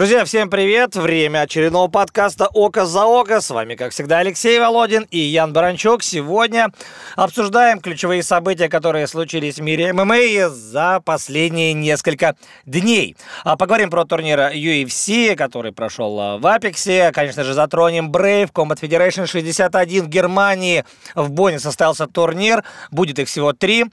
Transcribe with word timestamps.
Друзья, 0.00 0.24
всем 0.24 0.48
привет! 0.48 0.96
Время 0.96 1.42
очередного 1.42 1.86
подкаста 1.88 2.48
«Око 2.54 2.86
за 2.86 3.04
око». 3.04 3.42
С 3.42 3.50
вами, 3.50 3.74
как 3.74 3.92
всегда, 3.92 4.20
Алексей 4.20 4.58
Володин 4.58 5.06
и 5.10 5.18
Ян 5.18 5.52
Баранчук. 5.52 6.02
Сегодня 6.02 6.68
обсуждаем 7.16 7.80
ключевые 7.80 8.22
события, 8.22 8.70
которые 8.70 9.06
случились 9.06 9.56
в 9.56 9.60
мире 9.60 9.92
ММА 9.92 10.48
за 10.48 11.02
последние 11.04 11.74
несколько 11.74 12.34
дней. 12.64 13.14
А 13.44 13.58
поговорим 13.58 13.90
про 13.90 14.06
турнир 14.06 14.40
UFC, 14.40 15.36
который 15.36 15.72
прошел 15.72 16.38
в 16.38 16.46
Апексе. 16.46 17.12
Конечно 17.12 17.44
же, 17.44 17.52
затронем 17.52 18.10
Brave, 18.10 18.50
Combat 18.54 18.80
Federation 18.80 19.26
61 19.26 20.04
в 20.04 20.08
Германии. 20.08 20.86
В 21.14 21.28
Бонне 21.28 21.58
состоялся 21.58 22.06
турнир, 22.06 22.64
будет 22.90 23.18
их 23.18 23.28
всего 23.28 23.52
три. 23.52 23.84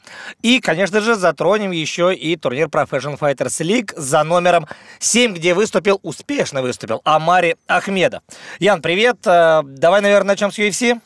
И, 0.42 0.62
конечно 0.62 1.02
же, 1.02 1.16
затронем 1.16 1.72
еще 1.72 2.16
и 2.16 2.38
турнир 2.38 2.68
Professional 2.68 3.20
Fighters 3.20 3.62
League 3.62 3.92
за 3.98 4.24
номером 4.24 4.68
7, 5.00 5.34
где 5.34 5.54
выступил 5.54 5.97
успешно 6.04 6.62
выступил 6.62 7.02
Амари 7.04 7.56
Ахмедов. 7.68 8.22
Ян, 8.60 8.82
привет. 8.82 9.18
Э, 9.26 9.62
давай, 9.64 10.02
наверное, 10.02 10.30
начнем 10.30 10.52
с 10.52 10.60
UFC. 10.60 11.00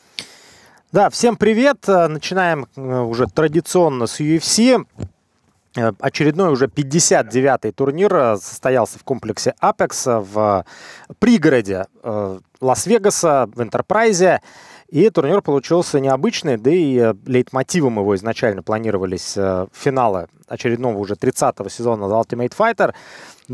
Да, 0.92 1.10
всем 1.10 1.36
привет. 1.36 1.88
Э, 1.88 2.08
начинаем 2.08 2.66
э, 2.76 2.80
уже 2.80 3.26
традиционно 3.26 4.06
с 4.06 4.20
UFC. 4.20 4.84
Очередной 6.00 6.52
уже 6.52 6.66
59-й 6.66 7.72
турнир 7.72 8.36
состоялся 8.36 8.98
в 8.98 9.04
комплексе 9.04 9.54
Apex 9.62 10.20
в 10.20 10.66
пригороде 11.18 11.86
Лас-Вегаса, 12.60 13.48
в 13.54 13.62
Энтерпрайзе. 13.62 14.42
И 14.88 15.08
турнир 15.08 15.40
получился 15.40 15.98
необычный, 15.98 16.58
да 16.58 16.70
и 16.70 17.14
лейтмотивом 17.24 18.00
его 18.00 18.14
изначально 18.14 18.62
планировались 18.62 19.32
финалы 19.72 20.28
очередного 20.46 20.98
уже 20.98 21.14
30-го 21.14 21.68
сезона 21.70 22.04
The 22.04 22.22
Ultimate 22.22 22.52
Fighter. 22.56 22.94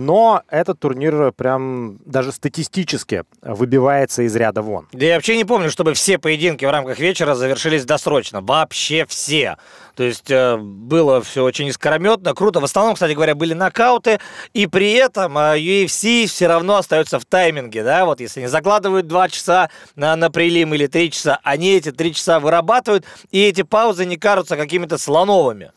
Но 0.00 0.42
этот 0.48 0.78
турнир 0.78 1.32
прям 1.32 1.98
даже 2.06 2.30
статистически 2.30 3.24
выбивается 3.42 4.22
из 4.22 4.36
ряда 4.36 4.62
вон. 4.62 4.86
Да 4.92 5.04
я 5.04 5.16
вообще 5.16 5.36
не 5.36 5.44
помню, 5.44 5.72
чтобы 5.72 5.94
все 5.94 6.18
поединки 6.18 6.64
в 6.64 6.70
рамках 6.70 7.00
вечера 7.00 7.34
завершились 7.34 7.84
досрочно. 7.84 8.40
Вообще 8.40 9.06
все. 9.08 9.56
То 9.96 10.04
есть 10.04 10.30
э, 10.30 10.56
было 10.56 11.20
все 11.20 11.42
очень 11.42 11.66
искрометно, 11.66 12.32
круто. 12.32 12.60
В 12.60 12.64
основном, 12.64 12.94
кстати 12.94 13.14
говоря, 13.14 13.34
были 13.34 13.54
нокауты. 13.54 14.20
И 14.54 14.68
при 14.68 14.92
этом 14.92 15.36
э, 15.36 15.58
UFC 15.58 16.28
все 16.28 16.46
равно 16.46 16.76
остается 16.76 17.18
в 17.18 17.24
тайминге. 17.24 17.82
Да? 17.82 18.04
Вот 18.04 18.20
если 18.20 18.38
они 18.38 18.48
закладывают 18.48 19.08
2 19.08 19.28
часа 19.30 19.68
на, 19.96 20.14
на 20.14 20.30
прилим 20.30 20.74
или 20.74 20.86
3 20.86 21.10
часа, 21.10 21.40
они 21.42 21.72
эти 21.72 21.90
3 21.90 22.14
часа 22.14 22.38
вырабатывают. 22.38 23.04
И 23.32 23.42
эти 23.42 23.62
паузы 23.62 24.06
не 24.06 24.16
кажутся 24.16 24.56
какими-то 24.56 24.96
слоновыми. 24.96 25.72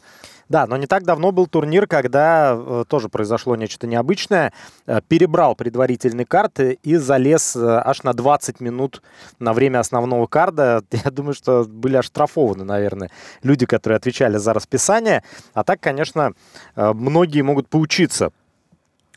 Да, 0.52 0.68
но 0.68 0.76
не 0.76 0.86
так 0.86 1.04
давно 1.04 1.32
был 1.32 1.48
турнир, 1.48 1.88
когда 1.88 2.54
э, 2.54 2.84
тоже 2.86 3.08
произошло 3.08 3.56
нечто 3.56 3.88
необычное. 3.88 4.52
Э, 4.86 5.00
перебрал 5.08 5.56
предварительный 5.56 6.26
карт 6.26 6.60
и 6.60 6.96
залез 6.98 7.56
э, 7.56 7.82
аж 7.86 8.04
на 8.04 8.14
20 8.14 8.60
минут 8.60 9.02
на 9.40 9.54
время 9.54 9.80
основного 9.80 10.28
карда. 10.28 10.84
Я 10.92 11.10
думаю, 11.10 11.36
что 11.36 11.64
были 11.64 11.96
оштрафованы, 11.96 12.66
наверное, 12.66 13.12
люди, 13.44 13.66
которые 13.66 13.96
отвечали 13.96 14.36
за 14.36 14.52
расписание. 14.54 15.24
А 15.54 15.64
так, 15.64 15.80
конечно, 15.80 16.34
э, 16.76 16.92
многие 16.92 17.44
могут 17.44 17.70
поучиться 17.70 18.34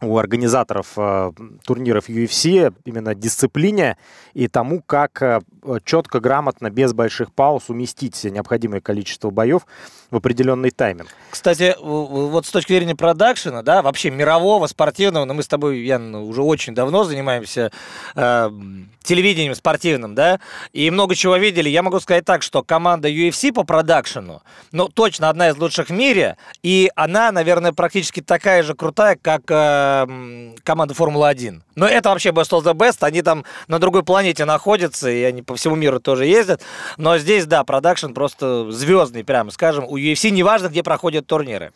у 0.00 0.18
организаторов 0.18 0.92
э, 0.96 1.32
турниров 1.64 2.08
UFC 2.08 2.74
именно 2.84 3.14
дисциплине 3.14 3.96
и 4.34 4.48
тому, 4.48 4.82
как 4.82 5.22
э, 5.22 5.40
четко, 5.84 6.20
грамотно, 6.20 6.70
без 6.70 6.92
больших 6.92 7.32
пауз 7.32 7.64
уместить 7.68 8.24
необходимое 8.24 8.80
количество 8.80 9.30
боев 9.30 9.66
в 10.10 10.16
определенный 10.16 10.70
тайминг. 10.70 11.08
Кстати, 11.30 11.74
вот 11.80 12.46
с 12.46 12.50
точки 12.50 12.72
зрения 12.72 12.94
продакшена, 12.94 13.62
да, 13.62 13.82
вообще 13.82 14.10
мирового, 14.10 14.66
спортивного, 14.66 15.24
но 15.24 15.34
мы 15.34 15.42
с 15.42 15.48
тобой, 15.48 15.80
Ян, 15.80 16.14
уже 16.14 16.42
очень 16.42 16.74
давно 16.74 17.04
занимаемся 17.04 17.70
э, 18.14 18.50
телевидением 19.02 19.54
спортивным, 19.54 20.14
да, 20.14 20.40
и 20.72 20.90
много 20.90 21.14
чего 21.14 21.36
видели. 21.36 21.68
Я 21.68 21.82
могу 21.82 22.00
сказать 22.00 22.24
так, 22.24 22.42
что 22.42 22.62
команда 22.62 23.08
UFC 23.08 23.52
по 23.52 23.64
продакшену, 23.64 24.42
ну, 24.72 24.88
точно 24.88 25.28
одна 25.28 25.50
из 25.50 25.56
лучших 25.56 25.88
в 25.88 25.92
мире, 25.92 26.36
и 26.62 26.90
она, 26.96 27.30
наверное, 27.32 27.72
практически 27.72 28.20
такая 28.20 28.62
же 28.62 28.74
крутая, 28.74 29.16
как 29.20 29.42
э, 29.48 29.83
команда 30.62 30.94
Формулы-1. 30.94 31.60
Но 31.74 31.86
это 31.86 32.10
вообще 32.10 32.30
best 32.30 32.50
of 32.50 32.62
the 32.62 32.74
best, 32.74 32.98
они 33.00 33.22
там 33.22 33.44
на 33.68 33.78
другой 33.78 34.02
планете 34.02 34.44
находятся, 34.44 35.10
и 35.10 35.22
они 35.22 35.42
по 35.42 35.56
всему 35.56 35.76
миру 35.76 36.00
тоже 36.00 36.26
ездят, 36.26 36.62
но 36.96 37.18
здесь, 37.18 37.46
да, 37.46 37.64
продакшн 37.64 38.12
просто 38.12 38.70
звездный, 38.70 39.24
прямо 39.24 39.50
скажем, 39.50 39.84
у 39.84 39.98
UFC 39.98 40.30
неважно, 40.30 40.68
где 40.68 40.82
проходят 40.82 41.26
турниры. 41.26 41.72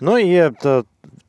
Ну 0.00 0.16
и 0.16 0.28
это 0.28 0.84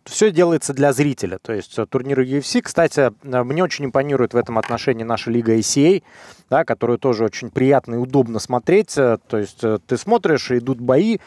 все 0.06 0.32
делается 0.32 0.74
для 0.74 0.94
зрителя. 0.94 1.40
То 1.40 1.54
есть 1.54 1.78
э, 1.78 1.86
турниры 1.86 2.26
UFC, 2.26 2.62
кстати, 2.62 3.12
э, 3.24 3.44
мне 3.44 3.64
очень 3.64 3.86
импонирует 3.86 4.34
в 4.34 4.38
этом 4.38 4.58
отношении 4.58 5.04
наша 5.04 5.32
лига 5.32 5.56
ACA, 5.58 6.04
да, 6.50 6.66
которую 6.66 7.00
тоже 7.00 7.24
очень 7.24 7.50
приятно 7.50 7.96
и 7.96 7.98
удобно 7.98 8.40
смотреть. 8.40 8.98
Э, 8.98 9.18
то 9.28 9.38
есть 9.38 9.62
ты 9.88 9.98
смотришь, 9.98 10.52
идут 10.52 10.80
бои, 10.80 11.18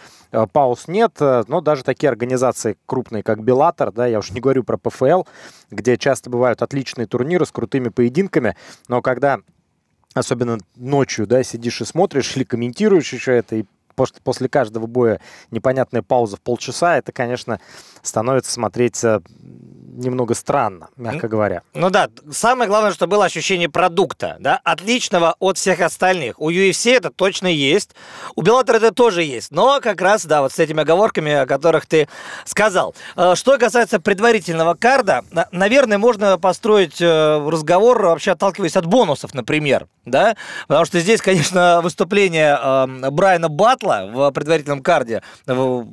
пауз 0.52 0.88
нет, 0.88 1.18
но 1.20 1.60
даже 1.60 1.84
такие 1.84 2.10
организации 2.10 2.76
крупные, 2.86 3.22
как 3.22 3.42
Беллатор, 3.42 3.92
да, 3.92 4.06
я 4.06 4.18
уж 4.18 4.30
не 4.30 4.40
говорю 4.40 4.64
про 4.64 4.76
ПФЛ, 4.76 5.22
где 5.70 5.96
часто 5.96 6.28
бывают 6.30 6.62
отличные 6.62 7.06
турниры 7.06 7.46
с 7.46 7.52
крутыми 7.52 7.88
поединками, 7.88 8.56
но 8.88 9.00
когда 9.00 9.38
особенно 10.14 10.58
ночью, 10.76 11.26
да, 11.26 11.42
сидишь 11.42 11.80
и 11.80 11.84
смотришь 11.84 12.36
или 12.36 12.44
комментируешь 12.44 13.12
еще 13.12 13.36
это, 13.36 13.56
и 13.56 13.64
после, 13.96 14.48
каждого 14.48 14.86
боя 14.86 15.20
непонятная 15.50 16.02
пауза 16.02 16.36
в 16.36 16.40
полчаса, 16.40 16.98
это, 16.98 17.10
конечно, 17.12 17.60
становится 18.02 18.52
смотреть 18.52 19.02
немного 19.96 20.34
странно, 20.34 20.88
мягко 20.96 21.28
говоря. 21.28 21.62
Ну 21.74 21.90
да, 21.90 22.08
самое 22.30 22.68
главное, 22.68 22.92
что 22.92 23.06
было 23.06 23.24
ощущение 23.24 23.68
продукта, 23.68 24.36
да, 24.38 24.60
отличного 24.64 25.34
от 25.38 25.58
всех 25.58 25.80
остальных. 25.80 26.38
У 26.40 26.50
UFC 26.50 26.94
это 26.94 27.10
точно 27.10 27.48
есть, 27.48 27.90
у 28.34 28.42
Bellator 28.42 28.76
это 28.76 28.92
тоже 28.92 29.22
есть, 29.22 29.50
но 29.50 29.80
как 29.80 30.00
раз, 30.00 30.26
да, 30.26 30.42
вот 30.42 30.52
с 30.52 30.58
этими 30.58 30.82
оговорками, 30.82 31.32
о 31.32 31.46
которых 31.46 31.86
ты 31.86 32.08
сказал. 32.44 32.94
Э, 33.16 33.34
что 33.34 33.58
касается 33.58 34.00
предварительного 34.00 34.74
карда, 34.74 35.24
наверное, 35.52 35.98
можно 35.98 36.38
построить 36.38 37.00
э, 37.00 37.48
разговор, 37.48 38.00
вообще 38.02 38.32
отталкиваясь 38.32 38.76
от 38.76 38.86
бонусов, 38.86 39.34
например, 39.34 39.86
да, 40.04 40.36
потому 40.68 40.84
что 40.84 41.00
здесь, 41.00 41.20
конечно, 41.20 41.80
выступление 41.82 42.58
э, 42.60 43.10
Брайана 43.10 43.48
Батла 43.48 44.06
в 44.06 44.30
предварительном 44.32 44.82
карде 44.82 45.22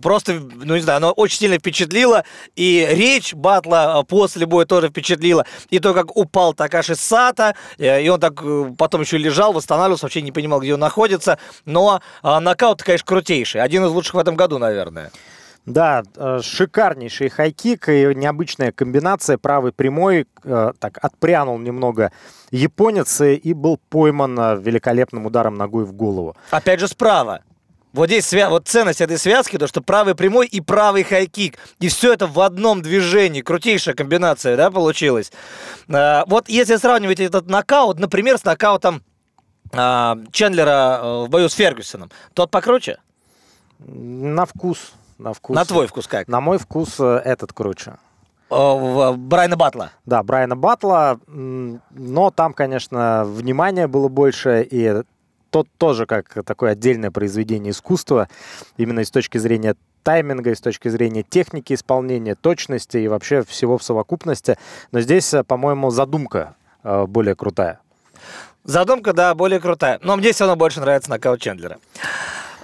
просто, 0.02 0.34
ну 0.34 0.76
не 0.76 0.82
знаю, 0.82 0.98
оно 0.98 1.12
очень 1.12 1.40
сильно 1.40 1.58
впечатлило, 1.58 2.24
и 2.56 2.88
речь 2.92 3.34
Батла 3.34 3.93
а, 3.94 4.04
после 4.04 4.46
боя 4.46 4.66
тоже 4.66 4.90
впечатлило. 4.90 5.46
И 5.70 5.80
то, 5.80 5.94
как 5.94 6.16
упал 6.18 6.54
Такаши 6.54 6.96
Сата, 6.96 7.56
э, 7.78 8.02
и 8.02 8.10
он 8.10 8.20
так 8.20 8.42
э, 8.44 8.74
потом 8.78 9.02
еще 9.02 9.18
лежал, 9.18 9.54
восстанавливался, 9.54 10.06
вообще 10.06 10.22
не 10.22 10.32
понимал, 10.32 10.60
где 10.62 10.74
он 10.74 10.80
находится. 10.80 11.38
Но 11.66 12.02
нокаут, 12.24 12.82
конечно, 12.84 13.06
крутейший. 13.06 13.62
Один 13.62 13.86
из 13.86 13.92
лучших 13.92 14.16
в 14.16 14.18
этом 14.18 14.36
году, 14.36 14.58
наверное. 14.58 15.12
Да, 15.66 16.04
э, 16.16 16.40
шикарнейший 16.42 17.30
хайкик 17.30 17.88
и 17.90 18.14
необычная 18.16 18.72
комбинация. 18.72 19.38
Правый 19.38 19.72
прямой, 19.72 20.28
так, 20.44 20.98
отпрянул 21.02 21.58
немного 21.58 22.12
японец 22.52 23.22
и 23.22 23.54
был 23.54 23.80
пойман 23.90 24.60
великолепным 24.60 25.26
ударом 25.26 25.56
ногой 25.56 25.86
в 25.86 25.94
голову. 25.94 26.36
Опять 26.52 26.80
же 26.80 26.88
справа. 26.88 27.42
Вот 27.94 28.08
здесь 28.08 28.26
свя... 28.26 28.50
вот 28.50 28.68
ценность 28.68 29.02
этой 29.02 29.20
связки, 29.20 29.58
то, 29.58 29.68
что 29.68 29.82
правый 29.82 30.16
прямой 30.16 30.48
и 30.48 30.62
правый 30.62 31.04
хайкик. 31.04 31.60
И 31.80 31.88
все 31.90 32.14
это 32.14 32.26
в 32.26 32.40
одном 32.40 32.82
движении. 32.82 33.42
Крутейшая 33.42 33.94
комбинация, 33.94 34.58
да, 34.58 34.72
получилась. 34.72 35.32
А, 35.88 36.24
вот 36.26 36.50
если 36.50 36.76
сравнивать 36.78 37.20
этот 37.20 37.48
нокаут, 37.48 38.00
например, 38.00 38.40
с 38.40 38.44
нокаутом 38.44 39.04
а, 39.72 40.18
Чендлера 40.32 41.00
э, 41.02 41.26
в 41.26 41.30
бою 41.30 41.50
с 41.50 41.54
Фергюсоном, 41.54 42.10
тот 42.34 42.50
покруче? 42.50 42.98
На 43.78 44.46
вкус. 44.46 44.94
На 45.20 45.34
вкус. 45.34 45.56
На 45.56 45.64
твой 45.64 45.86
вкус 45.86 46.08
как? 46.08 46.28
На 46.28 46.42
мой 46.42 46.58
вкус 46.58 47.00
э, 47.00 47.22
этот 47.24 47.54
круче. 47.54 47.94
Брайана 48.50 49.56
Батла. 49.56 49.92
Да, 50.06 50.22
Брайана 50.22 50.56
Батла, 50.56 51.20
но 51.28 52.30
там, 52.30 52.54
конечно, 52.54 53.24
внимания 53.26 53.88
было 53.88 54.10
больше, 54.10 54.62
и 54.70 55.02
тот 55.54 55.68
тоже 55.78 56.08
как 56.08 56.44
такое 56.46 56.72
отдельное 56.72 57.12
произведение 57.12 57.72
искусства, 57.72 58.28
именно 58.78 59.06
с 59.06 59.12
точки 59.12 59.38
зрения 59.38 59.76
тайминга, 60.02 60.56
с 60.56 60.60
точки 60.60 60.88
зрения 60.88 61.22
техники 61.22 61.74
исполнения, 61.74 62.34
точности 62.34 62.98
и 62.98 63.08
вообще 63.08 63.44
всего 63.44 63.78
в 63.78 63.84
совокупности. 63.84 64.58
Но 64.92 65.00
здесь, 65.02 65.32
э, 65.32 65.44
по-моему, 65.44 65.92
задумка 65.92 66.56
э, 66.84 67.06
более 67.06 67.36
крутая. 67.36 67.80
Задумка, 68.64 69.14
да, 69.14 69.36
более 69.36 69.60
крутая. 69.60 70.00
Но 70.02 70.18
мне 70.18 70.34
все 70.34 70.46
равно 70.46 70.56
больше 70.56 70.82
нравится 70.82 71.12
нокаут 71.12 71.40
Чендлера. 71.40 71.78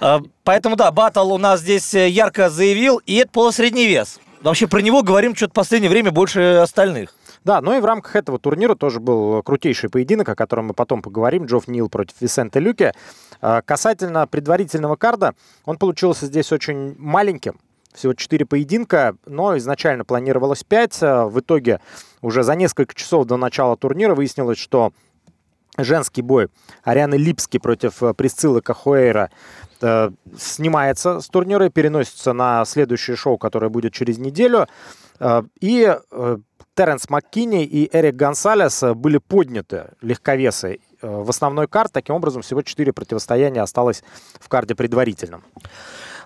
Э, 0.00 0.18
поэтому, 0.42 0.74
да, 0.74 0.90
Баттл 0.90 1.32
у 1.32 1.38
нас 1.38 1.60
здесь 1.60 1.94
ярко 1.94 2.50
заявил, 2.50 3.00
и 3.06 3.14
это 3.18 3.30
полусредний 3.30 3.86
вес. 3.86 4.18
Вообще 4.42 4.66
про 4.66 4.80
него 4.80 5.04
говорим 5.04 5.36
что-то 5.36 5.52
в 5.52 5.54
последнее 5.54 5.90
время 5.90 6.10
больше 6.10 6.56
остальных. 6.60 7.14
Да, 7.44 7.60
ну 7.60 7.76
и 7.76 7.80
в 7.80 7.84
рамках 7.84 8.16
этого 8.16 8.38
турнира 8.38 8.74
тоже 8.74 9.00
был 9.00 9.42
крутейший 9.42 9.88
поединок, 9.88 10.28
о 10.28 10.34
котором 10.34 10.66
мы 10.66 10.74
потом 10.74 11.00
поговорим. 11.00 11.46
Джофф 11.46 11.68
Нил 11.68 11.88
против 11.88 12.20
Висенте 12.20 12.60
Люке. 12.60 12.92
А, 13.40 13.62
касательно 13.62 14.26
предварительного 14.26 14.96
карда, 14.96 15.34
он 15.64 15.78
получился 15.78 16.26
здесь 16.26 16.52
очень 16.52 16.94
маленьким. 16.98 17.58
всего 17.94 18.12
4 18.12 18.44
поединка, 18.44 19.16
но 19.24 19.56
изначально 19.56 20.04
планировалось 20.04 20.64
5. 20.64 21.00
В 21.00 21.40
итоге 21.40 21.80
уже 22.20 22.42
за 22.42 22.54
несколько 22.54 22.94
часов 22.94 23.26
до 23.26 23.36
начала 23.36 23.76
турнира 23.76 24.14
выяснилось, 24.14 24.58
что 24.58 24.92
женский 25.78 26.22
бой 26.22 26.48
Арианы 26.84 27.14
Липски 27.14 27.58
против 27.58 28.02
Присциллы 28.16 28.60
Кахуэйра 28.60 29.30
э, 29.80 30.10
снимается 30.38 31.20
с 31.20 31.28
турнира 31.28 31.66
и 31.66 31.70
переносится 31.70 32.32
на 32.32 32.64
следующее 32.66 33.16
шоу, 33.16 33.38
которое 33.38 33.70
будет 33.70 33.94
через 33.94 34.18
неделю. 34.18 34.66
Э, 35.18 35.42
и 35.60 35.96
э, 36.10 36.38
Теренс 36.80 37.10
Маккини 37.10 37.62
и 37.62 37.94
Эрик 37.94 38.16
Гонсалес 38.16 38.82
были 38.94 39.18
подняты 39.18 39.88
легковесы 40.00 40.80
в 41.02 41.28
основной 41.28 41.68
карт. 41.68 41.92
Таким 41.92 42.14
образом, 42.14 42.40
всего 42.40 42.62
четыре 42.62 42.94
противостояния 42.94 43.60
осталось 43.60 44.02
в 44.40 44.48
карде 44.48 44.74
предварительном. 44.74 45.44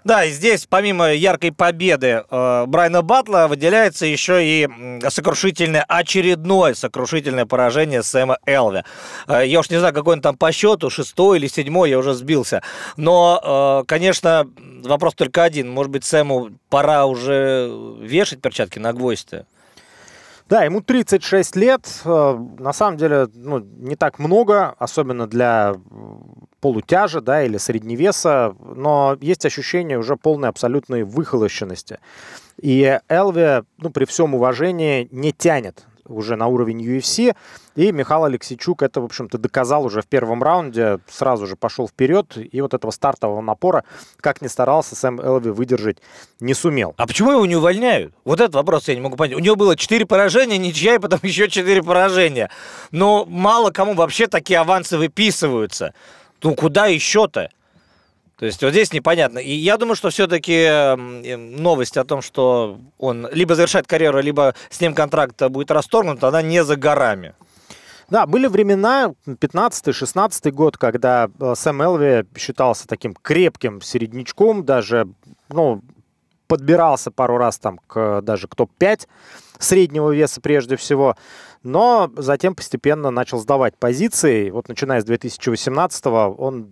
Да, 0.04 0.24
и 0.24 0.30
здесь, 0.30 0.66
помимо 0.70 1.12
яркой 1.12 1.50
победы 1.50 2.22
э, 2.30 2.64
Брайана 2.68 3.02
Батла, 3.02 3.48
выделяется 3.48 4.06
еще 4.06 4.46
и 4.46 4.68
сокрушительное, 5.08 5.84
очередное 5.88 6.74
сокрушительное 6.74 7.46
поражение 7.46 8.04
Сэма 8.04 8.38
Элви. 8.46 8.84
Э, 9.26 9.44
я 9.44 9.58
уж 9.58 9.70
не 9.70 9.78
знаю, 9.78 9.92
какой 9.92 10.14
он 10.14 10.20
там 10.20 10.36
по 10.36 10.52
счету, 10.52 10.88
шестой 10.88 11.38
или 11.38 11.48
седьмой, 11.48 11.90
я 11.90 11.98
уже 11.98 12.14
сбился. 12.14 12.62
Но, 12.96 13.82
э, 13.82 13.86
конечно, 13.88 14.48
вопрос 14.84 15.14
только 15.14 15.42
один. 15.42 15.68
Может 15.68 15.90
быть, 15.90 16.04
Сэму 16.04 16.50
пора 16.68 17.06
уже 17.06 17.72
вешать 18.00 18.40
перчатки 18.40 18.78
на 18.78 18.92
гвоздь-то? 18.92 19.46
Да, 20.48 20.64
ему 20.64 20.82
36 20.82 21.56
лет. 21.56 22.02
Э, 22.04 22.38
на 22.58 22.72
самом 22.72 22.98
деле, 22.98 23.28
ну, 23.34 23.60
не 23.60 23.96
так 23.96 24.18
много, 24.18 24.74
особенно 24.78 25.26
для 25.26 25.74
полутяжа, 26.60 27.20
да, 27.20 27.44
или 27.44 27.56
средневеса, 27.56 28.54
но 28.60 29.16
есть 29.20 29.46
ощущение 29.46 29.98
уже 29.98 30.16
полной 30.16 30.48
абсолютной 30.48 31.04
выхолощенности. 31.04 31.98
И 32.60 32.98
Элви, 33.08 33.64
ну, 33.78 33.90
при 33.90 34.04
всем 34.04 34.34
уважении, 34.34 35.08
не 35.10 35.32
тянет 35.32 35.84
уже 36.06 36.36
на 36.36 36.46
уровень 36.46 36.84
UFC. 36.84 37.34
И 37.76 37.92
Михаил 37.92 38.24
Алексейчук 38.24 38.82
это, 38.82 39.00
в 39.00 39.04
общем-то, 39.04 39.38
доказал 39.38 39.84
уже 39.84 40.02
в 40.02 40.06
первом 40.06 40.42
раунде, 40.42 40.98
сразу 41.08 41.46
же 41.46 41.56
пошел 41.56 41.88
вперед, 41.88 42.36
и 42.36 42.60
вот 42.60 42.74
этого 42.74 42.90
стартового 42.90 43.40
напора, 43.40 43.84
как 44.20 44.42
ни 44.42 44.48
старался, 44.48 44.94
Сэм 44.94 45.20
Элви 45.20 45.50
выдержать 45.50 45.98
не 46.40 46.54
сумел. 46.54 46.94
А 46.96 47.06
почему 47.06 47.32
его 47.32 47.46
не 47.46 47.56
увольняют? 47.56 48.14
Вот 48.24 48.40
этот 48.40 48.54
вопрос 48.54 48.88
я 48.88 48.94
не 48.94 49.00
могу 49.00 49.16
понять. 49.16 49.36
У 49.36 49.40
него 49.40 49.56
было 49.56 49.76
4 49.76 50.06
поражения, 50.06 50.58
ничья, 50.58 50.94
и 50.94 50.98
потом 50.98 51.20
еще 51.22 51.48
4 51.48 51.82
поражения. 51.82 52.50
Но 52.90 53.24
мало 53.24 53.70
кому 53.70 53.94
вообще 53.94 54.26
такие 54.26 54.58
авансы 54.60 54.96
выписываются. 54.96 55.94
Ну, 56.42 56.54
куда 56.54 56.86
еще-то? 56.86 57.48
То 58.44 58.48
есть 58.48 58.62
вот 58.62 58.72
здесь 58.72 58.92
непонятно. 58.92 59.38
И 59.38 59.54
я 59.54 59.78
думаю, 59.78 59.96
что 59.96 60.10
все-таки 60.10 60.94
новость 61.56 61.96
о 61.96 62.04
том, 62.04 62.20
что 62.20 62.78
он 62.98 63.26
либо 63.32 63.54
завершает 63.54 63.86
карьеру, 63.86 64.20
либо 64.20 64.54
с 64.68 64.82
ним 64.82 64.92
контракт 64.92 65.42
будет 65.48 65.70
расторгнут, 65.70 66.22
она 66.22 66.42
не 66.42 66.62
за 66.62 66.76
горами. 66.76 67.32
Да, 68.10 68.26
были 68.26 68.46
времена, 68.46 69.14
15-16 69.26 70.50
год, 70.50 70.76
когда 70.76 71.30
э, 71.40 71.54
Сэм 71.56 71.80
Элви 71.80 72.26
считался 72.36 72.86
таким 72.86 73.14
крепким 73.14 73.80
середнячком, 73.80 74.62
даже, 74.62 75.08
ну, 75.48 75.80
подбирался 76.46 77.10
пару 77.10 77.36
раз 77.36 77.58
там 77.58 77.78
к, 77.86 78.20
даже 78.22 78.48
к 78.48 78.54
топ-5 78.54 79.06
среднего 79.58 80.10
веса 80.10 80.40
прежде 80.40 80.76
всего 80.76 81.16
но 81.64 82.12
затем 82.16 82.54
постепенно 82.54 83.10
начал 83.10 83.38
сдавать 83.38 83.76
позиции. 83.76 84.50
Вот 84.50 84.68
начиная 84.68 85.00
с 85.00 85.06
2018-го 85.06 86.36
он 86.38 86.68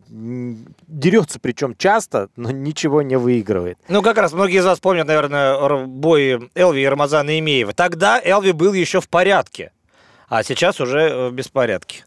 дерется, 0.86 1.40
причем 1.40 1.74
часто, 1.76 2.28
но 2.36 2.50
ничего 2.50 3.00
не 3.00 3.16
выигрывает. 3.16 3.78
Ну, 3.88 4.02
как 4.02 4.18
раз 4.18 4.32
многие 4.32 4.58
из 4.58 4.66
вас 4.66 4.78
помнят, 4.80 5.06
наверное, 5.06 5.86
бои 5.86 6.38
Элви 6.54 6.82
и 6.82 6.86
Рамазана 6.86 7.38
Имеева. 7.38 7.72
Тогда 7.72 8.20
Элви 8.22 8.52
был 8.52 8.74
еще 8.74 9.00
в 9.00 9.08
порядке, 9.08 9.72
а 10.28 10.42
сейчас 10.42 10.78
уже 10.78 11.30
в 11.30 11.32
беспорядке. 11.32 12.04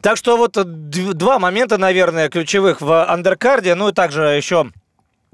Так 0.00 0.16
что 0.16 0.36
вот 0.36 0.52
два 0.54 1.38
момента, 1.38 1.78
наверное, 1.78 2.28
ключевых 2.28 2.80
в 2.80 3.04
андеркарде. 3.06 3.74
Ну 3.76 3.88
и 3.88 3.92
также 3.92 4.22
еще 4.22 4.66
э, 4.66 4.85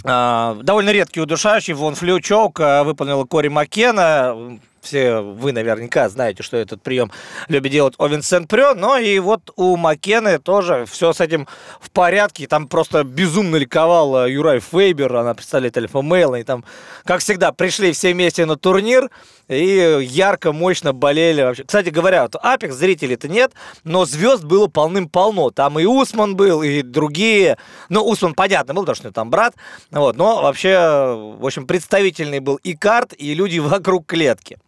довольно 0.04 0.90
редкий 0.90 1.20
удушающий. 1.20 1.74
Вон 1.74 1.94
Флю 1.94 2.20
Чоук 2.20 2.60
э, 2.60 2.82
выполнил 2.82 3.26
Кори 3.26 3.48
Маккена. 3.48 4.58
Все 4.80 5.20
вы 5.20 5.52
наверняка 5.52 6.08
знаете, 6.08 6.42
что 6.42 6.56
этот 6.56 6.82
прием 6.82 7.12
любит 7.46 7.70
делать 7.70 7.94
Овен 7.98 8.20
Сент-Прё, 8.20 8.74
но 8.74 8.98
и 8.98 9.20
вот 9.20 9.52
у 9.54 9.76
Маккены 9.76 10.40
тоже 10.40 10.86
все 10.90 11.12
с 11.12 11.20
этим 11.20 11.46
в 11.80 11.88
порядке, 11.92 12.48
там 12.48 12.66
просто 12.66 13.04
безумно 13.04 13.54
ликовал 13.56 14.24
э, 14.24 14.32
Юрай 14.32 14.58
Фейбер, 14.58 15.14
она 15.14 15.34
представляет 15.34 15.76
Альфа 15.76 16.02
Мейла, 16.02 16.40
и 16.40 16.42
там, 16.42 16.64
как 17.04 17.20
всегда, 17.20 17.52
пришли 17.52 17.92
все 17.92 18.12
вместе 18.12 18.44
на 18.44 18.56
турнир, 18.56 19.08
и 19.52 20.04
ярко, 20.04 20.52
мощно 20.52 20.92
болели 20.92 21.42
вообще. 21.42 21.64
Кстати 21.64 21.90
говоря, 21.90 22.22
вот 22.22 22.36
Апекс 22.36 22.74
зрителей-то 22.74 23.28
нет, 23.28 23.52
но 23.84 24.04
звезд 24.04 24.44
было 24.44 24.66
полным-полно. 24.66 25.50
Там 25.50 25.78
и 25.78 25.84
Усман 25.84 26.36
был, 26.36 26.62
и 26.62 26.82
другие. 26.82 27.58
Ну, 27.88 28.04
Усман, 28.04 28.34
понятно, 28.34 28.74
был, 28.74 28.82
потому 28.82 28.96
что 28.96 29.12
там 29.12 29.30
брат. 29.30 29.54
Вот, 29.90 30.16
но 30.16 30.42
вообще, 30.42 31.36
в 31.38 31.44
общем, 31.44 31.66
представительный 31.66 32.40
был 32.40 32.56
и 32.56 32.74
карт, 32.74 33.14
и 33.16 33.34
люди 33.34 33.58
вокруг 33.60 34.06
клетки. 34.06 34.58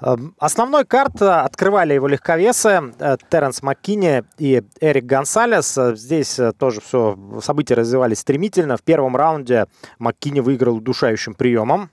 Эм, 0.00 0.34
основной 0.38 0.84
карт 0.84 1.20
открывали 1.20 1.94
его 1.94 2.06
легковесы 2.06 2.92
э, 2.98 3.16
Теренс 3.30 3.62
Маккини 3.62 4.24
и 4.38 4.62
Эрик 4.80 5.04
Гонсалес. 5.04 5.76
Э, 5.76 5.96
здесь 5.96 6.38
э, 6.38 6.52
тоже 6.52 6.80
все 6.80 7.18
события 7.42 7.74
развивались 7.74 8.20
стремительно. 8.20 8.76
В 8.76 8.82
первом 8.82 9.16
раунде 9.16 9.66
Маккини 9.98 10.40
выиграл 10.40 10.76
удушающим 10.76 11.34
приемом. 11.34 11.90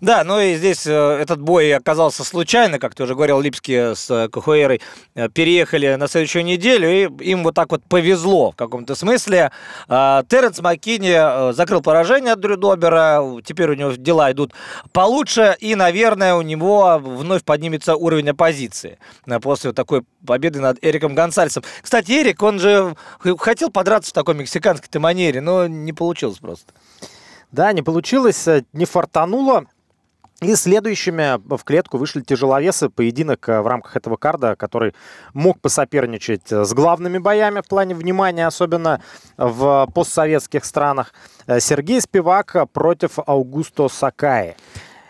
Да, 0.00 0.24
ну 0.24 0.38
и 0.40 0.56
здесь 0.56 0.86
э, 0.86 0.92
этот 0.92 1.40
бой 1.40 1.74
оказался 1.74 2.22
случайно, 2.22 2.78
как 2.78 2.94
ты 2.94 3.04
уже 3.04 3.14
говорил, 3.14 3.40
Липский 3.40 3.94
с 3.94 4.10
э, 4.10 4.28
Кахуэрой 4.28 4.82
э, 5.14 5.28
переехали 5.30 5.94
на 5.94 6.06
следующую 6.06 6.44
неделю, 6.44 6.90
и 6.90 7.24
им 7.24 7.44
вот 7.44 7.54
так 7.54 7.70
вот 7.70 7.82
повезло 7.84 8.50
в 8.50 8.56
каком-то 8.56 8.94
смысле. 8.94 9.50
Э, 9.88 10.22
Теренс 10.28 10.60
Маккини 10.60 11.52
закрыл 11.52 11.80
поражение 11.80 12.34
от 12.34 12.40
Дрю 12.40 12.56
Добера, 12.56 13.22
теперь 13.42 13.70
у 13.70 13.74
него 13.74 13.92
дела 13.92 14.30
идут 14.32 14.52
получше, 14.92 15.56
и, 15.60 15.74
наверное, 15.74 16.34
у 16.34 16.42
него 16.42 17.00
вновь 17.02 17.44
поднимется 17.44 17.96
уровень 17.96 18.30
оппозиции 18.30 18.98
после 19.40 19.72
такой 19.72 20.02
победы 20.26 20.60
над 20.60 20.78
Эриком 20.82 21.14
Гонсальсом. 21.14 21.62
Кстати, 21.80 22.12
Эрик, 22.12 22.42
он 22.42 22.58
же 22.58 22.94
хотел 23.38 23.70
подраться 23.70 24.10
в 24.10 24.14
такой 24.14 24.34
мексиканской-то 24.34 25.00
манере, 25.00 25.40
но 25.40 25.66
не 25.66 25.92
получилось 25.92 26.38
просто. 26.38 26.72
Да, 27.52 27.72
не 27.72 27.82
получилось, 27.82 28.46
не 28.72 28.84
фартануло. 28.84 29.66
И 30.42 30.54
следующими 30.54 31.40
в 31.56 31.64
клетку 31.64 31.96
вышли 31.96 32.20
тяжеловесы. 32.20 32.90
Поединок 32.90 33.48
э, 33.48 33.62
в 33.62 33.66
рамках 33.66 33.96
этого 33.96 34.16
карда, 34.16 34.54
который 34.54 34.94
мог 35.32 35.58
посоперничать 35.60 36.52
э, 36.52 36.64
с 36.64 36.74
главными 36.74 37.16
боями 37.16 37.62
в 37.62 37.68
плане 37.68 37.94
внимания, 37.94 38.46
особенно 38.46 39.00
в 39.38 39.88
постсоветских 39.94 40.66
странах. 40.66 41.14
Э, 41.46 41.58
Сергей 41.58 42.02
Спивак 42.02 42.54
против 42.72 43.18
Аугусто 43.26 43.88
Сакаи. 43.88 44.56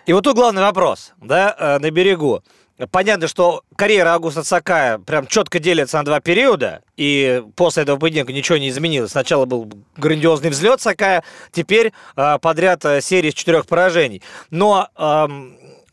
И 0.06 0.12
вот 0.12 0.22
тут 0.22 0.36
главный 0.36 0.62
вопрос, 0.62 1.12
да, 1.20 1.78
на 1.80 1.90
берегу. 1.90 2.44
Понятно, 2.90 3.26
что 3.26 3.62
карьера 3.74 4.10
Августа 4.10 4.44
Сакая 4.44 4.98
прям 4.98 5.26
четко 5.26 5.58
делится 5.58 5.96
на 5.96 6.04
два 6.04 6.20
периода, 6.20 6.82
и 6.96 7.42
после 7.56 7.84
этого 7.84 7.98
поединка 7.98 8.34
ничего 8.34 8.58
не 8.58 8.68
изменилось. 8.68 9.12
Сначала 9.12 9.46
был 9.46 9.70
грандиозный 9.96 10.50
взлет 10.50 10.82
Сакая, 10.82 11.24
теперь 11.52 11.94
э, 12.16 12.38
подряд 12.38 12.84
э, 12.84 13.00
серия 13.00 13.30
из 13.30 13.34
четырех 13.34 13.66
поражений. 13.66 14.22
Но 14.50 14.88
э, 14.94 15.26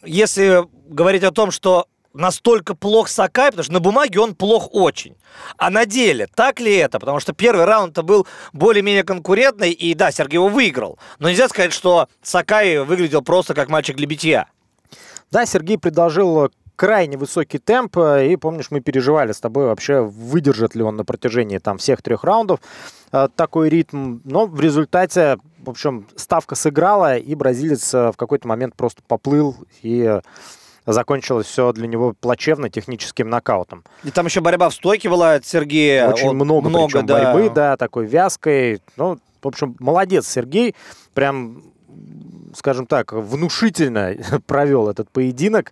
если 0.03 0.63
говорить 0.89 1.23
о 1.23 1.31
том, 1.31 1.51
что 1.51 1.87
настолько 2.13 2.75
плох 2.75 3.07
Сакай, 3.07 3.51
потому 3.51 3.63
что 3.63 3.73
на 3.73 3.79
бумаге 3.79 4.19
он 4.19 4.35
плох 4.35 4.67
очень. 4.73 5.15
А 5.57 5.69
на 5.69 5.85
деле 5.85 6.27
так 6.27 6.59
ли 6.59 6.75
это? 6.75 6.99
Потому 6.99 7.21
что 7.21 7.31
первый 7.31 7.63
раунд-то 7.63 8.03
был 8.03 8.27
более-менее 8.51 9.03
конкурентный, 9.03 9.71
и 9.71 9.93
да, 9.93 10.11
Сергей 10.11 10.35
его 10.35 10.49
выиграл. 10.49 10.99
Но 11.19 11.29
нельзя 11.29 11.47
сказать, 11.47 11.71
что 11.71 12.09
Сакай 12.21 12.79
выглядел 12.79 13.21
просто 13.21 13.53
как 13.53 13.69
мальчик 13.69 13.95
для 13.95 14.05
битья. 14.05 14.47
Да, 15.31 15.45
Сергей 15.45 15.79
предложил 15.79 16.51
крайне 16.75 17.17
высокий 17.17 17.59
темп, 17.59 17.97
э, 17.97 18.27
и 18.27 18.35
помнишь, 18.35 18.71
мы 18.71 18.79
переживали 18.79 19.31
с 19.31 19.39
тобой 19.39 19.65
вообще, 19.65 20.01
выдержит 20.01 20.75
ли 20.75 20.83
он 20.83 20.95
на 20.95 21.05
протяжении 21.05 21.57
там 21.57 21.77
всех 21.77 22.01
трех 22.01 22.23
раундов 22.23 22.59
э, 23.11 23.27
такой 23.35 23.69
ритм, 23.69 24.19
но 24.23 24.45
в 24.45 24.59
результате, 24.59 25.37
в 25.59 25.69
общем, 25.69 26.07
ставка 26.15 26.55
сыграла, 26.55 27.17
и 27.17 27.35
бразилец 27.35 27.93
э, 27.93 28.11
в 28.11 28.17
какой-то 28.17 28.47
момент 28.47 28.75
просто 28.75 29.01
поплыл, 29.07 29.55
и 29.81 30.19
закончилось 30.85 31.47
все 31.47 31.71
для 31.71 31.87
него 31.87 32.13
плачевно 32.19 32.69
техническим 32.69 33.29
нокаутом. 33.29 33.83
И 34.03 34.11
там 34.11 34.25
еще 34.25 34.41
борьба 34.41 34.69
в 34.69 34.73
стойке 34.73 35.09
была 35.09 35.35
от 35.35 35.45
Сергея. 35.45 36.09
Очень 36.09 36.29
Он, 36.29 36.35
много, 36.35 36.67
много 36.67 37.01
да. 37.03 37.33
борьбы, 37.33 37.49
да, 37.49 37.77
такой 37.77 38.05
вязкой. 38.05 38.81
Ну, 38.97 39.17
в 39.41 39.47
общем, 39.47 39.77
молодец 39.79 40.27
Сергей. 40.27 40.75
Прям 41.13 41.63
скажем 42.55 42.85
так, 42.85 43.13
внушительно 43.13 44.15
провел 44.47 44.89
этот 44.89 45.09
поединок. 45.09 45.71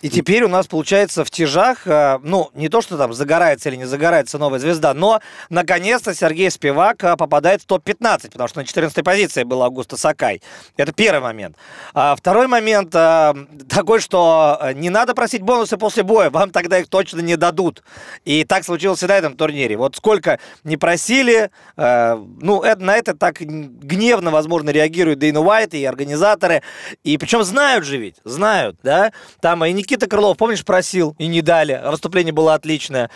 И 0.00 0.08
теперь 0.10 0.44
у 0.44 0.48
нас 0.48 0.68
получается 0.68 1.24
в 1.24 1.30
тяжах, 1.30 1.86
э, 1.86 2.20
ну, 2.22 2.50
не 2.54 2.68
то, 2.68 2.80
что 2.80 2.96
там 2.96 3.12
загорается 3.12 3.68
или 3.68 3.76
не 3.76 3.84
загорается 3.84 4.38
новая 4.38 4.60
звезда, 4.60 4.94
но 4.94 5.20
наконец-то 5.50 6.14
Сергей 6.14 6.50
Спивак 6.52 7.02
э, 7.02 7.16
попадает 7.16 7.62
в 7.62 7.66
топ-15, 7.66 8.30
потому 8.30 8.48
что 8.48 8.60
на 8.60 8.64
14 8.64 9.04
позиции 9.04 9.42
был 9.42 9.60
Аугуста 9.60 9.96
Сакай. 9.96 10.40
Это 10.76 10.92
первый 10.92 11.20
момент. 11.20 11.56
А 11.94 12.14
второй 12.14 12.46
момент 12.46 12.94
э, 12.94 13.34
такой, 13.68 13.98
что 13.98 14.60
не 14.74 14.88
надо 14.88 15.14
просить 15.14 15.42
бонусы 15.42 15.76
после 15.76 16.04
боя, 16.04 16.30
вам 16.30 16.50
тогда 16.50 16.78
их 16.78 16.88
точно 16.88 17.20
не 17.20 17.36
дадут. 17.36 17.82
И 18.24 18.44
так 18.44 18.64
случилось 18.64 19.02
и 19.02 19.06
на 19.06 19.18
этом 19.18 19.36
турнире. 19.36 19.76
Вот 19.76 19.96
сколько 19.96 20.38
не 20.62 20.76
просили, 20.76 21.50
ну, 21.76 22.62
на 22.78 22.96
это 22.96 23.14
так 23.14 23.40
гневно, 23.40 24.30
возможно, 24.30 24.70
реагируют 24.70 25.18
Дейна 25.18 25.40
Уайт 25.40 25.74
и 25.74 25.84
организаторы. 26.18 26.62
И 27.04 27.16
причем 27.18 27.42
знают 27.44 27.84
же 27.84 27.96
ведь, 27.96 28.16
знают, 28.24 28.76
да? 28.82 29.12
Там 29.40 29.64
и 29.64 29.72
Никита 29.72 30.06
Крылов, 30.06 30.36
помнишь, 30.36 30.64
просил 30.64 31.14
и 31.18 31.26
не 31.26 31.42
дали. 31.42 31.80
Выступление 31.86 32.32
было 32.32 32.54
отличное. 32.54 33.10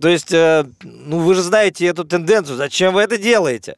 То 0.00 0.08
есть, 0.08 0.32
э, 0.32 0.64
ну, 0.82 1.20
вы 1.20 1.34
же 1.34 1.42
знаете 1.42 1.86
эту 1.86 2.04
тенденцию. 2.04 2.56
Зачем 2.56 2.94
вы 2.94 3.02
это 3.02 3.18
делаете? 3.18 3.76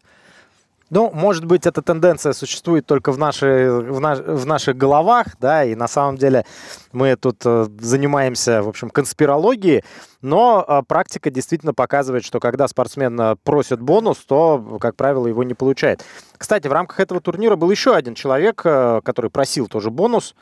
Ну, 0.90 1.10
может 1.14 1.44
быть, 1.44 1.66
эта 1.66 1.82
тенденция 1.82 2.32
существует 2.32 2.84
только 2.84 3.12
в, 3.12 3.18
нашей, 3.18 3.70
в, 3.80 4.00
наш, 4.00 4.18
в 4.18 4.44
наших 4.44 4.76
головах, 4.76 5.36
да, 5.40 5.64
и 5.64 5.76
на 5.76 5.86
самом 5.86 6.16
деле 6.16 6.44
мы 6.90 7.14
тут 7.14 7.42
э, 7.44 7.68
занимаемся, 7.78 8.60
в 8.62 8.68
общем, 8.68 8.90
конспирологией, 8.90 9.84
но 10.20 10.64
э, 10.66 10.82
практика 10.86 11.30
действительно 11.30 11.72
показывает, 11.74 12.24
что 12.24 12.40
когда 12.40 12.66
спортсмен 12.66 13.20
э, 13.20 13.36
просит 13.44 13.80
бонус, 13.80 14.18
то, 14.18 14.78
как 14.80 14.96
правило, 14.96 15.28
его 15.28 15.44
не 15.44 15.54
получает. 15.54 16.04
Кстати, 16.36 16.66
в 16.66 16.72
рамках 16.72 16.98
этого 16.98 17.20
турнира 17.20 17.54
был 17.54 17.70
еще 17.70 17.94
один 17.94 18.16
человек, 18.16 18.56
который 18.56 19.30
просил 19.30 19.68
тоже 19.68 19.90
бонус. 19.90 20.34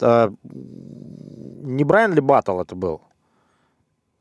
Не 0.00 1.84
Брайан 1.84 2.12
ли 2.12 2.20
Баттл 2.20 2.60
это 2.60 2.74
был? 2.74 3.02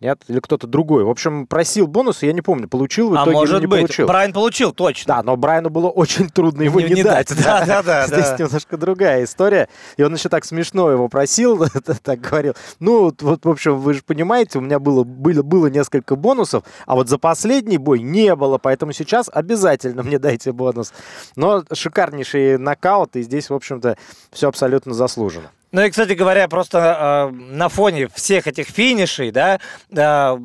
Нет? 0.02 0.24
Или 0.28 0.40
кто-то 0.40 0.66
другой. 0.66 1.04
В 1.04 1.10
общем, 1.10 1.46
просил 1.46 1.86
бонусы, 1.86 2.26
я 2.26 2.34
не 2.34 2.42
помню, 2.42 2.68
получил 2.68 3.10
в 3.10 3.14
а 3.14 3.24
итоге 3.24 3.38
может 3.38 3.56
или 3.56 3.62
не 3.62 3.68
быть. 3.68 3.80
получил. 3.82 4.08
Брайан 4.08 4.34
получил, 4.34 4.72
точно. 4.74 5.16
Да, 5.16 5.24
но 5.24 5.38
Брайану 5.38 5.70
было 5.70 5.90
очень 5.90 6.28
трудно 6.30 6.64
его 6.64 6.82
не, 6.82 6.88
не, 6.88 6.94
не 6.96 7.04
дать. 7.04 7.32
Да, 7.44 7.64
да, 7.66 7.84
да. 7.84 8.08
Здесь 8.08 8.30
да. 8.30 8.38
немножко 8.40 8.78
другая 8.78 9.24
история. 9.24 9.70
И 9.98 10.04
он 10.04 10.14
еще 10.16 10.28
так 10.28 10.44
смешно 10.44 10.90
его 10.90 11.08
просил, 11.08 11.68
так 12.04 12.20
говорил. 12.20 12.56
Ну, 12.80 13.14
вот, 13.22 13.46
в 13.46 13.50
общем, 13.50 13.80
вы 13.80 13.94
же 13.94 14.02
понимаете, 14.04 14.58
у 14.58 14.62
меня 14.62 14.80
было, 14.80 15.04
было, 15.04 15.44
было 15.44 15.68
несколько 15.68 16.16
бонусов, 16.16 16.64
а 16.88 16.96
вот 16.96 17.08
за 17.08 17.20
последний 17.20 17.78
бой 17.78 18.02
не 18.02 18.36
было, 18.36 18.58
поэтому 18.58 18.94
сейчас 18.94 19.30
обязательно 19.32 20.02
мне 20.04 20.18
дайте 20.18 20.52
бонус. 20.52 20.94
Но 21.36 21.64
шикарнейший 21.72 22.58
нокаут, 22.58 23.16
и 23.16 23.22
здесь, 23.22 23.52
в 23.52 23.54
общем-то, 23.54 23.98
все 24.32 24.48
абсолютно 24.48 24.96
заслужено. 24.96 25.52
Ну 25.72 25.82
и, 25.82 25.90
кстати 25.90 26.14
говоря, 26.14 26.50
просто 26.50 27.32
э, 27.32 27.36
на 27.36 27.70
фоне 27.70 28.10
всех 28.14 28.46
этих 28.48 28.68
финишей, 28.68 29.32
да, 29.32 29.60
э, 29.90 30.38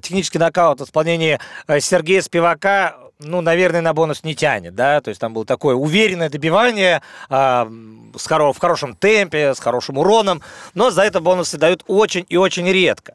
технический 0.00 0.38
нокаут 0.38 0.80
в 0.80 0.84
исполнении 0.84 1.38
э, 1.66 1.80
Сергея 1.80 2.22
Спивака, 2.22 2.96
ну, 3.18 3.42
наверное, 3.42 3.82
на 3.82 3.92
бонус 3.92 4.24
не 4.24 4.34
тянет, 4.34 4.74
да, 4.74 5.00
то 5.02 5.10
есть 5.10 5.20
там 5.20 5.34
было 5.34 5.44
такое 5.44 5.74
уверенное 5.74 6.30
добивание 6.30 7.02
э, 7.28 7.70
с 8.16 8.26
хоро 8.26 8.54
в 8.54 8.58
хорошем 8.58 8.96
темпе, 8.96 9.54
с 9.54 9.60
хорошим 9.60 9.98
уроном, 9.98 10.40
но 10.72 10.90
за 10.90 11.02
это 11.02 11.20
бонусы 11.20 11.58
дают 11.58 11.84
очень 11.86 12.24
и 12.30 12.38
очень 12.38 12.66
редко. 12.66 13.14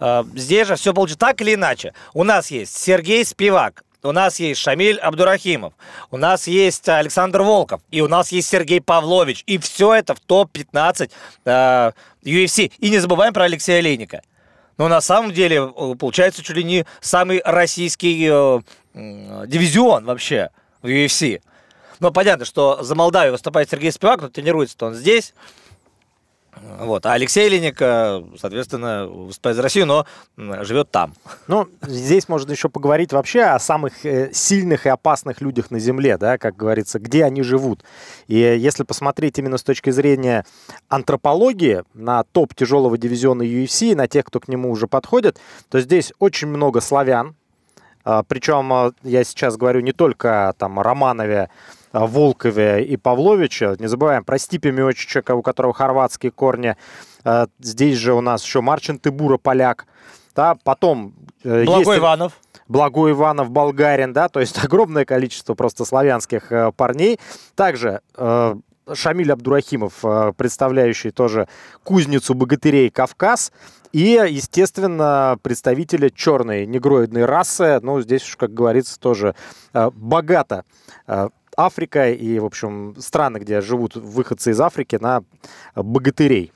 Э, 0.00 0.24
здесь 0.34 0.66
же 0.66 0.74
все 0.74 0.92
получится 0.92 1.20
так 1.20 1.40
или 1.40 1.54
иначе. 1.54 1.94
У 2.12 2.24
нас 2.24 2.50
есть 2.50 2.76
Сергей 2.76 3.24
Спивак, 3.24 3.84
у 4.02 4.12
нас 4.12 4.38
есть 4.38 4.60
Шамиль 4.60 4.98
Абдурахимов, 4.98 5.72
у 6.10 6.16
нас 6.16 6.46
есть 6.46 6.88
Александр 6.88 7.42
Волков, 7.42 7.80
и 7.90 8.00
у 8.00 8.08
нас 8.08 8.30
есть 8.32 8.48
Сергей 8.48 8.80
Павлович. 8.80 9.42
И 9.46 9.58
все 9.58 9.94
это 9.94 10.14
в 10.14 10.20
топ-15 10.20 11.10
э, 11.44 11.92
UFC. 12.22 12.72
И 12.78 12.90
не 12.90 12.98
забываем 12.98 13.32
про 13.32 13.44
Алексея 13.44 13.78
Олейника. 13.78 14.22
Но 14.76 14.88
на 14.88 15.00
самом 15.00 15.32
деле 15.32 15.56
э, 15.56 15.94
получается 15.98 16.42
чуть 16.42 16.56
ли 16.56 16.64
не 16.64 16.86
самый 17.00 17.42
российский 17.44 18.28
э, 18.30 18.60
э, 18.94 19.46
дивизион 19.46 20.04
вообще 20.04 20.50
в 20.82 20.86
UFC. 20.86 21.42
Но 21.98 22.12
понятно, 22.12 22.44
что 22.44 22.82
за 22.82 22.94
Молдавию 22.94 23.32
выступает 23.32 23.68
Сергей 23.68 23.90
Спивак, 23.90 24.22
но 24.22 24.28
тренируется-то 24.28 24.86
он 24.86 24.94
здесь. 24.94 25.34
Вот. 26.80 27.06
А 27.06 27.12
Алексей 27.12 27.48
Леник, 27.48 27.78
соответственно, 28.38 29.06
выступает 29.06 29.56
за 29.56 29.62
Россию, 29.62 29.86
но 29.86 30.06
живет 30.36 30.90
там. 30.90 31.14
Ну, 31.46 31.68
здесь 31.82 32.28
можно 32.28 32.52
еще 32.52 32.68
поговорить 32.68 33.12
вообще 33.12 33.42
о 33.42 33.58
самых 33.58 34.04
э, 34.04 34.30
сильных 34.32 34.86
и 34.86 34.88
опасных 34.88 35.40
людях 35.40 35.70
на 35.70 35.78
Земле, 35.78 36.16
да, 36.18 36.38
как 36.38 36.56
говорится, 36.56 36.98
где 36.98 37.24
они 37.24 37.42
живут. 37.42 37.84
И 38.26 38.36
если 38.36 38.84
посмотреть 38.84 39.38
именно 39.38 39.58
с 39.58 39.62
точки 39.62 39.90
зрения 39.90 40.44
антропологии 40.88 41.82
на 41.94 42.24
топ 42.24 42.54
тяжелого 42.54 42.98
дивизиона 42.98 43.42
UFC, 43.42 43.94
на 43.94 44.08
тех, 44.08 44.24
кто 44.24 44.40
к 44.40 44.48
нему 44.48 44.70
уже 44.70 44.86
подходит, 44.86 45.38
то 45.68 45.80
здесь 45.80 46.12
очень 46.18 46.48
много 46.48 46.80
славян, 46.80 47.34
а, 48.04 48.22
причем 48.22 48.72
а, 48.72 48.92
я 49.02 49.22
сейчас 49.22 49.58
говорю 49.58 49.80
не 49.80 49.92
только 49.92 50.54
там, 50.56 50.78
о 50.78 50.82
Романове, 50.82 51.50
Волкове 51.92 52.84
и 52.84 52.96
Павловиче. 52.96 53.76
Не 53.78 53.86
забываем 53.86 54.24
про 54.24 54.38
Стипе 54.38 54.72
Миочича, 54.72 55.22
у 55.34 55.42
которого 55.42 55.72
хорватские 55.72 56.32
корни. 56.32 56.76
Здесь 57.60 57.98
же 57.98 58.14
у 58.14 58.20
нас 58.20 58.44
еще 58.44 58.60
Марчин 58.60 58.98
Тыбура, 58.98 59.38
поляк. 59.38 59.86
Да, 60.38 60.56
потом... 60.62 61.14
Э, 61.42 61.64
Благой 61.64 61.94
есть... 61.94 61.98
Иванов. 61.98 62.32
Благой 62.68 63.10
Иванов, 63.10 63.50
болгарин, 63.50 64.12
да, 64.12 64.28
то 64.28 64.38
есть 64.38 64.56
огромное 64.64 65.04
количество 65.04 65.54
просто 65.54 65.84
славянских 65.84 66.52
э, 66.52 66.70
парней. 66.76 67.18
Также 67.56 68.02
э, 68.16 68.54
Шамиль 68.94 69.32
Абдурахимов, 69.32 69.94
представляющий 70.36 71.10
тоже 71.10 71.48
кузницу 71.82 72.34
богатырей 72.34 72.88
Кавказ. 72.88 73.50
И, 73.92 74.20
естественно, 74.28 75.38
представители 75.42 76.08
черной 76.08 76.66
негроидной 76.66 77.24
расы. 77.24 77.80
Ну, 77.82 78.00
здесь 78.00 78.22
уж, 78.22 78.36
как 78.36 78.52
говорится, 78.52 79.00
тоже 79.00 79.34
э, 79.72 79.90
богато 79.94 80.64
э, 81.06 81.30
Африка 81.58 82.10
и, 82.10 82.38
в 82.38 82.44
общем, 82.44 82.94
страны, 82.98 83.38
где 83.38 83.60
живут 83.60 83.96
выходцы 83.96 84.52
из 84.52 84.60
Африки, 84.60 84.96
на 85.00 85.22
богатырей. 85.74 86.52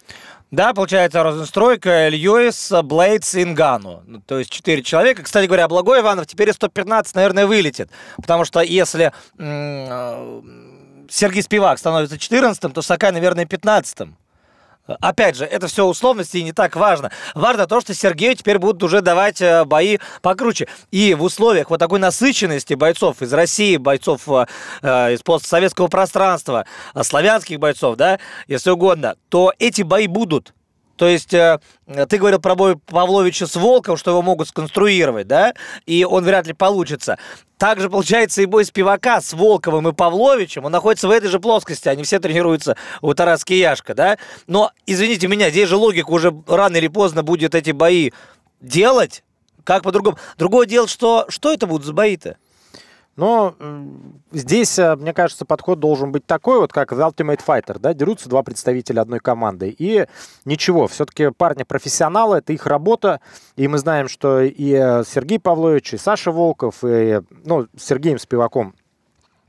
Да, 0.53 0.75
получается 0.75 1.23
Розенстройка, 1.23 2.09
Льюис, 2.09 2.71
Блейдс 2.85 3.35
и 3.35 3.45
Нгану. 3.45 4.03
Ну, 4.07 4.21
то 4.21 4.39
есть 4.39 4.51
четыре 4.51 4.83
человека. 4.83 5.23
Кстати 5.23 5.47
говоря, 5.47 5.67
Благой 5.67 6.01
Иванов 6.01 6.27
теперь 6.27 6.51
из 6.51 6.57
115, 6.57 7.15
наверное, 7.15 7.47
вылетит. 7.47 7.91
Потому 8.19 8.45
что 8.45 8.61
если 8.61 9.13
э, 9.39 10.43
Сергей 11.09 11.43
Спивак 11.43 11.79
становится 11.79 12.19
14 12.19 12.73
то 12.73 12.83
Сакай, 12.83 13.13
наверное, 13.13 13.47
15 13.47 14.09
Опять 14.87 15.37
же, 15.37 15.45
это 15.45 15.69
все 15.69 15.87
условности 15.87 16.39
и 16.39 16.43
не 16.43 16.53
так 16.53 16.75
важно. 16.75 17.13
Важно 17.35 17.67
то, 17.69 17.81
что 17.81 17.95
Сергею 17.95 18.35
теперь 18.35 18.59
будут 18.59 18.83
уже 18.83 19.01
давать 19.01 19.41
э, 19.41 19.65
бои 19.65 19.99
покруче. 20.23 20.67
И 20.91 21.15
в 21.15 21.23
условиях 21.23 21.71
вот 21.71 21.79
такой 21.79 22.01
насыщенности 22.01 22.75
бойцов 22.75 23.23
из 23.23 23.33
России, 23.33 23.77
бойцов 23.77 24.29
э, 24.29 24.47
э 24.83 25.15
из 25.15 25.23
постсоветского 25.23 25.87
пространства, 25.87 26.67
э, 26.95 27.03
славянских 27.05 27.61
бойцов, 27.61 27.97
да, 27.97 28.19
если 28.49 28.71
угодно, 28.71 29.17
то 29.29 29.53
эти 29.59 29.83
бои 29.83 30.09
будут. 30.09 30.53
То 31.03 31.09
есть 31.09 31.35
э, 31.35 31.59
ты 32.09 32.17
говорил 32.17 32.39
про 32.39 32.55
бой 32.55 32.77
Павловича 32.77 33.49
с 33.49 33.57
Волком, 33.57 33.97
что 33.97 34.13
его 34.13 34.23
могут 34.23 34.47
сконструировать, 34.47 35.27
да, 35.27 35.53
и 35.85 36.05
он 36.05 36.23
вряд 36.23 36.47
ли 36.47 36.53
получится. 36.53 37.19
Также 37.59 37.91
получается 37.91 38.41
и 38.41 38.47
бой 38.47 38.65
Спивака 38.65 39.21
с 39.21 39.33
Волковым 39.33 39.89
и 39.89 39.93
Павловичем, 39.93 40.65
он 40.65 40.71
находится 40.71 41.09
в 41.09 41.11
этой 41.11 41.29
же 41.29 41.41
плоскости, 41.41 41.89
они 41.89 42.05
все 42.05 42.21
тренируются 42.21 42.77
у 43.01 43.13
Тараски 43.15 43.53
Яшка, 43.53 43.97
да. 43.97 44.17
Но, 44.47 44.71
извините 44.87 45.27
меня, 45.27 45.51
здесь 45.51 45.69
же 45.69 45.75
логика 45.75 46.09
уже 46.09 46.33
рано 46.47 46.77
или 46.77 46.87
поздно 46.87 47.25
будет 47.25 47.57
эти 47.57 47.73
бои 47.73 48.13
делать, 48.61 49.25
как 49.65 49.83
по-другому. 49.83 50.19
Другое 50.39 50.69
дело, 50.69 50.87
что, 50.87 51.27
что 51.29 51.53
это 51.53 51.67
будут 51.67 51.85
за 51.85 51.95
бои-то? 51.95 52.37
Но 53.17 53.55
здесь, 54.31 54.79
э, 54.79 54.97
мне 54.97 55.13
кажется, 55.13 55.45
подход 55.45 55.79
должен 55.79 56.13
быть 56.13 56.25
такой, 56.25 56.59
вот 56.59 56.73
как 56.73 56.93
в 56.93 56.99
Ultimate 56.99 57.41
Fighter, 57.47 57.79
да, 57.79 57.93
дерутся 57.93 58.29
два 58.29 58.43
представителя 58.43 59.03
одной 59.03 59.21
команды. 59.21 59.75
И 59.77 60.07
ничего, 60.45 60.87
все-таки 60.89 61.31
парни 61.31 61.63
профессионалы, 61.63 62.39
это 62.39 62.53
их 62.53 62.67
работа. 62.67 63.21
И 63.57 63.69
мы 63.69 63.79
знаем, 63.79 64.09
что 64.09 64.41
и 64.41 64.73
э, 64.73 65.05
Сергей 65.07 65.39
Павлович, 65.39 65.95
и 65.95 65.99
Саша 65.99 66.33
Волков, 66.33 66.77
и, 66.85 67.21
ну, 67.45 67.67
с 67.77 67.85
Сергеем 67.85 68.19
Спиваком 68.19 68.75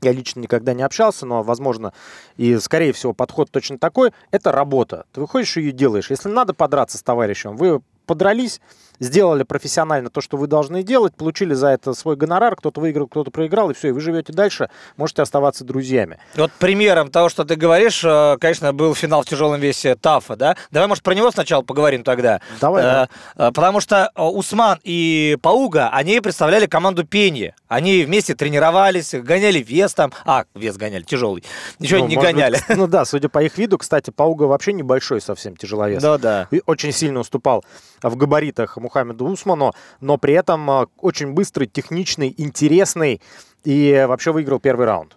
я 0.02 0.12
лично 0.12 0.40
никогда 0.40 0.74
не 0.74 0.82
общался, 0.82 1.24
но, 1.24 1.42
возможно, 1.42 1.94
и, 2.36 2.58
скорее 2.58 2.92
всего, 2.92 3.14
подход 3.14 3.50
точно 3.50 3.78
такой. 3.78 4.12
Это 4.30 4.52
работа. 4.52 5.06
Ты 5.12 5.20
выходишь 5.20 5.56
и 5.56 5.62
ее 5.62 5.72
делаешь. 5.72 6.10
Если 6.10 6.28
надо 6.28 6.52
подраться 6.52 6.98
с 6.98 7.02
товарищем, 7.02 7.56
вы 7.56 7.80
подрались, 8.04 8.60
сделали 9.00 9.42
профессионально 9.42 10.10
то, 10.10 10.20
что 10.20 10.36
вы 10.36 10.46
должны 10.46 10.82
делать, 10.82 11.14
получили 11.14 11.54
за 11.54 11.68
это 11.68 11.94
свой 11.94 12.16
гонорар, 12.16 12.56
кто-то 12.56 12.80
выиграл, 12.80 13.06
кто-то 13.06 13.30
проиграл, 13.30 13.70
и 13.70 13.74
все, 13.74 13.88
и 13.88 13.90
вы 13.92 14.00
живете 14.00 14.32
дальше, 14.32 14.70
можете 14.96 15.22
оставаться 15.22 15.64
друзьями. 15.64 16.18
Вот 16.36 16.52
примером 16.52 17.10
того, 17.10 17.28
что 17.28 17.44
ты 17.44 17.56
говоришь, 17.56 18.02
э, 18.04 18.36
конечно, 18.40 18.72
был 18.72 18.94
финал 18.94 19.22
в 19.22 19.26
тяжелом 19.26 19.60
весе 19.60 19.96
Тафа, 19.96 20.36
да? 20.36 20.56
Давай, 20.70 20.88
может, 20.88 21.02
про 21.02 21.14
него 21.14 21.30
сначала 21.30 21.62
поговорим 21.62 22.04
тогда. 22.04 22.40
Давай. 22.60 22.84
Э, 22.84 23.06
э, 23.36 23.52
потому 23.52 23.80
что 23.80 24.10
Усман 24.16 24.78
и 24.84 25.36
Пауга, 25.42 25.90
они 25.90 26.20
представляли 26.20 26.66
команду 26.66 27.04
Пеньи. 27.04 27.54
Они 27.68 28.02
вместе 28.04 28.34
тренировались, 28.34 29.14
гоняли 29.14 29.58
вес 29.58 29.94
там. 29.94 30.12
А, 30.24 30.44
вес 30.54 30.76
гоняли, 30.76 31.02
тяжелый. 31.02 31.44
Ничего 31.78 32.00
ну, 32.00 32.06
не 32.06 32.16
гоняли. 32.16 32.60
Быть, 32.68 32.76
ну 32.76 32.86
да, 32.86 33.04
судя 33.04 33.28
по 33.28 33.42
их 33.42 33.58
виду, 33.58 33.78
кстати, 33.78 34.10
Пауга 34.10 34.44
вообще 34.44 34.72
небольшой 34.72 35.20
совсем 35.20 35.56
тяжеловес. 35.56 36.02
Да, 36.02 36.18
да. 36.18 36.48
И 36.50 36.62
очень 36.66 36.92
сильно 36.92 37.20
уступал 37.20 37.64
в 38.02 38.16
габаритах 38.16 38.76
Мухаммеду 38.84 39.26
Усману, 39.26 39.72
но 40.00 40.18
при 40.18 40.34
этом 40.34 40.70
а, 40.70 40.86
очень 41.00 41.32
быстрый, 41.32 41.66
техничный, 41.66 42.34
интересный 42.36 43.20
и 43.64 44.04
вообще 44.06 44.32
выиграл 44.32 44.60
первый 44.60 44.86
раунд. 44.86 45.16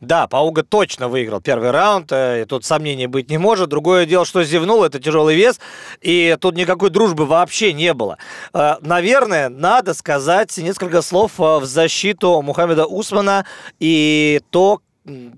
Да, 0.00 0.26
Пауга 0.26 0.62
точно 0.62 1.08
выиграл 1.08 1.40
первый 1.40 1.70
раунд, 1.70 2.12
э, 2.12 2.42
и 2.42 2.44
тут 2.44 2.64
сомнений 2.64 3.06
быть 3.06 3.30
не 3.30 3.38
может. 3.38 3.70
Другое 3.70 4.06
дело, 4.06 4.26
что 4.26 4.42
зевнул, 4.42 4.84
это 4.84 4.98
тяжелый 5.00 5.34
вес, 5.34 5.60
и 6.00 6.36
тут 6.40 6.56
никакой 6.56 6.90
дружбы 6.90 7.24
вообще 7.24 7.72
не 7.72 7.94
было. 7.94 8.18
Э, 8.52 8.74
наверное, 8.80 9.48
надо 9.48 9.94
сказать 9.94 10.56
несколько 10.58 11.00
слов 11.00 11.32
э, 11.38 11.58
в 11.58 11.64
защиту 11.64 12.42
Мухаммеда 12.42 12.86
Усмана 12.86 13.46
и 13.78 14.40
то, 14.50 14.80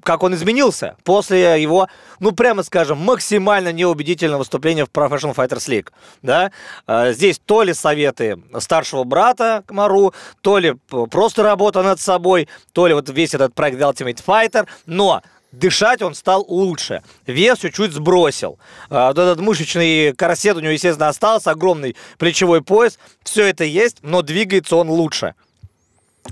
как 0.03 0.23
он 0.23 0.35
изменился 0.35 0.97
после 1.05 1.61
его, 1.61 1.89
ну, 2.21 2.33
прямо 2.33 2.63
скажем, 2.63 2.99
максимально 2.99 3.73
неубедительного 3.73 4.41
выступления 4.41 4.85
в 4.85 4.91
Professional 4.91 5.35
Fighters 5.35 5.69
League. 5.69 5.89
Да? 6.23 6.53
А, 6.87 7.13
здесь 7.13 7.41
то 7.45 7.63
ли 7.63 7.75
советы 7.75 8.41
старшего 8.59 9.05
брата 9.05 9.65
Комару, 9.67 10.15
то 10.41 10.59
ли 10.59 10.77
просто 11.11 11.43
работа 11.43 11.83
над 11.83 12.01
собой, 12.01 12.49
то 12.73 12.87
ли 12.87 12.95
вот 12.95 13.09
весь 13.09 13.35
этот 13.35 13.55
проект 13.55 13.81
Ultimate 13.81 14.23
Fighter, 14.25 14.69
но 14.87 15.23
дышать 15.51 16.03
он 16.03 16.15
стал 16.15 16.45
лучше. 16.47 17.03
Вес 17.27 17.59
чуть-чуть 17.59 17.93
сбросил. 17.93 18.59
А, 18.89 19.09
вот 19.09 19.19
этот 19.19 19.41
мышечный 19.41 20.13
корсет 20.13 20.57
у 20.57 20.61
него, 20.61 20.73
естественно, 20.73 21.09
остался, 21.09 21.51
огромный 21.51 21.97
плечевой 22.19 22.63
пояс. 22.63 22.99
Все 23.25 23.47
это 23.47 23.65
есть, 23.65 23.99
но 24.03 24.23
двигается 24.23 24.77
он 24.77 24.91
лучше 24.91 25.35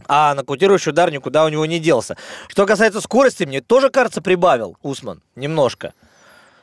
а 0.06 0.34
нокаутирующий 0.34 0.90
удар 0.90 1.10
никуда 1.10 1.44
у 1.44 1.48
него 1.48 1.66
не 1.66 1.78
делся. 1.78 2.16
Что 2.48 2.66
касается 2.66 3.00
скорости, 3.00 3.44
мне 3.44 3.60
тоже, 3.60 3.90
кажется, 3.90 4.22
прибавил 4.22 4.76
Усман 4.82 5.20
немножко. 5.36 5.92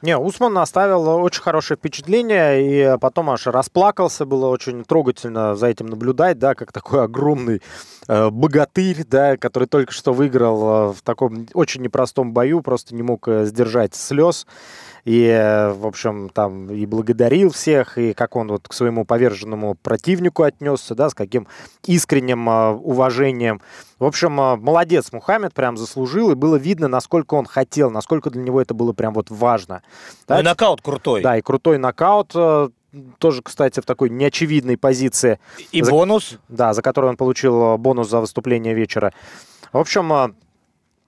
Не, 0.02 0.18
Усман 0.18 0.58
оставил 0.58 1.08
очень 1.08 1.44
хорошее 1.44 1.78
впечатление, 1.78 2.96
и 2.96 2.98
потом 2.98 3.30
аж 3.30 3.46
расплакался, 3.46 4.26
было 4.26 4.48
очень 4.48 4.84
трогательно 4.84 5.56
за 5.56 5.68
этим 5.68 5.86
наблюдать, 5.88 6.40
да, 6.40 6.56
как 6.56 6.72
такой 6.72 7.04
огромный 7.04 7.62
э, 8.08 8.30
богатырь, 8.32 9.06
да, 9.08 9.38
который 9.38 9.68
только 9.68 9.92
что 9.92 10.12
выиграл 10.12 10.90
э, 10.90 10.94
в 10.94 11.04
таком 11.04 11.48
очень 11.54 11.84
непростом 11.84 12.34
бою, 12.34 12.62
просто 12.62 12.96
не 12.96 13.04
мог 13.04 13.28
э, 13.28 13.46
сдержать 13.46 13.94
слез 13.94 14.48
и, 15.06 15.26
э, 15.26 15.72
в 15.72 15.86
общем, 15.86 16.30
там 16.30 16.70
и 16.70 16.86
благодарил 16.86 17.52
всех, 17.52 17.98
и 17.98 18.14
как 18.14 18.36
он 18.36 18.50
вот 18.50 18.68
к 18.68 18.74
своему 18.74 19.06
поверженному 19.06 19.76
противнику 19.76 20.44
отнесся, 20.44 20.96
да, 20.96 21.10
с 21.10 21.14
каким 21.14 21.48
искренним 21.86 22.48
э, 22.50 22.70
уважением. 22.72 23.62
В 24.00 24.06
общем, 24.06 24.40
э, 24.40 24.56
молодец 24.58 25.12
Мухаммед, 25.12 25.54
прям 25.54 25.78
заслужил, 25.78 26.32
и 26.32 26.36
было 26.36 26.56
видно, 26.56 26.88
насколько 26.88 27.34
он 27.34 27.46
хотел, 27.46 27.90
насколько 27.90 28.30
для 28.30 28.44
него 28.44 28.62
это 28.62 28.74
было 28.74 28.94
прям 28.94 29.14
вот 29.14 29.30
важно. 29.30 29.82
Да? 30.28 30.40
И 30.40 30.44
нокаут 30.44 30.82
крутой. 30.82 31.22
Да, 31.22 31.38
и 31.38 31.42
крутой 31.42 31.78
нокаут, 31.78 32.34
тоже, 33.20 33.42
кстати, 33.42 33.80
в 33.80 33.86
такой 33.86 34.10
неочевидной 34.10 34.78
позиции. 34.78 35.40
И 35.72 35.82
за, 35.82 35.92
бонус. 35.92 36.38
Да, 36.50 36.74
за 36.74 36.82
который 36.82 37.10
он 37.10 37.18
получил 37.18 37.78
бонус 37.78 38.10
за 38.10 38.20
выступление 38.20 38.74
вечера. 38.74 39.14
В 39.72 39.78
общем, 39.78 40.36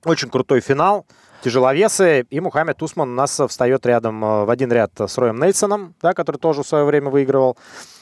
очень 0.06 0.30
крутой 0.30 0.62
финал 0.62 1.06
тяжеловесы. 1.44 2.26
И 2.30 2.40
Мухаммед 2.40 2.82
Усман 2.82 3.10
у 3.10 3.14
нас 3.14 3.40
встает 3.48 3.86
рядом 3.86 4.24
э, 4.24 4.46
в 4.46 4.50
один 4.50 4.72
ряд 4.72 4.92
с 4.98 5.18
Роем 5.18 5.40
Нельсоном, 5.40 5.94
да, 6.02 6.14
который 6.14 6.38
тоже 6.38 6.64
в 6.64 6.68
свое 6.68 6.86
время 6.86 7.10
выигрывал 7.10 7.58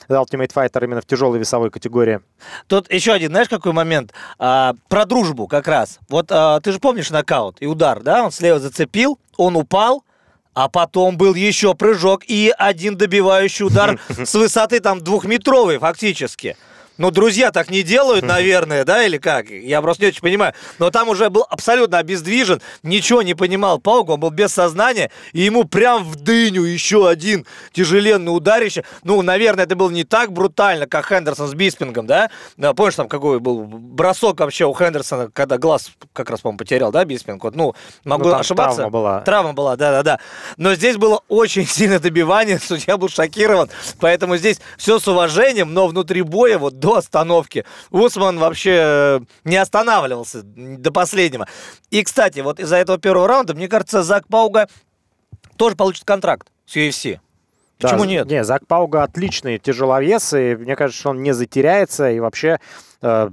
Ultimate 0.07 0.51
Fighter 0.53 0.83
именно 0.83 1.01
в 1.01 1.05
тяжелой 1.05 1.39
весовой 1.39 1.69
категории. 1.69 2.21
Тут 2.67 2.91
еще 2.91 3.13
один, 3.13 3.29
знаешь, 3.29 3.49
какой 3.49 3.73
момент? 3.73 4.13
А, 4.39 4.73
про 4.87 5.05
дружбу 5.05 5.47
как 5.47 5.67
раз. 5.67 5.99
Вот 6.09 6.27
а, 6.29 6.59
ты 6.59 6.71
же 6.71 6.79
помнишь 6.79 7.09
нокаут 7.09 7.57
и 7.59 7.65
удар, 7.65 8.01
да? 8.01 8.23
Он 8.23 8.31
слева 8.31 8.59
зацепил, 8.59 9.19
он 9.37 9.55
упал, 9.55 10.03
а 10.53 10.67
потом 10.67 11.17
был 11.17 11.33
еще 11.33 11.73
прыжок 11.75 12.23
и 12.27 12.53
один 12.57 12.97
добивающий 12.97 13.65
удар 13.65 13.99
с 14.09 14.33
высоты 14.33 14.79
там 14.79 14.99
двухметровой 14.99 15.77
фактически. 15.77 16.57
Ну, 17.01 17.09
друзья 17.09 17.51
так 17.51 17.71
не 17.71 17.81
делают, 17.81 18.23
наверное, 18.25 18.85
да, 18.85 19.03
или 19.03 19.17
как? 19.17 19.49
Я 19.49 19.81
просто 19.81 20.03
не 20.03 20.09
очень 20.09 20.21
понимаю. 20.21 20.53
Но 20.77 20.91
там 20.91 21.09
уже 21.09 21.31
был 21.31 21.47
абсолютно 21.49 21.97
обездвижен, 21.97 22.61
ничего 22.83 23.23
не 23.23 23.33
понимал 23.33 23.79
Паук, 23.79 24.09
он 24.09 24.19
был 24.19 24.29
без 24.29 24.53
сознания, 24.53 25.09
и 25.33 25.41
ему 25.41 25.63
прям 25.63 26.03
в 26.03 26.15
дыню 26.15 26.61
еще 26.61 27.09
один 27.09 27.47
тяжеленный 27.73 28.29
ударище. 28.29 28.83
Ну, 29.03 29.19
наверное, 29.23 29.63
это 29.63 29.75
было 29.75 29.89
не 29.89 30.03
так 30.03 30.31
брутально, 30.31 30.85
как 30.85 31.07
Хендерсон 31.07 31.47
с 31.47 31.55
Биспингом, 31.55 32.05
да? 32.05 32.29
Помнишь, 32.75 32.93
там 32.93 33.07
какой 33.09 33.39
был 33.39 33.63
бросок 33.63 34.39
вообще 34.39 34.65
у 34.65 34.73
Хендерсона, 34.75 35.31
когда 35.33 35.57
глаз 35.57 35.89
как 36.13 36.29
раз, 36.29 36.41
по-моему, 36.41 36.59
потерял, 36.59 36.91
да, 36.91 37.03
Биспинг? 37.03 37.43
Вот, 37.43 37.55
ну, 37.55 37.73
могу 38.03 38.25
ну, 38.25 38.35
ошибаться. 38.35 38.75
Травма 38.75 38.91
была. 38.91 39.21
Травма 39.21 39.53
была, 39.53 39.75
да-да-да. 39.75 40.19
Но 40.57 40.75
здесь 40.75 40.97
было 40.97 41.23
очень 41.29 41.65
сильное 41.65 41.99
добивание, 41.99 42.59
судья 42.63 42.97
был 42.97 43.09
шокирован, 43.09 43.71
поэтому 43.99 44.37
здесь 44.37 44.59
все 44.77 44.99
с 44.99 45.07
уважением, 45.07 45.73
но 45.73 45.87
внутри 45.87 46.21
боя 46.21 46.59
вот 46.59 46.77
до 46.77 46.90
остановки. 46.93 47.65
Усман 47.89 48.39
вообще 48.39 48.79
э, 48.81 49.19
не 49.43 49.57
останавливался 49.57 50.41
до 50.43 50.91
последнего. 50.91 51.47
И, 51.89 52.03
кстати, 52.03 52.39
вот 52.39 52.59
из-за 52.59 52.77
этого 52.77 52.97
первого 52.97 53.27
раунда, 53.27 53.53
мне 53.53 53.67
кажется, 53.67 54.03
Зак 54.03 54.27
Пауга 54.27 54.67
тоже 55.57 55.75
получит 55.75 56.05
контракт 56.05 56.47
с 56.65 56.75
UFC. 56.75 57.19
Почему 57.81 58.01
да, 58.01 58.05
нет? 58.05 58.27
Не, 58.27 58.43
Зак 58.43 58.67
Пауга 58.67 59.03
отличный 59.03 59.57
тяжеловес, 59.57 60.33
и 60.33 60.55
мне 60.55 60.75
кажется, 60.75 60.99
что 60.99 61.09
он 61.09 61.23
не 61.23 61.33
затеряется, 61.33 62.11
и 62.11 62.19
вообще, 62.19 62.59
э, 63.01 63.29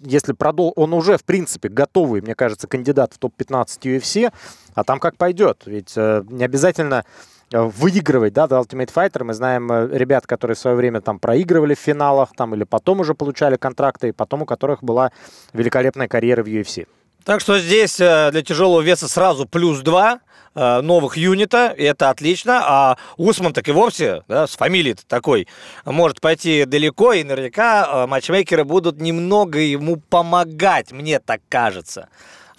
если 0.00 0.32
продол... 0.32 0.72
он 0.76 0.92
уже, 0.92 1.16
в 1.16 1.24
принципе, 1.24 1.68
готовый, 1.68 2.20
мне 2.20 2.34
кажется, 2.34 2.66
кандидат 2.66 3.14
в 3.14 3.18
топ-15 3.18 3.66
UFC, 3.82 4.32
а 4.74 4.84
там 4.84 4.98
как 4.98 5.16
пойдет, 5.16 5.62
ведь 5.66 5.92
э, 5.96 6.24
не 6.28 6.44
обязательно 6.44 7.04
выигрывать, 7.52 8.32
да, 8.32 8.46
The 8.46 8.62
Ultimate 8.62 8.92
Fighter. 8.92 9.24
Мы 9.24 9.34
знаем 9.34 9.70
э, 9.70 9.88
ребят, 9.92 10.26
которые 10.26 10.54
в 10.54 10.58
свое 10.58 10.76
время 10.76 11.00
там 11.00 11.18
проигрывали 11.18 11.74
в 11.74 11.78
финалах, 11.78 12.30
там 12.36 12.54
или 12.54 12.64
потом 12.64 13.00
уже 13.00 13.14
получали 13.14 13.56
контракты, 13.56 14.08
и 14.08 14.12
потом 14.12 14.42
у 14.42 14.46
которых 14.46 14.82
была 14.82 15.12
великолепная 15.52 16.08
карьера 16.08 16.42
в 16.42 16.46
UFC. 16.46 16.86
Так 17.24 17.40
что 17.40 17.58
здесь 17.58 18.00
э, 18.00 18.30
для 18.32 18.42
тяжелого 18.42 18.80
веса 18.80 19.08
сразу 19.08 19.46
плюс 19.46 19.80
два 19.80 20.20
новых 20.54 21.16
юнита, 21.16 21.74
и 21.74 21.82
это 21.82 22.10
отлично. 22.10 22.60
А 22.62 22.98
Усман 23.16 23.54
так 23.54 23.66
и 23.68 23.72
вовсе, 23.72 24.22
да, 24.28 24.46
с 24.46 24.54
фамилией 24.54 24.94
такой, 25.08 25.48
может 25.86 26.20
пойти 26.20 26.66
далеко, 26.66 27.14
и 27.14 27.24
наверняка 27.24 28.06
матчмейкеры 28.06 28.64
будут 28.64 29.00
немного 29.00 29.60
ему 29.60 29.96
помогать, 29.96 30.92
мне 30.92 31.20
так 31.20 31.40
кажется 31.48 32.10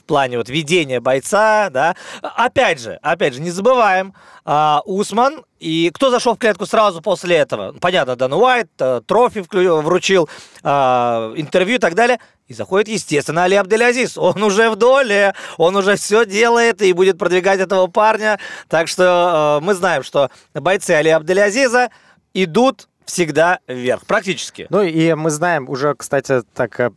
в 0.03 0.05
плане 0.05 0.37
вот 0.37 0.49
ведения 0.49 0.99
бойца, 0.99 1.69
да. 1.69 1.95
Опять 2.21 2.81
же, 2.81 2.99
опять 3.01 3.33
же, 3.33 3.41
не 3.41 3.51
забываем, 3.51 4.13
а, 4.45 4.81
Усман 4.85 5.45
и 5.59 5.91
кто 5.93 6.09
зашел 6.09 6.35
в 6.35 6.39
клетку 6.39 6.65
сразу 6.65 7.01
после 7.01 7.37
этого? 7.37 7.73
Понятно, 7.79 8.17
Дан 8.17 8.33
Уайт, 8.33 8.69
э, 8.79 9.01
трофи 9.05 9.45
вручил, 9.49 10.29
а, 10.61 11.31
интервью 11.37 11.77
и 11.77 11.79
так 11.79 11.95
далее. 11.95 12.19
И 12.47 12.53
заходит, 12.53 12.89
естественно, 12.89 13.45
Али 13.45 13.55
Абделязиз. 13.55 14.17
Он 14.17 14.43
уже 14.43 14.69
в 14.69 14.75
доле, 14.75 15.33
он 15.57 15.77
уже 15.77 15.95
все 15.95 16.25
делает 16.25 16.81
и 16.81 16.91
будет 16.91 17.17
продвигать 17.17 17.61
этого 17.61 17.87
парня. 17.87 18.39
Так 18.67 18.89
что 18.89 19.59
э, 19.61 19.65
мы 19.65 19.73
знаем, 19.73 20.03
что 20.03 20.29
бойцы 20.53 20.91
Али 20.91 21.09
Абделязиза 21.09 21.89
идут 22.33 22.89
всегда 23.05 23.59
вверх, 23.67 24.05
практически. 24.05 24.67
Ну 24.69 24.81
и 24.81 25.13
мы 25.13 25.29
знаем 25.29 25.69
уже, 25.69 25.95
кстати, 25.95 26.41
так 26.53 26.79
э, 26.79 26.91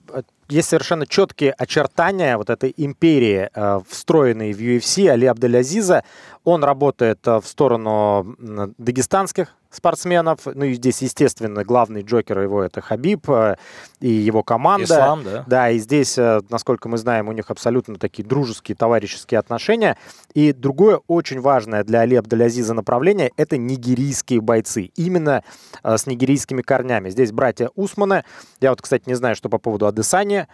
есть 0.48 0.68
совершенно 0.68 1.06
четкие 1.06 1.52
очертания 1.52 2.36
вот 2.36 2.50
этой 2.50 2.72
империи, 2.76 3.50
э, 3.52 3.80
встроенной 3.88 4.52
в 4.52 4.60
UFC 4.60 5.08
Али 5.08 5.26
Абделязиза. 5.26 6.04
Он 6.44 6.62
работает 6.64 7.26
э, 7.26 7.40
в 7.40 7.46
сторону 7.46 8.36
дагестанских 8.78 9.54
спортсменов. 9.70 10.40
Ну 10.46 10.64
и 10.64 10.74
здесь, 10.74 11.02
естественно, 11.02 11.64
главный 11.64 12.02
джокер 12.02 12.40
его 12.40 12.62
это 12.62 12.80
Хабиб 12.80 13.28
э, 13.28 13.56
и 14.00 14.08
его 14.08 14.42
команда. 14.42 14.84
Ислам, 14.84 15.24
да. 15.24 15.44
Да, 15.46 15.70
и 15.70 15.78
здесь, 15.78 16.16
э, 16.18 16.40
насколько 16.48 16.88
мы 16.88 16.98
знаем, 16.98 17.28
у 17.28 17.32
них 17.32 17.50
абсолютно 17.50 17.96
такие 17.96 18.24
дружеские, 18.26 18.76
товарищеские 18.76 19.38
отношения. 19.38 19.96
И 20.34 20.52
другое 20.52 21.00
очень 21.06 21.40
важное 21.40 21.84
для 21.84 22.00
Али 22.00 22.16
Абдалязиза 22.16 22.74
направление– 22.74 23.30
это 23.36 23.56
нигерийские 23.56 24.40
бойцы. 24.40 24.90
Именно 24.96 25.42
э, 25.82 25.96
с 25.96 26.06
нигерийскими 26.06 26.62
корнями. 26.62 27.10
Здесь 27.10 27.32
братья 27.32 27.70
Усманы. 27.74 28.24
Я 28.60 28.70
вот, 28.70 28.82
кстати, 28.82 29.04
не 29.06 29.14
знаю, 29.14 29.36
что 29.36 29.48
по 29.48 29.58
поводу 29.58 29.86
Адесани. 29.86 30.46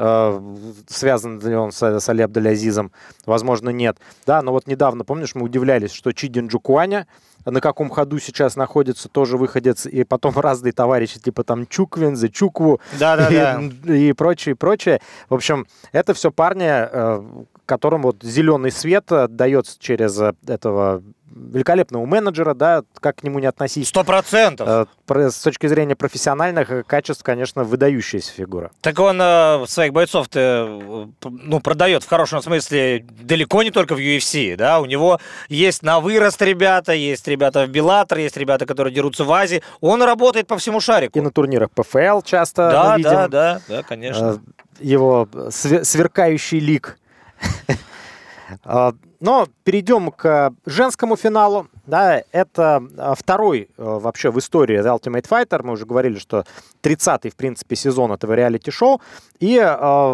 э, 0.00 0.40
связан 0.88 1.40
ли 1.40 1.54
он 1.54 1.72
с, 1.72 1.82
с 1.82 2.08
Али 2.08 2.22
Абдалязизом, 2.22 2.92
возможно, 3.26 3.70
нет. 3.70 3.98
Да, 4.26 4.42
но 4.42 4.52
вот 4.52 4.66
недавно, 4.66 5.04
помнишь, 5.04 5.34
мы 5.34 5.44
удивлялись, 5.44 5.92
что 5.92 6.12
Чидин 6.12 6.48
Джукуаня 6.48 7.06
на 7.44 7.60
каком 7.60 7.90
ходу 7.90 8.18
сейчас 8.18 8.56
находится, 8.56 9.08
тоже 9.08 9.36
выходец, 9.36 9.86
и 9.86 10.04
потом 10.04 10.34
разные 10.38 10.72
товарищи, 10.72 11.20
типа 11.20 11.44
там 11.44 11.66
Чуквинзы, 11.66 12.28
Чукву 12.28 12.80
да, 12.98 13.16
да, 13.16 13.28
и, 13.28 13.70
да. 13.70 13.94
и 13.94 14.12
прочее, 14.12 14.54
прочее. 14.54 15.00
В 15.28 15.34
общем, 15.34 15.66
это 15.92 16.14
все 16.14 16.30
парни, 16.30 16.66
э, 16.68 17.22
которым 17.70 18.02
вот 18.02 18.16
зеленый 18.24 18.72
свет 18.72 19.04
дается 19.28 19.76
через 19.78 20.20
э, 20.20 20.32
этого 20.48 21.04
великолепного 21.32 22.04
менеджера, 22.04 22.52
да, 22.52 22.82
как 22.98 23.18
к 23.18 23.22
нему 23.22 23.38
не 23.38 23.46
относись. 23.46 23.86
Сто 23.86 24.02
процентов. 24.02 24.88
Э, 25.08 25.30
с 25.30 25.38
точки 25.38 25.68
зрения 25.68 25.94
профессиональных 25.94 26.84
качеств, 26.88 27.22
конечно, 27.22 27.62
выдающаяся 27.62 28.32
фигура. 28.32 28.72
Так 28.80 28.98
он 28.98 29.20
э, 29.22 29.66
своих 29.68 29.92
бойцов-то 29.92 31.08
ну, 31.22 31.60
продает 31.60 32.02
в 32.02 32.08
хорошем 32.08 32.42
смысле 32.42 33.06
далеко 33.22 33.62
не 33.62 33.70
только 33.70 33.94
в 33.94 34.00
UFC, 34.00 34.56
да, 34.56 34.80
у 34.80 34.86
него 34.86 35.20
есть 35.48 35.84
на 35.84 36.00
вырост 36.00 36.42
ребята, 36.42 36.92
есть 36.92 37.28
ребята 37.28 37.66
в 37.66 37.68
Беллатор, 37.68 38.18
есть 38.18 38.36
ребята, 38.36 38.66
которые 38.66 38.92
дерутся 38.92 39.22
в 39.22 39.30
Азии, 39.30 39.62
он 39.80 40.02
работает 40.02 40.48
по 40.48 40.58
всему 40.58 40.80
шарику. 40.80 41.16
И 41.16 41.22
на 41.22 41.30
турнирах 41.30 41.70
ПФЛ 41.70 42.22
часто 42.22 42.68
да, 42.72 42.96
видим. 42.96 43.10
Да, 43.10 43.28
да, 43.28 43.60
да, 43.68 43.82
конечно. 43.84 44.40
Его 44.80 45.28
сверкающий 45.52 46.58
лик 46.58 46.96
но 49.20 49.46
перейдем 49.64 50.10
к 50.10 50.52
женскому 50.66 51.16
финалу. 51.16 51.68
Да, 51.86 52.22
это 52.32 52.82
а, 52.96 53.14
второй 53.14 53.68
а, 53.76 53.98
вообще 53.98 54.30
в 54.30 54.38
истории 54.38 54.80
The 54.80 54.98
Ultimate 54.98 55.28
Fighter. 55.28 55.62
Мы 55.62 55.72
уже 55.72 55.84
говорили, 55.84 56.18
что 56.18 56.44
30-й, 56.82 57.30
в 57.30 57.36
принципе, 57.36 57.76
сезон 57.76 58.12
этого 58.12 58.32
реалити-шоу. 58.32 59.00
И 59.40 59.58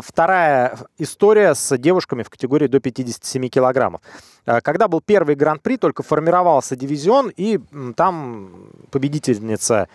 вторая 0.05 0.79
история 0.99 1.55
с 1.55 1.77
девушками 1.79 2.23
в 2.23 2.31
категории 2.31 2.67
до 2.67 2.81
57 2.81 3.49
килограммов. 3.49 4.01
Когда 4.45 4.89
был 4.89 5.01
первый 5.01 5.35
гран-при, 5.35 5.77
только 5.77 6.03
формировался 6.03 6.77
дивизион, 6.77 7.33
и 7.37 7.61
там 7.97 8.71
победительница 8.91 9.89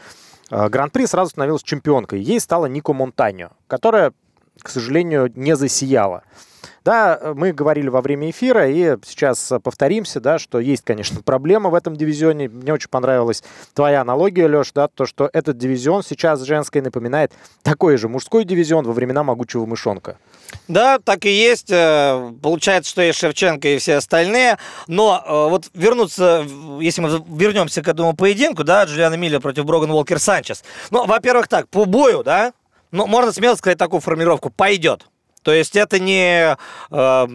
гран-при 0.49 1.05
сразу 1.05 1.31
становилась 1.31 1.63
чемпионкой. 1.63 2.21
Ей 2.21 2.39
стала 2.39 2.65
Нико 2.65 2.93
Монтаньо, 2.93 3.51
которая, 3.67 4.11
к 4.61 4.69
сожалению, 4.69 5.31
не 5.35 5.55
засияла. 5.55 6.23
Да, 6.83 7.33
мы 7.35 7.53
говорили 7.53 7.89
во 7.89 8.01
время 8.01 8.29
эфира, 8.29 8.69
и 8.69 8.97
сейчас 9.05 9.51
повторимся, 9.63 10.19
да, 10.19 10.39
что 10.39 10.59
есть, 10.59 10.83
конечно, 10.83 11.21
проблема 11.21 11.69
в 11.69 11.75
этом 11.75 11.95
дивизионе. 11.95 12.49
Мне 12.49 12.73
очень 12.73 12.89
понравилась 12.89 13.43
твоя 13.73 14.01
аналогия, 14.01 14.47
Леш, 14.47 14.71
да, 14.73 14.87
то, 14.87 15.05
что 15.05 15.29
этот 15.31 15.57
дивизион 15.57 16.03
сейчас 16.03 16.41
женской 16.41 16.81
напоминает 16.81 17.31
такой 17.63 17.97
же 17.97 18.07
мужской 18.07 18.45
дивизион 18.45 18.85
во 18.85 18.93
времена 18.93 19.23
могучего 19.23 19.65
мышонка. 19.65 20.17
Да, 20.67 20.99
так 20.99 21.25
и 21.25 21.29
есть. 21.29 21.71
Э, 21.71 22.31
получается, 22.41 22.91
что 22.91 23.01
и 23.01 23.11
Шевченко, 23.11 23.67
и 23.67 23.77
все 23.77 23.95
остальные. 23.95 24.57
Но 24.87 25.23
э, 25.25 25.49
вот 25.49 25.69
вернуться, 25.73 26.45
если 26.79 27.01
мы 27.01 27.23
вернемся 27.29 27.81
к 27.81 27.87
этому 27.87 28.13
поединку, 28.13 28.63
да, 28.63 28.83
Джулиана 28.83 29.15
Миллер 29.15 29.39
против 29.39 29.65
Броган 29.65 29.91
Уолкер 29.91 30.19
Санчес. 30.19 30.63
Ну, 30.89 31.05
во-первых, 31.05 31.47
так, 31.47 31.69
по 31.69 31.85
бою, 31.85 32.23
да, 32.23 32.53
ну, 32.91 33.07
можно 33.07 33.31
смело 33.31 33.55
сказать 33.55 33.77
такую 33.77 34.01
формулировку, 34.01 34.49
пойдет. 34.49 35.05
То 35.43 35.53
есть 35.53 35.75
это 35.75 35.99
не 35.99 36.57
э, 36.91 37.27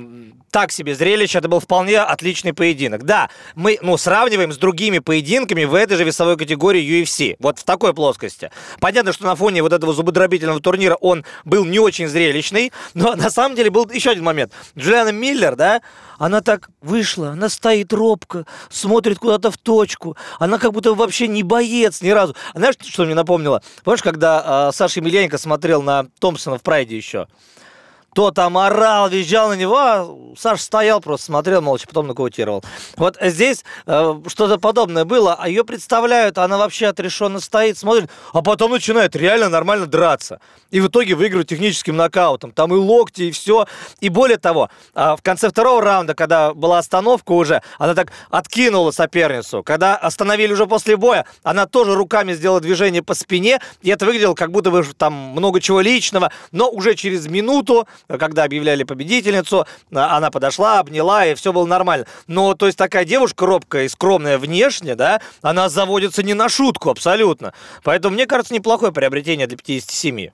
так 0.51 0.73
себе 0.73 0.95
зрелище, 0.95 1.38
это 1.38 1.49
был 1.49 1.61
вполне 1.61 2.01
отличный 2.01 2.55
поединок. 2.55 3.05
Да, 3.05 3.29
мы 3.55 3.79
ну, 3.83 3.97
сравниваем 3.97 4.53
с 4.53 4.57
другими 4.57 5.01
поединками 5.01 5.64
в 5.64 5.75
этой 5.75 5.97
же 5.97 6.05
весовой 6.05 6.37
категории 6.37 6.83
UFC. 6.83 7.37
Вот 7.40 7.59
в 7.59 7.64
такой 7.64 7.92
плоскости. 7.92 8.51
Понятно, 8.81 9.12
что 9.12 9.25
на 9.25 9.35
фоне 9.35 9.62
вот 9.62 9.73
этого 9.73 9.92
зубодробительного 9.92 10.61
турнира 10.61 10.95
он 10.95 11.25
был 11.45 11.64
не 11.64 11.79
очень 11.79 12.09
зрелищный, 12.09 12.73
но 12.95 13.14
на 13.14 13.29
самом 13.29 13.57
деле 13.57 13.71
был 13.71 13.88
еще 13.90 14.11
один 14.11 14.25
момент. 14.25 14.53
Джулиана 14.79 15.11
Миллер, 15.11 15.57
да, 15.57 15.83
она 16.19 16.40
так 16.40 16.71
вышла, 16.81 17.31
она 17.31 17.49
стоит 17.49 17.92
робко, 17.92 18.47
смотрит 18.71 19.19
куда-то 19.19 19.51
в 19.51 19.59
точку, 19.59 20.16
она 20.38 20.59
как 20.59 20.73
будто 20.73 20.95
вообще 20.95 21.29
не 21.29 21.42
боец 21.42 22.01
ни 22.01 22.11
разу. 22.11 22.35
А 22.55 22.59
знаешь, 22.59 22.77
что 22.81 23.05
мне 23.05 23.14
напомнило? 23.14 23.62
Помнишь, 23.85 24.03
когда 24.03 24.69
э, 24.71 24.75
Саша 24.75 25.01
Емельяненко 25.01 25.38
смотрел 25.38 25.83
на 25.83 26.07
Томпсона 26.19 26.59
в 26.59 26.62
Прайде 26.62 26.97
еще? 26.97 27.27
Кто 28.16 28.31
там 28.31 28.57
орал, 28.57 29.11
визжал 29.11 29.50
на 29.50 29.57
него, 29.57 29.76
а 29.76 30.09
Саша 30.38 30.62
стоял, 30.62 31.02
просто 31.02 31.26
смотрел 31.26 31.61
молча, 31.61 31.87
потом 31.87 32.07
нокаутировал. 32.07 32.64
Вот 32.96 33.18
здесь 33.20 33.62
э, 33.85 34.20
что-то 34.29 34.57
подобное 34.59 35.05
было, 35.05 35.37
а 35.38 35.50
ее 35.50 35.64
представляют, 35.64 36.38
она 36.38 36.57
вообще 36.57 36.87
отрешенно 36.87 37.40
стоит, 37.40 37.76
смотрит, 37.76 38.09
а 38.33 38.40
потом 38.40 38.70
начинает 38.70 39.14
реально 39.16 39.50
нормально 39.50 39.85
драться. 39.85 40.40
И 40.70 40.81
в 40.81 40.88
итоге 40.88 41.14
выигрывает 41.14 41.48
техническим 41.48 41.96
нокаутом. 41.96 42.52
Там 42.52 42.74
и 42.74 42.79
локти, 42.79 43.24
и 43.24 43.31
все. 43.33 43.66
И 44.00 44.09
более 44.09 44.38
того, 44.38 44.70
э, 44.94 45.14
в 45.14 45.22
конце 45.22 45.50
второго 45.50 45.83
раунда, 45.83 46.14
когда 46.14 46.55
была 46.55 46.79
остановка 46.79 47.33
уже, 47.33 47.61
она 47.79 47.94
так 47.94 48.12
откинула 48.31 48.92
соперницу. 48.92 49.62
Когда 49.62 49.94
остановили 49.94 50.55
уже 50.55 50.66
после 50.66 50.96
боя, 50.96 51.26
она 51.42 51.66
тоже 51.66 51.94
руками 51.94 52.33
сделала 52.33 52.61
движение 52.61 53.02
по 53.02 53.12
спине, 53.12 53.61
и 53.83 53.90
это 53.90 54.07
выглядело 54.07 54.33
как 54.33 54.52
будто 54.52 54.70
бы 54.70 54.83
там 54.96 55.12
много 55.12 55.61
чего 55.61 55.83
личного, 55.83 56.33
но 56.50 56.70
уже 56.70 56.94
через 56.94 57.26
минуту 57.26 57.87
когда 58.09 58.45
объявляли 58.45 58.85
победительницу, 58.85 59.66
а, 59.95 60.16
она 60.16 60.31
подошла, 60.31 60.81
обняла, 60.81 61.27
и 61.27 61.35
все 61.35 61.53
было 61.53 61.66
нормально. 61.66 62.07
Но, 62.27 62.55
то 62.55 62.66
есть, 62.66 62.79
такая 62.79 63.05
девушка 63.05 63.47
робкая 63.47 63.85
и 63.85 63.88
скромная 63.88 64.38
внешне, 64.38 64.95
да, 64.95 65.21
она 65.42 65.69
заводится 65.69 66.23
не 66.23 66.35
на 66.35 66.49
шутку 66.49 66.90
абсолютно. 66.90 67.53
Поэтому, 67.83 68.14
мне 68.14 68.27
кажется, 68.27 68.55
неплохое 68.55 68.92
приобретение 68.92 69.47
для 69.47 69.57
57. 69.57 70.31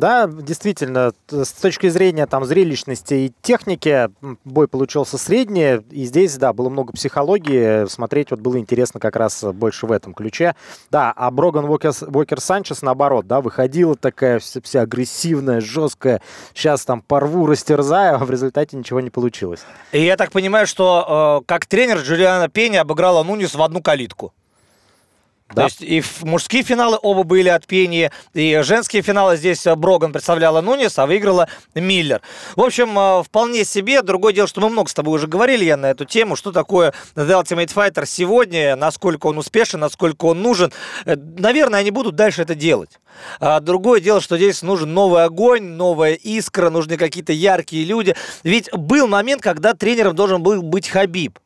Да, 0.00 0.26
действительно, 0.26 1.12
с 1.30 1.52
точки 1.52 1.90
зрения 1.90 2.26
там 2.26 2.46
зрелищности 2.46 3.12
и 3.12 3.32
техники 3.42 4.08
бой 4.44 4.66
получился 4.66 5.18
средний, 5.18 5.82
и 5.90 6.04
здесь, 6.06 6.36
да, 6.38 6.54
было 6.54 6.70
много 6.70 6.94
психологии, 6.94 7.86
смотреть 7.86 8.30
вот 8.30 8.40
было 8.40 8.58
интересно 8.58 8.98
как 8.98 9.16
раз 9.16 9.44
больше 9.44 9.86
в 9.86 9.92
этом 9.92 10.14
ключе. 10.14 10.56
Да, 10.90 11.12
а 11.14 11.30
Броган 11.30 11.66
Уокер, 11.66 11.92
Уокер 12.06 12.40
Санчес, 12.40 12.80
наоборот, 12.80 13.26
да, 13.26 13.42
выходила 13.42 13.94
такая 13.94 14.38
вся, 14.38 14.62
вся 14.62 14.80
агрессивная, 14.80 15.60
жесткая, 15.60 16.22
сейчас 16.54 16.86
там 16.86 17.02
порву, 17.02 17.44
растерзаю, 17.44 18.16
а 18.22 18.24
в 18.24 18.30
результате 18.30 18.78
ничего 18.78 19.00
не 19.00 19.10
получилось. 19.10 19.60
И 19.92 20.02
я 20.02 20.16
так 20.16 20.32
понимаю, 20.32 20.66
что 20.66 21.42
э, 21.42 21.44
как 21.46 21.66
тренер 21.66 21.98
Джулиана 21.98 22.48
Пенни 22.48 22.76
обыграла 22.76 23.22
Нунис 23.22 23.54
в 23.54 23.60
одну 23.60 23.82
калитку. 23.82 24.32
Да. 25.54 25.62
То 25.62 25.68
есть 25.68 25.82
и 25.82 26.02
мужские 26.22 26.62
финалы 26.62 26.96
оба 27.02 27.24
были 27.24 27.48
от 27.48 27.66
Пении, 27.66 28.10
и 28.34 28.60
женские 28.62 29.02
финалы 29.02 29.36
здесь 29.36 29.66
э, 29.66 29.74
Броган 29.74 30.12
представляла 30.12 30.60
Нунис, 30.60 30.96
а 30.98 31.06
выиграла 31.06 31.48
Миллер. 31.74 32.22
В 32.54 32.62
общем, 32.62 32.96
э, 32.96 33.22
вполне 33.24 33.64
себе. 33.64 34.02
Другое 34.02 34.32
дело, 34.32 34.46
что 34.46 34.60
мы 34.60 34.68
много 34.68 34.88
с 34.88 34.94
тобой 34.94 35.16
уже 35.16 35.26
говорили, 35.26 35.64
я 35.64 35.76
на 35.76 35.90
эту 35.90 36.04
тему, 36.04 36.36
что 36.36 36.52
такое 36.52 36.94
The 37.16 37.42
Ultimate 37.42 37.74
Fighter 37.74 38.06
сегодня, 38.06 38.76
насколько 38.76 39.26
он 39.26 39.38
успешен, 39.38 39.80
насколько 39.80 40.26
он 40.26 40.40
нужен. 40.40 40.72
Э, 41.04 41.16
наверное, 41.16 41.80
они 41.80 41.90
будут 41.90 42.14
дальше 42.14 42.42
это 42.42 42.54
делать. 42.54 43.00
А 43.40 43.58
другое 43.58 44.00
дело, 44.00 44.20
что 44.20 44.36
здесь 44.36 44.62
нужен 44.62 44.94
новый 44.94 45.24
огонь, 45.24 45.64
новая 45.64 46.14
искра, 46.14 46.70
нужны 46.70 46.96
какие-то 46.96 47.32
яркие 47.32 47.84
люди. 47.84 48.14
Ведь 48.44 48.72
был 48.72 49.08
момент, 49.08 49.42
когда 49.42 49.74
тренером 49.74 50.14
должен 50.14 50.42
был 50.42 50.62
быть 50.62 50.88
Хабиб. 50.88 51.38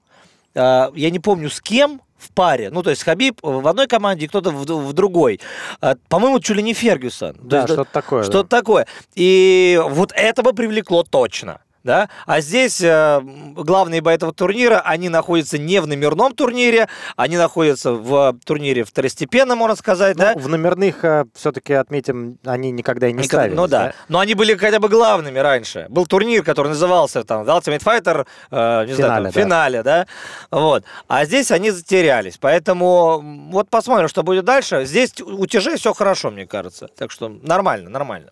Я 0.54 0.90
не 0.94 1.18
помню 1.18 1.50
с 1.50 1.60
кем, 1.60 2.00
в 2.24 2.30
паре. 2.32 2.70
Ну, 2.70 2.82
то 2.82 2.90
есть 2.90 3.02
Хабиб 3.02 3.38
в 3.42 3.66
одной 3.66 3.86
команде, 3.86 4.28
кто-то 4.28 4.50
в, 4.50 4.64
в 4.64 4.92
другой. 4.92 5.40
А, 5.80 5.96
по-моему, 6.08 6.40
чуть 6.40 6.56
ли 6.56 6.62
не 6.62 6.74
Фергюсон. 6.74 7.36
Да, 7.42 7.66
что-то 7.66 7.84
такое. 7.84 8.22
Что-то 8.22 8.48
да. 8.48 8.56
такое. 8.58 8.86
И 9.14 9.80
вот 9.88 10.12
это 10.14 10.42
бы 10.42 10.52
привлекло 10.52 11.02
точно 11.02 11.60
да, 11.84 12.08
а 12.26 12.40
здесь 12.40 12.80
э, 12.80 13.20
главные 13.54 14.00
бои 14.00 14.14
этого 14.14 14.32
турнира, 14.32 14.80
они 14.80 15.10
находятся 15.10 15.58
не 15.58 15.80
в 15.80 15.86
номерном 15.86 16.34
турнире, 16.34 16.88
они 17.16 17.36
находятся 17.36 17.92
в 17.92 18.36
турнире 18.44 18.84
второстепенном, 18.84 19.58
можно 19.58 19.76
сказать, 19.76 20.16
ну, 20.16 20.24
да. 20.24 20.34
В 20.34 20.48
номерных, 20.48 21.04
э, 21.04 21.26
все-таки 21.34 21.74
отметим, 21.74 22.38
они 22.44 22.70
никогда 22.70 23.08
и 23.08 23.12
не 23.12 23.18
никогда, 23.18 23.42
ставились. 23.42 23.56
Ну 23.56 23.66
да. 23.68 23.86
да, 23.86 23.94
но 24.08 24.18
они 24.18 24.34
были 24.34 24.56
хотя 24.56 24.80
бы 24.80 24.88
главными 24.88 25.38
раньше. 25.38 25.86
Был 25.90 26.06
турнир, 26.06 26.42
который 26.42 26.68
назывался 26.68 27.22
там 27.22 27.42
The 27.42 27.60
Ultimate 27.60 27.82
Fighter, 27.84 28.26
э, 28.50 28.86
не 28.86 28.94
финале, 28.94 28.94
знаю, 28.94 29.24
там, 29.24 29.32
да. 29.32 29.40
финале, 29.40 29.82
да, 29.82 30.06
вот. 30.50 30.84
А 31.06 31.24
здесь 31.26 31.50
они 31.50 31.70
затерялись, 31.70 32.38
поэтому 32.38 33.22
вот 33.50 33.68
посмотрим, 33.68 34.08
что 34.08 34.22
будет 34.22 34.46
дальше. 34.46 34.86
Здесь 34.86 35.20
у 35.20 35.44
Тяжей 35.46 35.76
все 35.76 35.92
хорошо, 35.92 36.30
мне 36.30 36.46
кажется, 36.46 36.88
так 36.96 37.10
что 37.10 37.28
нормально, 37.28 37.90
нормально. 37.90 38.30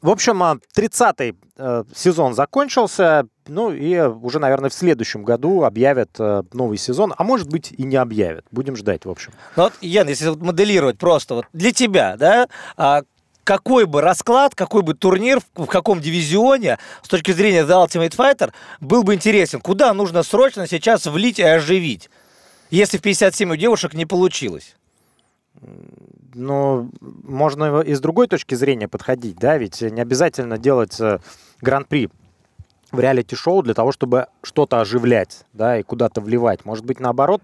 В 0.00 0.10
общем, 0.10 0.42
30-й 0.42 1.36
а, 1.56 1.82
э, 1.82 1.84
сезон 1.94 2.34
закончился, 2.34 3.26
ну 3.46 3.72
и 3.72 3.98
уже, 3.98 4.38
наверное, 4.38 4.70
в 4.70 4.74
следующем 4.74 5.24
году 5.24 5.64
объявят 5.64 6.10
э, 6.18 6.42
новый 6.52 6.78
сезон, 6.78 7.14
а 7.16 7.24
может 7.24 7.48
быть 7.48 7.72
и 7.72 7.82
не 7.82 7.96
объявят. 7.96 8.44
Будем 8.50 8.76
ждать, 8.76 9.04
в 9.04 9.10
общем. 9.10 9.32
Ну 9.56 9.64
вот, 9.64 9.72
Ян, 9.80 10.08
если 10.08 10.28
вот 10.28 10.40
моделировать 10.40 10.98
просто 10.98 11.34
вот 11.34 11.46
для 11.52 11.72
тебя, 11.72 12.16
да, 12.16 12.48
а 12.76 13.02
какой 13.48 13.86
бы 13.86 14.02
расклад, 14.02 14.54
какой 14.54 14.82
бы 14.82 14.92
турнир, 14.92 15.40
в 15.54 15.66
каком 15.66 16.00
дивизионе 16.00 16.78
с 17.02 17.08
точки 17.08 17.32
зрения 17.32 17.62
The 17.62 17.86
Ultimate 17.86 18.14
Fighter 18.14 18.52
был 18.80 19.04
бы 19.04 19.14
интересен? 19.14 19.60
Куда 19.60 19.94
нужно 19.94 20.22
срочно 20.22 20.66
сейчас 20.66 21.06
влить 21.06 21.38
и 21.38 21.42
оживить, 21.42 22.10
если 22.70 22.98
в 22.98 23.00
57 23.00 23.50
у 23.50 23.56
девушек 23.56 23.94
не 23.94 24.04
получилось? 24.04 24.76
Но 26.34 26.88
можно 27.00 27.80
и 27.80 27.94
с 27.94 28.00
другой 28.00 28.28
точки 28.28 28.54
зрения 28.54 28.88
подходить, 28.88 29.36
да, 29.36 29.56
ведь 29.58 29.80
не 29.80 30.00
обязательно 30.00 30.58
делать 30.58 31.00
э, 31.00 31.18
гран-при 31.60 32.10
в 32.90 33.00
реалити-шоу 33.00 33.62
для 33.62 33.74
того, 33.74 33.92
чтобы 33.92 34.26
что-то 34.42 34.80
оживлять, 34.80 35.44
да, 35.52 35.78
и 35.78 35.82
куда-то 35.82 36.20
вливать. 36.20 36.64
Может 36.64 36.84
быть, 36.84 37.00
наоборот, 37.00 37.42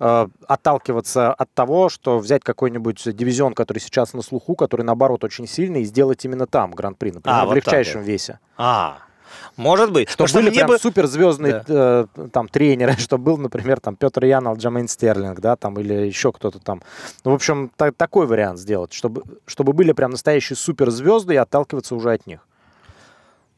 э, 0.00 0.28
отталкиваться 0.46 1.32
от 1.32 1.52
того, 1.52 1.88
что 1.88 2.18
взять 2.18 2.42
какой-нибудь 2.42 3.14
дивизион, 3.16 3.54
который 3.54 3.78
сейчас 3.78 4.14
на 4.14 4.22
слуху, 4.22 4.54
который, 4.54 4.82
наоборот, 4.82 5.24
очень 5.24 5.46
сильный, 5.46 5.82
и 5.82 5.84
сделать 5.84 6.24
именно 6.24 6.46
там 6.46 6.70
гран-при, 6.72 7.12
например, 7.12 7.40
А, 7.40 7.44
в 7.44 7.48
вот 7.48 7.54
так 7.54 7.66
легчайшем 7.66 8.00
вот. 8.00 8.08
весе. 8.08 8.38
А, 8.56 8.98
может 9.56 9.92
быть. 9.92 10.08
Что 10.10 10.24
Потому 10.24 10.44
были 10.46 10.54
прям 10.54 10.68
бы- 10.68 10.78
суперзвездные 10.78 11.64
э, 11.66 12.06
там 12.32 12.48
тренеры, 12.48 12.92
что 12.98 13.18
был, 13.18 13.36
например, 13.38 13.80
там 13.80 13.96
Петр 13.96 14.24
Ян, 14.24 14.46
Алджамейн 14.48 14.88
Стерлинг, 14.88 15.40
да, 15.40 15.56
там 15.56 15.78
или 15.78 15.94
еще 15.94 16.32
кто-то 16.32 16.58
там. 16.58 16.82
Ну, 17.24 17.32
в 17.32 17.34
общем, 17.34 17.70
та- 17.76 17.92
такой 17.92 18.26
вариант 18.26 18.58
сделать, 18.58 18.92
чтобы, 18.92 19.22
чтобы 19.46 19.72
были 19.72 19.92
прям 19.92 20.10
настоящие 20.10 20.56
суперзвезды 20.56 21.34
и 21.34 21.36
отталкиваться 21.36 21.94
уже 21.94 22.12
от 22.12 22.26
них. 22.26 22.40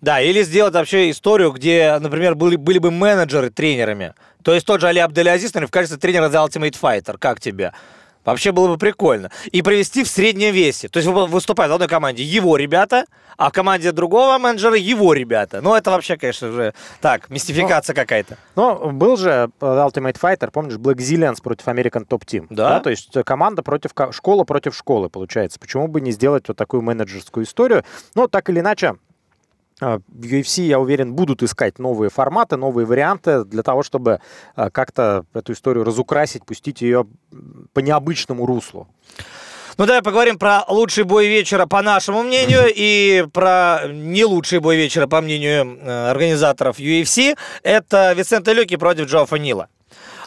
Да, 0.00 0.20
или 0.22 0.42
сделать 0.42 0.72
вообще 0.72 1.10
историю, 1.10 1.52
где, 1.52 1.98
например, 2.00 2.34
были, 2.34 2.56
были 2.56 2.78
бы 2.78 2.90
менеджеры 2.90 3.50
тренерами. 3.50 4.14
То 4.42 4.54
есть 4.54 4.66
тот 4.66 4.80
же 4.80 4.88
Али 4.88 4.98
Абделязис, 4.98 5.52
в 5.52 5.66
качестве 5.68 5.98
тренера 5.98 6.30
The 6.30 6.46
Ultimate 6.48 6.76
Fighter. 6.80 7.18
Как 7.18 7.38
тебе? 7.40 7.72
Вообще 8.24 8.52
было 8.52 8.68
бы 8.68 8.76
прикольно. 8.78 9.30
И 9.50 9.62
провести 9.62 10.04
в 10.04 10.08
среднем 10.08 10.52
весе. 10.52 10.88
То 10.88 10.98
есть 10.98 11.08
вы- 11.08 11.26
выступают 11.26 11.70
в 11.70 11.74
одной 11.74 11.88
команде 11.88 12.22
его 12.22 12.56
ребята, 12.56 13.06
а 13.38 13.48
в 13.48 13.52
команде 13.52 13.92
другого 13.92 14.36
менеджера 14.38 14.76
его 14.76 15.14
ребята. 15.14 15.60
Ну, 15.62 15.74
это 15.74 15.90
вообще, 15.90 16.16
конечно 16.18 16.52
же, 16.52 16.74
так, 17.00 17.30
мистификация 17.30 17.94
какая-то. 17.94 18.36
Но 18.56 18.90
был 18.92 19.16
же 19.16 19.50
э, 19.60 19.64
Ultimate 19.64 20.18
Fighter, 20.20 20.50
помнишь, 20.50 20.74
Black 20.74 20.96
Zillions 20.96 21.40
против 21.42 21.66
American 21.68 22.06
Top 22.06 22.22
Team. 22.26 22.46
Да. 22.50 22.80
То 22.80 22.90
есть 22.90 23.16
э, 23.16 23.22
команда 23.22 23.62
против 23.62 23.94
ко- 23.94 24.12
школа 24.12 24.44
против 24.44 24.76
школы, 24.76 25.08
получается. 25.08 25.58
Почему 25.58 25.88
бы 25.88 26.02
не 26.02 26.10
сделать 26.12 26.46
вот 26.48 26.56
такую 26.58 26.82
менеджерскую 26.82 27.46
историю? 27.46 27.84
Но 28.14 28.28
так 28.28 28.50
или 28.50 28.60
иначе, 28.60 28.96
в 29.80 30.22
UFC, 30.22 30.62
я 30.62 30.78
уверен, 30.78 31.14
будут 31.14 31.42
искать 31.42 31.78
новые 31.78 32.10
форматы, 32.10 32.56
новые 32.56 32.86
варианты 32.86 33.44
для 33.44 33.62
того, 33.62 33.82
чтобы 33.82 34.20
э, 34.56 34.70
как-то 34.70 35.24
эту 35.34 35.52
историю 35.52 35.84
разукрасить, 35.84 36.44
пустить 36.44 36.82
ее 36.82 37.06
по 37.72 37.80
необычному 37.80 38.46
руслу. 38.46 38.88
Ну, 39.78 39.86
давай 39.86 40.02
поговорим 40.02 40.38
про 40.38 40.64
лучший 40.68 41.04
бой 41.04 41.28
вечера, 41.28 41.64
по 41.64 41.80
нашему 41.80 42.22
мнению, 42.22 42.64
и 42.66 43.26
про 43.32 43.80
не 43.88 44.24
лучший 44.26 44.58
бой 44.58 44.76
вечера, 44.76 45.06
по 45.06 45.22
мнению 45.22 45.78
э, 45.80 46.10
организаторов 46.10 46.78
UFC. 46.78 47.36
Это 47.62 48.12
Висенте 48.12 48.52
Люки 48.52 48.76
против 48.76 49.06
Джо 49.06 49.24
Фанила. 49.24 49.68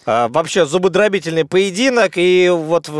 А, 0.05 0.27
Вообще 0.29 0.65
зубодробительный 0.65 1.45
поединок, 1.45 2.13
и 2.15 2.49
вот 2.49 2.89
в 2.89 2.99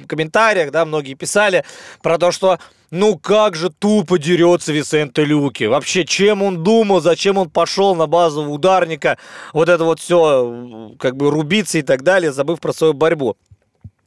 э, 0.00 0.06
комментариях, 0.06 0.70
да, 0.70 0.84
многие 0.84 1.14
писали 1.14 1.64
про 2.02 2.18
то, 2.18 2.30
что 2.30 2.58
ну 2.90 3.18
как 3.18 3.56
же 3.56 3.70
тупо 3.70 4.18
дерется 4.18 4.72
Висенте 4.72 5.24
Люки. 5.24 5.64
Вообще, 5.64 6.04
чем 6.04 6.42
он 6.42 6.62
думал, 6.62 7.00
зачем 7.00 7.38
он 7.38 7.50
пошел 7.50 7.94
на 7.96 8.06
базу 8.06 8.42
ударника, 8.44 9.18
вот 9.52 9.68
это 9.68 9.84
вот 9.84 10.00
все, 10.00 10.92
как 10.98 11.16
бы 11.16 11.30
рубиться 11.30 11.78
и 11.78 11.82
так 11.82 12.02
далее, 12.02 12.32
забыв 12.32 12.60
про 12.60 12.72
свою 12.72 12.92
борьбу. 12.92 13.36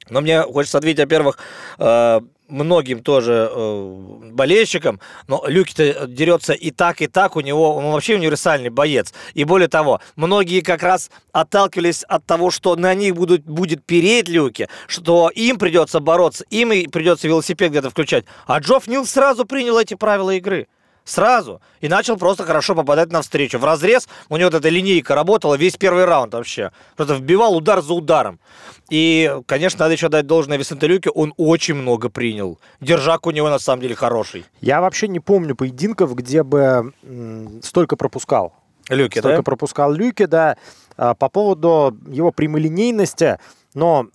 Но 0.10 0.22
мне 0.22 0.42
хочется 0.42 0.78
ответить, 0.78 1.02
во-первых, 1.02 1.38
э, 1.80 2.22
многим 2.48 3.02
тоже 3.02 3.50
э, 3.52 4.30
болельщикам, 4.32 5.00
но 5.28 5.44
Люки-то 5.48 6.08
дерется 6.08 6.54
и 6.54 6.72
так, 6.72 7.02
и 7.02 7.08
так, 7.08 7.36
у 7.36 7.42
него, 7.42 7.76
он 7.76 7.92
вообще 7.92 8.16
универсальный 8.16 8.70
боец. 8.70 9.14
И 9.34 9.44
более 9.44 9.68
того, 9.68 10.02
многие 10.16 10.62
как 10.62 10.84
раз 10.84 11.10
отталкивались 11.32 12.04
от 12.04 12.26
того, 12.26 12.52
что 12.52 12.76
на 12.76 12.94
них 12.94 13.16
будут, 13.16 13.44
будет 13.44 13.86
переть 13.86 14.28
Люки, 14.28 14.70
что 14.88 15.30
им 15.30 15.58
придется 15.58 16.00
бороться, 16.00 16.46
им 16.50 16.72
и 16.72 16.88
придется 16.88 17.28
велосипед 17.28 17.72
где-то 17.72 17.90
включать. 17.90 18.26
А 18.46 18.60
Джофф 18.60 18.88
Нил 18.88 19.06
сразу 19.06 19.46
принял 19.46 19.78
эти 19.78 19.94
правила 19.94 20.32
игры. 20.32 20.68
Сразу. 21.08 21.62
И 21.80 21.88
начал 21.88 22.18
просто 22.18 22.44
хорошо 22.44 22.76
попадать 22.76 23.14
навстречу. 23.14 23.60
В 23.60 23.64
разрез 23.64 24.10
у 24.28 24.36
него 24.36 24.50
вот 24.52 24.56
эта 24.56 24.68
линейка 24.68 25.16
работала 25.16 25.56
весь 25.56 25.78
первый 25.78 26.04
раунд 26.04 26.34
вообще. 26.34 26.72
Просто 26.98 27.16
вбивал 27.16 27.56
удар 27.56 27.82
за 27.82 27.94
ударом. 27.94 28.42
И, 28.90 29.34
конечно, 29.46 29.80
надо 29.80 29.94
еще 29.94 30.10
дать 30.10 30.28
должное 30.28 30.58
Висенте 30.58 30.86
Люке. 30.86 31.10
Он 31.10 31.34
очень 31.38 31.76
много 31.76 32.10
принял. 32.10 32.60
Держак 32.82 33.26
у 33.26 33.32
него 33.32 33.50
на 33.50 33.58
самом 33.58 33.82
деле 33.84 33.96
хороший. 33.96 34.44
Я 34.60 34.82
вообще 34.82 35.08
не 35.08 35.22
помню 35.22 35.56
поединков, 35.56 36.14
где 36.14 36.44
бы 36.44 36.94
м, 37.04 37.62
столько 37.64 37.96
пропускал. 37.96 38.54
Люки, 38.90 39.20
Столько 39.20 39.38
да? 39.38 39.44
пропускал 39.44 39.94
Люки, 39.94 40.26
да. 40.26 40.58
А, 40.98 41.14
По 41.14 41.30
поводу 41.30 41.98
его 42.08 42.32
прямолинейности, 42.32 43.38
но 43.74 44.08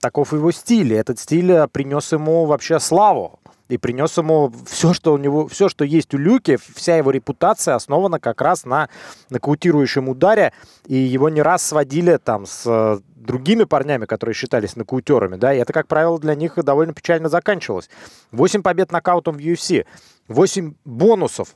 таков 0.00 0.32
его 0.32 0.50
стиль. 0.52 0.94
Этот 0.94 1.18
стиль 1.18 1.50
э, 1.52 1.68
принес 1.68 2.12
ему 2.12 2.44
вообще 2.46 2.78
славу. 2.78 3.39
И 3.70 3.78
принес 3.78 4.18
ему 4.18 4.52
все, 4.66 4.92
что 4.92 5.12
у 5.12 5.16
него, 5.16 5.46
все, 5.46 5.68
что 5.68 5.84
есть 5.84 6.12
у 6.12 6.18
Люки, 6.18 6.58
вся 6.74 6.96
его 6.96 7.10
репутация 7.12 7.76
основана 7.76 8.18
как 8.18 8.40
раз 8.40 8.64
на 8.64 8.88
нокаутирующем 9.30 10.08
ударе. 10.08 10.52
И 10.86 10.96
его 10.96 11.28
не 11.28 11.40
раз 11.40 11.62
сводили 11.62 12.18
там 12.18 12.46
с 12.46 12.64
э, 12.66 12.98
другими 13.14 13.64
парнями, 13.64 14.06
которые 14.06 14.34
считались 14.34 14.74
нокаутерами, 14.74 15.36
да, 15.36 15.54
и 15.54 15.58
это, 15.58 15.72
как 15.72 15.86
правило, 15.86 16.18
для 16.18 16.34
них 16.34 16.54
довольно 16.56 16.92
печально 16.92 17.28
заканчивалось. 17.28 17.88
8 18.32 18.62
побед 18.62 18.90
нокаутом 18.90 19.36
в 19.36 19.40
UFC, 19.40 19.86
8 20.28 20.74
бонусов 20.84 21.54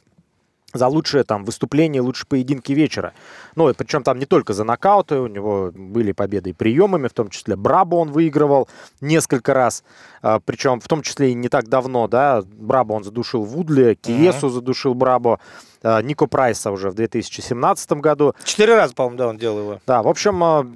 за 0.75 0.89
лучшее 0.89 1.25
там 1.25 1.45
выступление, 1.45 2.03
лучшие 2.03 2.27
поединки 2.27 2.73
вечера. 2.73 3.15
Ну, 3.57 3.71
и 3.71 3.73
причем 3.73 4.03
там 4.03 4.19
не 4.19 4.27
только 4.27 4.53
за 4.53 4.65
нокауты, 4.65 5.19
у 5.19 5.29
него 5.29 5.73
были 5.75 6.13
победы 6.13 6.51
и 6.51 6.53
приемами, 6.53 7.09
в 7.09 7.13
том 7.13 7.31
числе 7.31 7.57
Брабо 7.57 7.97
он 7.97 8.11
выигрывал 8.13 8.69
несколько 9.01 9.55
раз, 9.55 9.85
а, 10.23 10.41
причем 10.41 10.81
в 10.81 10.89
том 10.89 11.03
числе 11.03 11.31
и 11.31 11.35
не 11.35 11.49
так 11.49 11.69
давно, 11.69 12.09
да, 12.09 12.43
Брабо 12.45 12.93
он 12.93 13.05
задушил 13.05 13.45
Вудли, 13.45 13.97
Киесу 14.01 14.49
задушил 14.49 14.95
Брабо, 14.95 15.39
а, 15.83 16.03
Нико 16.03 16.27
Прайса 16.27 16.71
уже 16.71 16.91
в 16.91 16.95
2017 16.95 18.01
году. 18.01 18.35
Четыре 18.45 18.75
раза, 18.75 18.95
по-моему, 18.95 19.19
да, 19.19 19.29
он 19.29 19.39
делал 19.39 19.59
его. 19.59 19.81
Да, 19.87 20.03
в 20.03 20.09
общем, 20.09 20.43
а, 20.43 20.67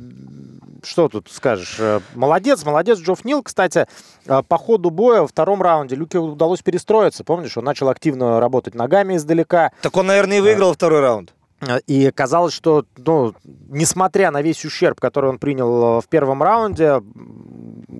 что 0.82 1.08
тут 1.08 1.28
скажешь? 1.30 1.76
Э, 1.78 2.00
Молодец, 2.14 2.64
молодец 2.64 2.98
Джофф 2.98 3.24
Нил. 3.24 3.42
Кстати, 3.42 3.86
э, 4.26 4.42
по 4.46 4.58
ходу 4.58 4.90
боя 4.90 5.22
во 5.22 5.26
втором 5.26 5.62
раунде 5.62 5.96
Люке 5.96 6.18
удалось 6.18 6.62
перестроиться. 6.62 7.24
Помнишь, 7.24 7.56
он 7.56 7.64
начал 7.64 7.88
активно 7.88 8.40
работать 8.40 8.74
ногами 8.74 9.16
издалека. 9.16 9.72
Так 9.82 9.96
он, 9.96 10.06
наверное, 10.06 10.38
и 10.38 10.40
выиграл 10.40 10.72
второй 10.72 11.00
раунд. 11.00 11.32
Э, 11.60 11.80
И 11.86 12.10
казалось, 12.10 12.54
что, 12.54 12.84
ну, 12.96 13.34
несмотря 13.68 14.30
на 14.30 14.42
весь 14.42 14.64
ущерб, 14.64 15.00
который 15.00 15.30
он 15.30 15.38
принял 15.38 15.98
э, 15.98 16.00
в 16.00 16.08
первом 16.08 16.42
раунде, 16.42 17.02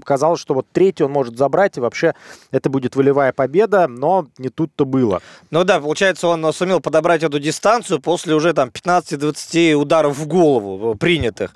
казалось, 0.05 0.40
что 0.40 0.55
вот 0.55 0.66
третий 0.73 1.05
он 1.05 1.12
может 1.12 1.37
забрать, 1.37 1.77
и 1.77 1.81
вообще 1.81 2.14
это 2.51 2.71
будет 2.71 2.97
волевая 2.97 3.33
победа, 3.33 3.88
но 3.88 4.27
не 4.38 4.49
тут-то 4.49 4.85
было. 4.85 5.21
Ну 5.51 5.64
да, 5.64 5.81
получается, 5.81 6.29
он 6.29 6.53
сумел 6.53 6.81
подобрать 6.81 7.23
эту 7.23 7.38
дистанцию 7.38 8.01
после 8.01 8.35
уже 8.35 8.53
там 8.53 8.68
15-20 8.68 9.75
ударов 9.75 10.16
в 10.16 10.27
голову 10.27 10.94
э, 10.94 10.97
принятых. 10.97 11.55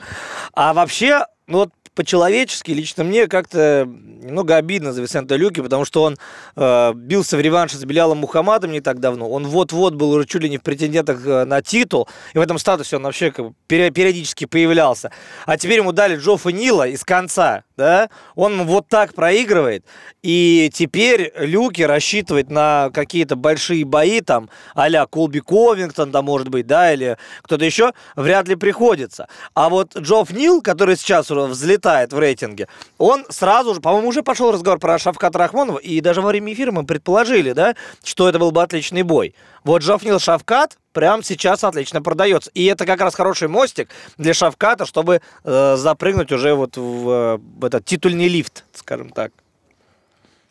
А 0.54 0.74
вообще, 0.74 1.26
ну 1.46 1.58
вот 1.58 1.70
по-человечески 1.94 2.70
лично 2.70 3.04
мне 3.04 3.26
как-то 3.26 3.86
немного 3.86 4.56
обидно 4.56 4.92
за 4.92 5.02
Висента 5.02 5.36
Люки, 5.36 5.60
потому 5.60 5.84
что 5.84 6.02
он 6.02 6.18
э, 6.56 6.92
бился 6.94 7.36
в 7.36 7.40
реванше 7.40 7.76
с 7.76 7.84
Белялом 7.84 8.18
Мухаммадом 8.18 8.72
не 8.72 8.80
так 8.80 9.00
давно. 9.00 9.28
Он 9.28 9.46
вот-вот 9.46 9.94
был 9.94 10.10
уже 10.10 10.26
чуть 10.26 10.42
ли 10.42 10.48
не 10.48 10.58
в 10.58 10.62
претендентах 10.62 11.26
э, 11.26 11.44
на 11.44 11.60
титул, 11.60 12.08
и 12.32 12.38
в 12.38 12.40
этом 12.40 12.58
статусе 12.58 12.96
он 12.96 13.02
вообще 13.02 13.30
как 13.30 13.46
бы 13.48 13.54
периодически 13.66 14.46
появлялся. 14.46 15.10
А 15.46 15.56
теперь 15.56 15.78
ему 15.78 15.92
дали 15.92 16.16
Джоффа 16.16 16.50
Нила 16.50 16.88
из 16.88 17.04
конца, 17.04 17.64
да? 17.82 18.10
Он 18.36 18.64
вот 18.64 18.86
так 18.88 19.12
проигрывает, 19.12 19.84
и 20.22 20.70
теперь 20.72 21.32
Люки 21.36 21.82
рассчитывает 21.82 22.48
на 22.48 22.90
какие-то 22.94 23.34
большие 23.34 23.84
бои, 23.84 24.20
там, 24.20 24.48
а-ля 24.74 25.06
Колби 25.06 25.40
Ковингтон, 25.40 26.12
да, 26.12 26.22
может 26.22 26.48
быть, 26.48 26.66
да, 26.66 26.92
или 26.92 27.18
кто-то 27.42 27.64
еще, 27.64 27.92
вряд 28.14 28.46
ли 28.46 28.54
приходится. 28.54 29.26
А 29.54 29.68
вот 29.68 29.96
Джофф 29.96 30.30
Нил, 30.30 30.62
который 30.62 30.96
сейчас 30.96 31.30
взлетает 31.30 32.12
в 32.12 32.18
рейтинге, 32.18 32.68
он 32.98 33.24
сразу 33.28 33.74
же, 33.74 33.80
по-моему, 33.80 34.08
уже 34.08 34.22
пошел 34.22 34.52
разговор 34.52 34.78
про 34.78 34.98
Шавката 34.98 35.38
Рахмонова, 35.38 35.78
и 35.78 36.00
даже 36.00 36.20
во 36.20 36.28
время 36.28 36.52
эфира 36.52 36.70
мы 36.70 36.84
предположили, 36.84 37.52
да, 37.52 37.74
что 38.04 38.28
это 38.28 38.38
был 38.38 38.52
бы 38.52 38.62
отличный 38.62 39.02
бой. 39.02 39.34
Вот 39.64 39.82
Джофф 39.82 40.04
Нил 40.04 40.20
Шавкат 40.20 40.78
прямо 40.92 41.22
сейчас 41.22 41.64
отлично 41.64 42.02
продается. 42.02 42.50
И 42.54 42.64
это 42.66 42.86
как 42.86 43.00
раз 43.00 43.14
хороший 43.14 43.48
мостик 43.48 43.88
для 44.18 44.34
Шавката, 44.34 44.86
чтобы 44.86 45.20
э, 45.44 45.76
запрыгнуть 45.76 46.32
уже 46.32 46.54
вот 46.54 46.76
в, 46.76 47.08
э, 47.10 47.36
в 47.38 47.64
этот 47.64 47.84
титульный 47.84 48.28
лифт, 48.28 48.64
скажем 48.72 49.10
так. 49.10 49.32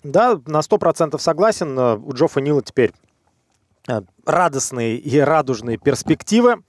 Да, 0.04 0.40
на 0.48 0.60
100% 0.60 1.18
согласен. 1.20 1.78
Э, 1.78 1.96
У 1.96 2.14
Джоффа 2.14 2.42
Нила 2.42 2.62
теперь 2.62 2.92
э, 3.88 4.02
радостные 4.26 4.98
и 4.98 5.20
радужные 5.20 5.78
перспективы 5.78 6.64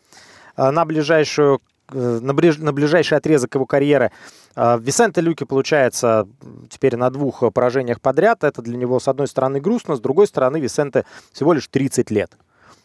на 0.57 0.85
ближайшую 0.85 1.61
на, 1.91 2.33
ближ- 2.33 2.63
на 2.63 2.73
ближайший 2.73 3.19
отрезок 3.19 3.55
его 3.55 3.67
карьеры. 3.67 4.13
Висенте 4.55 5.21
Люки 5.21 5.45
получается 5.45 6.27
теперь 6.71 6.97
на 6.97 7.11
двух 7.11 7.43
поражениях 7.53 8.01
подряд. 8.01 8.45
Это 8.45 8.63
для 8.63 8.77
него, 8.77 8.99
с 9.01 9.09
одной 9.09 9.27
стороны, 9.29 9.61
грустно, 9.61 9.97
с 9.97 10.01
другой 10.01 10.27
стороны, 10.27 10.59
Висенте 10.59 11.05
всего 11.33 11.53
лишь 11.53 11.69
30 11.69 12.11
лет. 12.11 12.33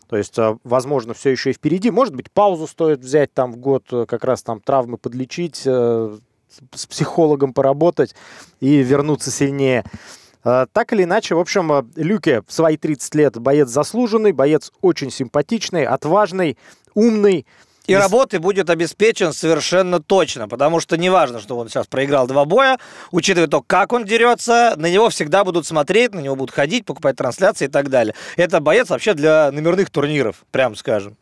То 0.09 0.17
есть, 0.17 0.37
э, 0.39 0.57
возможно, 0.63 1.13
все 1.13 1.29
еще 1.31 1.49
и 1.51 1.53
впереди. 1.53 1.91
Может 1.91 2.15
быть, 2.15 2.31
паузу 2.31 2.67
стоит 2.67 2.99
взять 2.99 3.33
там 3.33 3.51
в 3.51 3.57
год, 3.57 3.83
э, 3.91 4.05
как 4.07 4.23
раз 4.23 4.41
там 4.43 4.61
травмы 4.61 4.97
подлечить, 4.97 5.63
э, 5.65 6.17
с- 6.73 6.85
психологом 6.85 7.53
поработать 7.53 8.15
и 8.61 8.77
вернуться 8.77 9.31
сильнее. 9.31 9.83
Э, 10.45 10.65
Так 10.71 10.93
или 10.93 11.03
иначе, 11.03 11.35
в 11.35 11.39
общем, 11.39 11.71
э, 11.73 11.83
Люке 11.97 12.41
в 12.47 12.53
свои 12.53 12.77
30 12.77 13.15
лет 13.15 13.37
боец 13.37 13.67
заслуженный, 13.69 14.31
боец 14.31 14.71
очень 14.81 15.11
симпатичный, 15.11 15.85
отважный, 15.85 16.57
умный. 16.93 17.45
И 17.87 17.93
Из- 17.93 17.99
работы 17.99 18.39
будет 18.39 18.69
обеспечен 18.69 19.31
совершенно 19.33 20.01
точно, 20.01 20.47
потому 20.49 20.79
что 20.81 20.97
неважно, 20.97 21.39
что 21.39 21.57
он 21.57 21.69
сейчас 21.69 21.87
проиграл 21.87 22.27
два 22.27 22.43
боя, 22.45 22.77
учитывая 23.11 23.47
то, 23.47 23.61
как 23.61 23.93
он 23.93 24.03
дерется, 24.03 24.73
на 24.75 24.89
него 24.89 25.09
всегда 25.09 25.43
будут 25.45 25.65
смотреть, 25.65 26.13
на 26.13 26.19
него 26.19 26.35
будут 26.35 26.53
ходить, 26.53 26.85
покупать 26.85 27.15
трансляции 27.15 27.65
и 27.65 27.69
так 27.69 27.89
далее. 27.89 28.13
Это 28.35 28.59
боец 28.59 28.89
вообще 28.89 29.13
для 29.13 29.51
номерных 29.51 29.89
турниров, 29.89 30.43
прям 30.51 30.75
скажем. 30.75 31.15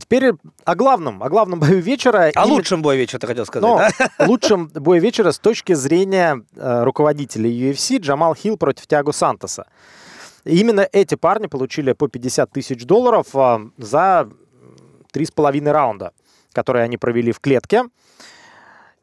Теперь 0.00 0.32
о 0.64 0.74
главном, 0.74 1.22
о 1.22 1.28
главном 1.28 1.60
бою 1.60 1.80
вечера. 1.80 2.24
О 2.24 2.30
Именно- 2.30 2.46
лучшем 2.54 2.82
бое 2.82 2.96
вечера 2.96 3.18
ты 3.20 3.26
хотел 3.26 3.46
сказать, 3.46 3.68
Но 3.68 3.78
да? 3.78 4.10
лучшем 4.26 4.68
бой 4.68 4.98
вечера 4.98 5.32
с 5.32 5.38
точки 5.38 5.74
зрения 5.74 6.42
э, 6.56 6.82
руководителей 6.84 7.70
UFC 7.70 7.98
Джамал 8.00 8.34
Хилл 8.34 8.56
против 8.56 8.86
Тиаго 8.86 9.12
Сантоса. 9.12 9.66
Именно 10.48 10.88
эти 10.92 11.14
парни 11.14 11.46
получили 11.46 11.92
по 11.92 12.08
50 12.08 12.50
тысяч 12.50 12.86
долларов 12.86 13.26
а, 13.34 13.60
за 13.76 14.30
три 15.12 15.26
с 15.26 15.30
половиной 15.30 15.72
раунда, 15.72 16.12
которые 16.54 16.84
они 16.84 16.96
провели 16.96 17.32
в 17.32 17.40
клетке. 17.40 17.84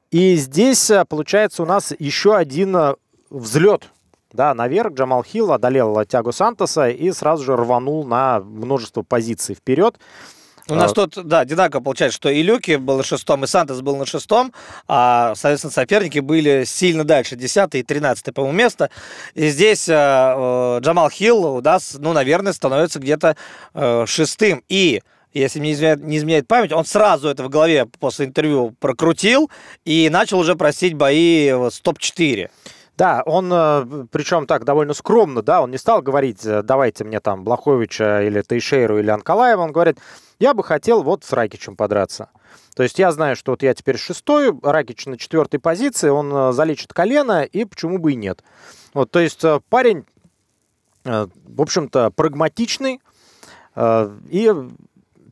И 0.10 0.36
здесь 0.38 0.90
а, 0.90 1.06
получается 1.06 1.62
у 1.62 1.68
нас 1.68 1.94
еще 2.00 2.36
один 2.36 2.76
а, 2.76 2.96
взлет. 3.30 3.92
Да, 4.34 4.56
наверх 4.56 4.94
Джамал 4.94 5.24
Хилл 5.24 5.52
одолел 5.52 6.04
Тиаго 6.06 6.32
Сантоса 6.32 6.90
и 6.90 7.12
сразу 7.12 7.44
же 7.44 7.56
рванул 7.56 8.06
на 8.06 8.40
множество 8.40 9.04
позиций 9.04 9.54
вперед. 9.54 10.00
У 10.68 10.74
нас 10.74 10.94
тут, 10.94 11.16
да, 11.28 11.42
одинаково 11.42 11.82
получается, 11.82 12.16
что 12.16 12.30
и 12.30 12.42
Люки 12.42 12.76
был 12.78 12.98
на 12.98 13.04
шестом, 13.04 13.44
и 13.44 13.48
Сантос 13.48 13.82
был 13.82 13.98
на 13.98 14.06
шестом, 14.08 14.52
а, 14.88 15.34
соответственно, 15.36 15.72
соперники 15.72 16.20
были 16.20 16.64
сильно 16.66 17.04
дальше, 17.04 17.36
10 17.36 17.76
и 17.76 17.84
13 17.84 18.34
по-моему, 18.34 18.58
место. 18.58 18.90
И 19.36 19.50
здесь 19.50 19.88
э, 19.88 19.94
э, 19.94 20.80
Джамал 20.82 21.10
Хилл 21.12 21.58
у 21.58 21.62
нас, 21.62 21.96
ну, 22.00 22.14
наверное, 22.14 22.52
становится 22.52 23.00
где-то 23.00 23.38
э, 23.76 24.06
шестым. 24.08 24.64
И 24.68 25.04
если 25.34 25.60
мне 25.60 25.70
не 25.70 25.76
изменяет, 25.76 26.04
не 26.04 26.18
изменяет 26.18 26.48
память, 26.48 26.72
он 26.72 26.86
сразу 26.86 27.28
это 27.28 27.44
в 27.44 27.50
голове 27.50 27.86
после 28.00 28.26
интервью 28.26 28.74
прокрутил 28.80 29.52
и 29.84 30.10
начал 30.10 30.40
уже 30.40 30.56
просить 30.56 30.96
бои 30.96 31.50
с 31.50 31.80
топ-4. 31.82 32.50
Да, 32.98 33.24
он, 33.26 33.52
э, 33.52 34.08
причем 34.10 34.48
так 34.48 34.64
довольно 34.64 34.94
скромно, 34.94 35.42
да, 35.42 35.62
он 35.62 35.72
не 35.72 35.78
стал 35.78 36.02
говорить, 36.02 36.46
э, 36.46 36.62
давайте 36.64 37.04
мне 37.04 37.20
там 37.20 37.44
Блаховича 37.44 38.22
или 38.22 38.42
Тейшейру 38.42 39.00
или 39.00 39.10
Анкалаева, 39.10 39.62
он 39.62 39.74
говорит, 39.74 40.00
я 40.40 40.54
бы 40.54 40.64
хотел 40.64 41.04
вот 41.04 41.26
с 41.26 41.34
Ракичем 41.34 41.76
подраться. 41.76 42.30
То 42.74 42.84
есть 42.84 42.98
я 42.98 43.12
знаю, 43.12 43.36
что 43.36 43.52
вот 43.52 43.64
я 43.64 43.74
теперь 43.74 43.98
шестой, 43.98 44.58
Ракич 44.64 45.08
на 45.08 45.18
четвертой 45.18 45.60
позиции, 45.60 46.08
он 46.08 46.34
э, 46.34 46.52
залечит 46.54 46.94
колено, 46.94 47.44
и 47.44 47.66
почему 47.66 47.98
бы 47.98 48.14
и 48.14 48.16
нет. 48.16 48.44
Вот, 48.94 49.12
то 49.12 49.20
есть 49.20 49.44
парень, 49.70 50.06
в 51.04 51.62
общем-то, 51.62 52.12
прагматичный 52.12 53.02
и 53.78 54.54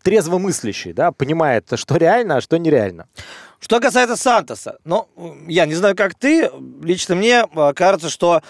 трезвомыслящий, 0.03 0.91
да, 0.91 1.13
понимает, 1.13 1.69
что 1.75 1.95
реально, 1.95 2.37
а 2.37 2.41
что 2.41 2.57
нереально. 2.57 3.07
Что 3.63 3.79
касается 3.79 4.17
Сантоса, 4.17 4.77
ну, 4.83 5.07
я 5.47 5.65
не 5.65 5.73
знаю, 5.73 5.95
как 5.95 6.15
ты, 6.15 6.51
лично 6.81 7.15
мне 7.15 7.45
э, 7.49 7.73
кажется, 7.73 8.09
что 8.09 8.41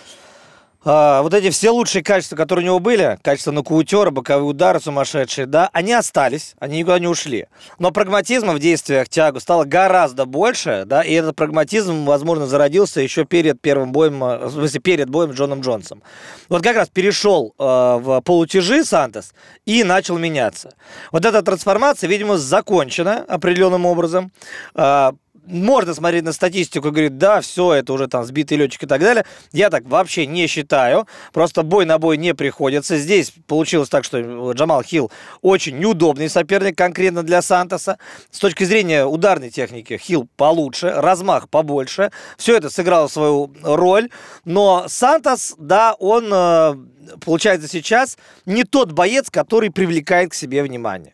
э, 0.84 1.22
вот 1.22 1.34
эти 1.34 1.50
все 1.50 1.70
лучшие 1.70 2.04
качества, 2.04 2.36
которые 2.36 2.64
у 2.64 2.68
него 2.68 2.80
были, 2.80 3.18
качества 3.22 3.52
нокаутера, 3.52 4.12
боковые 4.12 4.46
удары 4.46 4.80
сумасшедшие, 4.80 5.46
да, 5.46 5.70
они 5.74 5.94
остались, 5.94 6.56
они 6.60 6.80
никуда 6.80 7.00
не 7.00 7.08
ушли. 7.08 7.48
Но 7.80 7.92
прагматизма 7.92 8.54
в 8.54 8.60
действиях 8.60 9.10
Тиагу 9.10 9.40
стало 9.40 9.66
гораздо 9.66 10.26
больше, 10.26 10.84
да, 10.86 11.02
и 11.02 11.14
этот 11.14 11.36
прагматизм, 11.36 12.06
возможно, 12.06 12.48
зародился 12.48 13.02
еще 13.02 13.26
перед 13.26 13.62
первым 13.62 13.92
боем, 13.92 14.24
э, 14.24 14.48
в 14.48 14.52
смысле, 14.52 14.80
перед 14.80 15.10
боем 15.10 15.34
с 15.34 15.36
Джоном 15.36 15.62
Джонсом. 15.62 16.04
Вот 16.50 16.64
как 16.64 16.76
раз 16.76 16.90
перешел 16.90 17.54
э, 17.58 17.64
в 17.64 18.22
полутяжи 18.22 18.84
Сантос 18.84 19.34
и 19.66 19.84
начал 19.84 20.18
меняться. 20.18 20.74
Вот 21.12 21.26
эта 21.26 21.42
трансформация, 21.42 22.08
видимо, 22.08 22.38
закончена 22.38 23.26
определенным 23.28 23.86
образом. 23.86 24.32
А, 24.76 25.14
можно 25.46 25.94
смотреть 25.94 26.24
на 26.24 26.34
статистику 26.34 26.88
и 26.88 26.92
говорить, 26.92 27.18
да, 27.18 27.42
все, 27.42 27.74
это 27.74 27.94
уже 27.94 28.08
там 28.08 28.24
сбитый 28.24 28.58
летчик 28.58 28.84
и 28.84 28.88
так 28.88 29.02
далее. 29.02 29.26
Я 29.52 29.70
так 29.70 29.86
вообще 29.86 30.26
не 30.26 30.48
считаю. 30.48 31.08
Просто 31.32 31.64
бой 31.64 31.86
на 31.86 31.98
бой 31.98 32.18
не 32.18 32.34
приходится. 32.34 32.98
Здесь 32.98 33.34
получилось 33.48 33.90
так, 33.90 34.04
что 34.04 34.54
Джамал 34.54 34.84
Хилл 34.84 35.12
очень 35.42 35.78
неудобный 35.78 36.30
соперник 36.30 36.78
конкретно 36.78 37.24
для 37.24 37.42
Сантоса. 37.42 37.98
С 38.32 38.40
точки 38.40 38.64
зрения 38.64 39.06
ударной 39.06 39.50
техники 39.50 39.98
Хилл 39.98 40.28
получше, 40.38 40.92
размах 40.92 41.50
побольше. 41.50 42.12
Все 42.38 42.58
это 42.58 42.70
сыграло 42.70 43.08
свою 43.08 43.54
роль. 43.64 44.10
Но 44.46 44.86
Сантос, 44.88 45.56
да, 45.58 45.94
он, 46.00 46.30
э, 46.32 46.76
получается, 47.24 47.68
сейчас 47.68 48.18
не 48.46 48.64
тот 48.64 48.92
боец, 48.92 49.30
который 49.30 49.72
привлекает 49.72 50.32
к 50.32 50.34
себе 50.34 50.64
внимание. 50.64 51.14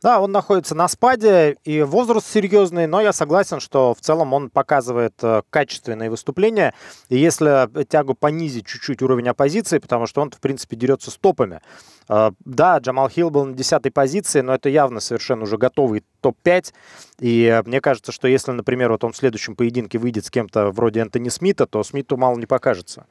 Да, 0.00 0.20
он 0.20 0.30
находится 0.30 0.76
на 0.76 0.86
спаде, 0.86 1.56
и 1.64 1.82
возраст 1.82 2.30
серьезный, 2.30 2.86
но 2.86 3.00
я 3.00 3.12
согласен, 3.12 3.58
что 3.58 3.94
в 3.94 4.00
целом 4.00 4.32
он 4.32 4.48
показывает 4.48 5.14
э, 5.22 5.42
качественные 5.50 6.08
выступления. 6.08 6.72
И 7.08 7.18
если 7.18 7.68
тягу 7.84 8.14
понизить 8.14 8.66
чуть-чуть 8.66 9.02
уровень 9.02 9.28
оппозиции, 9.28 9.78
потому 9.78 10.06
что 10.06 10.20
он, 10.20 10.30
в 10.30 10.38
принципе, 10.38 10.76
дерется 10.76 11.10
с 11.10 11.16
топами. 11.16 11.60
Э, 12.08 12.30
Да, 12.44 12.78
Джамал 12.78 13.08
Хилл 13.08 13.30
был 13.30 13.46
на 13.46 13.54
десятой 13.54 13.90
позиции, 13.90 14.40
но 14.40 14.54
это 14.54 14.68
явно 14.68 15.00
совершенно 15.00 15.42
уже 15.42 15.58
готовый 15.58 16.04
топ-5. 16.20 16.72
И 17.18 17.46
э, 17.46 17.62
мне 17.64 17.80
кажется, 17.80 18.12
что 18.12 18.28
если, 18.28 18.52
например, 18.52 18.92
вот 18.92 19.02
он 19.02 19.12
в 19.12 19.16
следующем 19.16 19.56
поединке 19.56 19.98
выйдет 19.98 20.26
с 20.26 20.30
кем-то 20.30 20.70
вроде 20.70 21.00
Энтони 21.00 21.28
Смита, 21.28 21.66
то 21.66 21.82
Смиту 21.82 22.16
мало 22.16 22.38
не 22.38 22.46
покажется. 22.46 23.06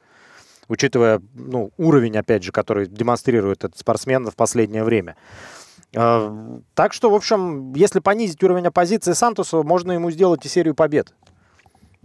Учитывая 0.68 1.20
ну, 1.34 1.70
уровень, 1.76 2.16
опять 2.16 2.42
же, 2.42 2.52
который 2.52 2.86
демонстрирует 2.86 3.64
этот 3.64 3.78
спортсмен 3.78 4.30
в 4.30 4.36
последнее 4.36 4.84
время. 4.84 5.16
Э, 5.94 6.58
Так 6.74 6.92
что, 6.92 7.10
в 7.10 7.14
общем, 7.14 7.72
если 7.74 8.00
понизить 8.00 8.42
уровень 8.42 8.66
оппозиции 8.66 9.12
Сантосу, 9.12 9.62
можно 9.62 9.92
ему 9.92 10.10
сделать 10.10 10.44
и 10.44 10.48
серию 10.48 10.74
побед. 10.74 11.14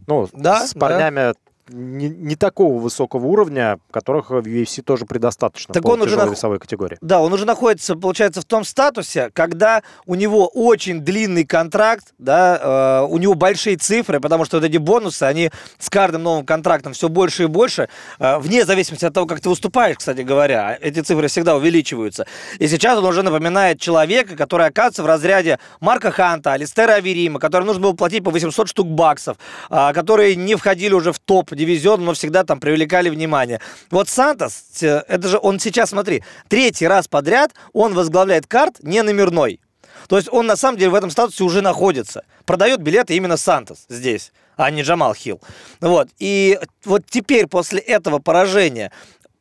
Ну, 0.08 0.28
Да, 0.34 0.65
с 0.65 0.74
да. 0.74 1.34
Не, 1.69 2.10
не 2.10 2.36
такого 2.36 2.80
высокого 2.80 3.26
уровня, 3.26 3.80
которых 3.91 4.30
в 4.30 4.36
UFC 4.39 4.82
тоже 4.82 5.06
предостаточно 5.06 5.73
Так 5.73 5.84
по 5.84 5.89
он 5.89 6.02
уже 6.02 6.15
нах- 6.15 6.32
весовой 6.32 6.60
категории. 6.60 6.97
Да, 7.02 7.21
он 7.21 7.32
уже 7.34 7.45
находится, 7.45 7.95
получается, 7.95 8.41
в 8.41 8.45
том 8.45 8.63
статусе, 8.63 9.30
когда 9.34 9.82
у 10.06 10.15
него 10.15 10.47
очень 10.47 11.02
длинный 11.02 11.45
контракт, 11.45 12.13
да, 12.17 13.02
э, 13.04 13.08
у 13.08 13.17
него 13.17 13.34
большие 13.34 13.78
цифры, 13.78 14.19
потому 14.19 14.45
что 14.45 14.58
вот 14.58 14.65
эти 14.65 14.78
бонусы, 14.78 15.23
они 15.23 15.52
с 15.80 15.89
каждым 15.89 16.23
новым 16.23 16.45
контрактом 16.45 16.93
все 16.93 17.10
больше 17.10 17.43
и 17.43 17.47
больше, 17.47 17.88
э, 18.19 18.38
вне 18.39 18.65
зависимости 18.65 19.06
от 19.06 19.13
того, 19.13 19.26
как 19.26 19.39
ты 19.39 19.49
выступаешь, 19.49 19.97
кстати 19.97 20.21
говоря, 20.21 20.78
эти 20.82 20.99
цифры 20.99 21.28
всегда 21.28 21.56
увеличиваются. 21.56 22.26
И 22.60 22.67
сейчас 22.67 22.97
он 22.97 23.06
уже 23.06 23.23
напоминает 23.23 23.80
человека, 23.80 24.36
который 24.36 24.67
оказывается 24.67 25.04
в 25.04 25.06
разряде 25.06 25.60
Марка 25.80 26.12
Ханта, 26.12 26.54
Алистера 26.54 26.93
Аверима, 26.93 27.39
которым 27.39 27.67
нужно 27.67 27.84
было 27.84 27.93
платить 27.93 28.23
по 28.23 28.32
800 28.32 28.67
штук 28.67 28.88
баксов, 28.88 29.38
а, 29.69 29.93
которые 29.93 30.36
не 30.36 30.56
входили 30.56 30.93
уже 30.93 31.12
в 31.12 31.19
топ-дивизион, 31.53 32.03
но 32.03 32.13
всегда 32.13 32.43
там 32.43 32.59
привлекали 32.59 33.09
внимание. 33.09 33.59
Вот 33.91 34.09
Сантос, 34.09 34.63
э, 34.81 35.03
это 35.07 35.27
же 35.27 35.39
он 35.41 35.59
сейчас, 35.59 35.89
смотри, 35.89 36.23
третий 36.47 36.87
раз 36.87 37.07
подряд 37.07 37.51
он 37.73 37.93
возглавляет 37.93 38.47
карт 38.47 38.77
не 38.81 39.01
номерной. 39.03 39.59
То 40.07 40.17
есть 40.17 40.27
он 40.31 40.47
на 40.47 40.55
самом 40.55 40.77
деле 40.77 40.91
в 40.91 40.95
этом 40.95 41.11
статусе 41.11 41.43
уже 41.43 41.61
находится. 41.61 42.25
Продает 42.45 42.81
билеты 42.81 43.15
именно 43.15 43.37
Сантос 43.37 43.85
здесь, 43.87 44.33
а 44.57 44.69
не 44.71 44.81
Джамал 44.81 45.13
Хилл. 45.13 45.39
Вот. 45.79 46.09
И 46.19 46.59
вот 46.83 47.03
теперь 47.09 47.47
после 47.47 47.79
этого 47.79 48.19
поражения 48.19 48.91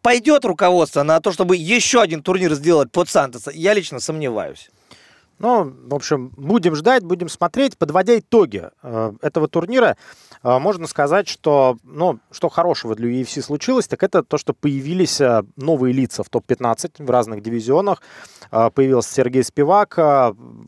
пойдет 0.03 0.44
руководство 0.44 1.03
на 1.03 1.20
то, 1.20 1.33
чтобы 1.33 1.57
еще 1.57 2.01
один 2.01 2.22
турнир 2.22 2.55
сделать 2.55 2.92
под 2.92 3.09
Сантоса? 3.09 3.51
Я 3.51 3.75
лично 3.75 3.98
сомневаюсь. 3.98 4.70
Ну, 5.43 5.75
в 5.89 5.95
общем, 5.97 6.31
будем 6.37 6.77
ждать, 6.77 7.03
будем 7.03 7.29
смотреть. 7.29 7.77
Подводя 7.77 8.17
итоги 8.17 8.71
э, 8.81 9.13
этого 9.23 9.49
турнира, 9.49 9.97
э, 10.45 10.59
можно 10.61 10.87
сказать, 10.87 11.27
что, 11.27 11.79
ну, 11.83 12.21
что 12.31 12.49
хорошего 12.49 12.95
для 12.95 13.11
UFC 13.11 13.43
случилось, 13.43 13.89
так 13.89 14.05
это 14.05 14.23
то, 14.23 14.39
что 14.39 14.55
появились 14.55 15.21
э, 15.21 15.43
новые 15.57 15.93
лица 15.93 16.23
в 16.23 16.29
топ-15 16.29 17.05
в 17.05 17.11
разных 17.11 17.43
дивизионах. 17.43 18.03
Появился 18.51 19.15
Сергей 19.15 19.43
Спивак, 19.43 19.99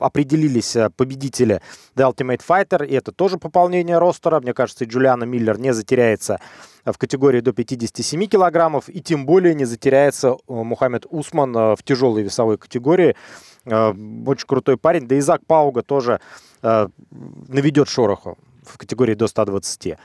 определились 0.01 0.77
победители 0.97 1.61
The 1.95 2.11
Ultimate 2.11 2.41
Fighter, 2.45 2.85
и 2.85 2.95
это 2.95 3.13
тоже 3.13 3.39
пополнение 3.39 3.99
ростера. 3.99 4.41
Мне 4.41 4.55
кажется, 4.55 4.85
и 4.85 4.89
Джулиана 4.89 5.25
Миллер 5.25 5.59
не 5.59 5.73
затеряется 5.73 6.41
в 6.85 6.97
категории 6.99 7.41
до 7.41 7.53
57 7.53 8.25
килограммов, 8.25 8.89
и 8.89 9.01
тем 9.01 9.27
более 9.27 9.55
не 9.55 9.67
затеряется 9.67 10.37
Мухаммед 10.49 11.07
Усман 11.11 11.53
в 11.53 11.79
тяжелой 11.85 12.23
весовой 12.23 12.59
категории. 12.59 13.15
Э, 13.67 13.93
Очень 14.27 14.47
крутой 14.47 14.77
парень. 14.77 15.07
Да 15.07 15.15
и 15.15 15.21
Зак 15.21 15.45
Пауга 15.47 15.83
тоже 15.83 16.21
э, 16.63 16.89
наведет 17.49 17.89
шороху 17.89 18.39
в 18.63 18.79
категории 18.79 19.15
до 19.15 19.27
120. 19.27 19.97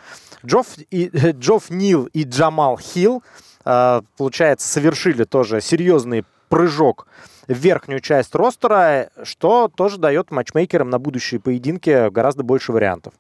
Джофф, 0.46 0.68
и, 0.92 1.10
Джофф 1.14 1.70
Нил 1.70 2.06
и 2.14 2.24
Джамал 2.24 2.78
Хилл, 2.78 3.24
э, 3.66 4.02
получается, 4.18 4.68
совершили 4.68 5.24
тоже 5.24 5.62
серьезный 5.62 6.26
прыжок 6.50 7.08
в 7.48 7.54
верхнюю 7.54 8.00
часть 8.00 8.34
ростера, 8.36 9.10
что 9.24 9.68
тоже 9.68 9.98
дает 9.98 10.32
матчмейкерам 10.32 10.90
на 10.90 11.00
будущие 11.00 11.40
поединки 11.40 12.10
гораздо 12.10 12.44
больше 12.44 12.72
вариантов. 12.72 13.14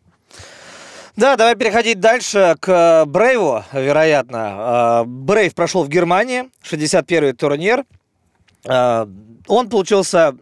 Да, 1.16 1.36
давай 1.36 1.56
переходить 1.56 2.00
дальше 2.00 2.56
к 2.62 3.06
Брейву, 3.06 3.64
вероятно. 3.74 5.04
Брейв 5.06 5.54
прошел 5.54 5.84
в 5.84 5.90
Германии, 5.90 6.50
61-й 6.64 7.34
турнир. 7.34 7.84
Он 9.50 9.68
получился 9.68 10.36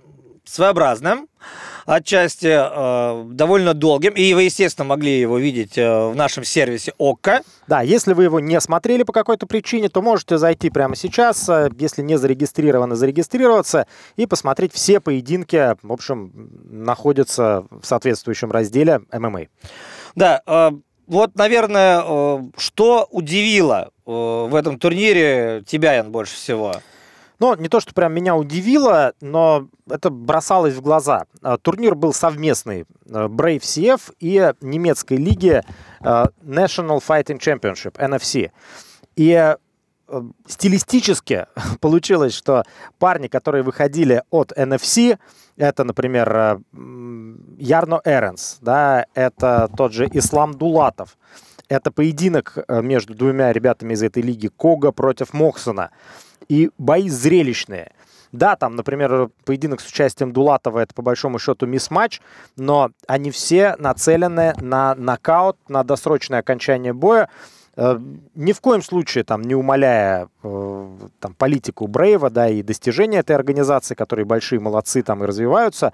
своеобразным, 0.44 1.28
отчасти 1.86 2.48
э, 2.48 3.24
довольно 3.32 3.74
долгим, 3.74 4.14
и 4.14 4.34
вы, 4.34 4.44
естественно, 4.44 4.86
могли 4.86 5.20
его 5.20 5.38
видеть 5.38 5.78
э, 5.78 6.10
в 6.10 6.16
нашем 6.16 6.44
сервисе 6.44 6.94
ОККО. 6.98 7.42
Да, 7.68 7.82
если 7.82 8.14
вы 8.14 8.26
его 8.26 8.42
не 8.42 8.60
смотрели 8.60 9.04
по 9.04 9.14
какой-то 9.14 9.48
причине, 9.48 9.88
то 9.88 10.02
можете 10.02 10.38
зайти 10.38 10.70
прямо 10.70 10.98
сейчас, 10.98 11.48
э, 11.48 11.70
если 11.80 12.02
не 12.02 12.18
зарегистрированы, 12.18 12.96
зарегистрироваться 12.96 13.88
и 14.18 14.26
посмотреть 14.26 14.74
все 14.74 15.00
поединки, 15.00 15.78
в 15.82 15.92
общем, 15.94 16.32
находятся 16.70 17.66
в 17.72 17.86
соответствующем 17.86 18.52
разделе 18.52 19.02
ММА. 19.14 19.48
Да, 20.16 20.42
э, 20.46 20.72
вот, 21.08 21.36
наверное, 21.36 22.04
э, 22.06 22.40
что 22.58 23.08
удивило 23.12 23.92
э, 24.06 24.12
в 24.12 24.54
этом 24.54 24.78
турнире 24.78 25.64
тебя, 25.66 25.94
Ян, 25.94 26.12
больше 26.12 26.36
всего? 26.36 26.76
Ну, 27.40 27.56
не 27.56 27.70
то, 27.70 27.80
что 27.80 27.94
прям 27.94 28.14
меня 28.14 28.36
удивило, 28.36 29.14
но 29.22 29.68
это 29.90 30.10
бросалось 30.10 30.74
в 30.74 30.82
глаза. 30.82 31.26
А, 31.44 31.58
турнир 31.58 31.94
был 31.94 32.14
совместный 32.14 32.86
а, 33.10 33.28
Brave 33.28 33.60
CF 33.60 34.14
и 34.20 34.54
немецкой 34.62 35.18
лиги 35.18 35.62
а, 36.00 36.30
National 36.42 37.02
Fighting 37.06 37.40
Championship, 37.40 37.94
NFC. 37.94 38.52
И 39.16 39.56
стилистически 40.48 41.48
получилось, 41.82 42.34
что 42.34 42.64
парни, 42.98 43.28
которые 43.28 43.64
выходили 43.64 44.24
от 44.32 44.52
NFC, 44.54 45.20
это, 45.58 45.84
например, 45.84 46.62
Ярно 47.58 48.02
Эренс, 48.06 48.58
да, 48.62 49.06
это 49.16 49.70
тот 49.76 49.92
же 49.92 50.08
Ислам 50.14 50.54
Дулатов, 50.54 51.18
это 51.70 51.92
поединок 51.92 52.58
между 52.68 53.14
двумя 53.14 53.52
ребятами 53.52 53.94
из 53.94 54.04
этой 54.04 54.24
лиги 54.24 54.48
Кога 54.48 54.92
против 54.92 55.34
Моксона 55.34 55.92
и 56.48 56.72
бои 56.78 57.10
зрелищные. 57.10 57.92
Да, 58.32 58.56
там, 58.56 58.76
например, 58.76 59.30
поединок 59.46 59.80
с 59.80 59.88
участием 59.88 60.34
Дулатова, 60.34 60.80
это 60.80 60.94
по 60.94 61.02
большому 61.02 61.40
счету 61.40 61.66
мисс-матч, 61.66 62.22
но 62.58 62.92
они 63.08 63.32
все 63.32 63.76
нацелены 63.78 64.54
на 64.60 64.96
нокаут, 64.96 65.58
на 65.70 65.84
досрочное 65.84 66.40
окончание 66.40 66.94
боя, 66.94 67.30
э, 67.78 67.98
ни 68.36 68.52
в 68.52 68.60
коем 68.60 68.82
случае 68.82 69.24
там 69.24 69.42
не 69.44 69.56
умаляя 69.56 70.28
э, 70.44 70.98
там 71.20 71.34
политику 71.36 71.88
Брейва, 71.88 72.30
да, 72.30 72.50
и 72.50 72.62
достижения 72.64 73.20
этой 73.20 73.36
организации, 73.36 73.96
которые 73.96 74.26
большие 74.26 74.60
молодцы 74.60 75.04
там 75.04 75.24
и 75.24 75.28
развиваются, 75.28 75.94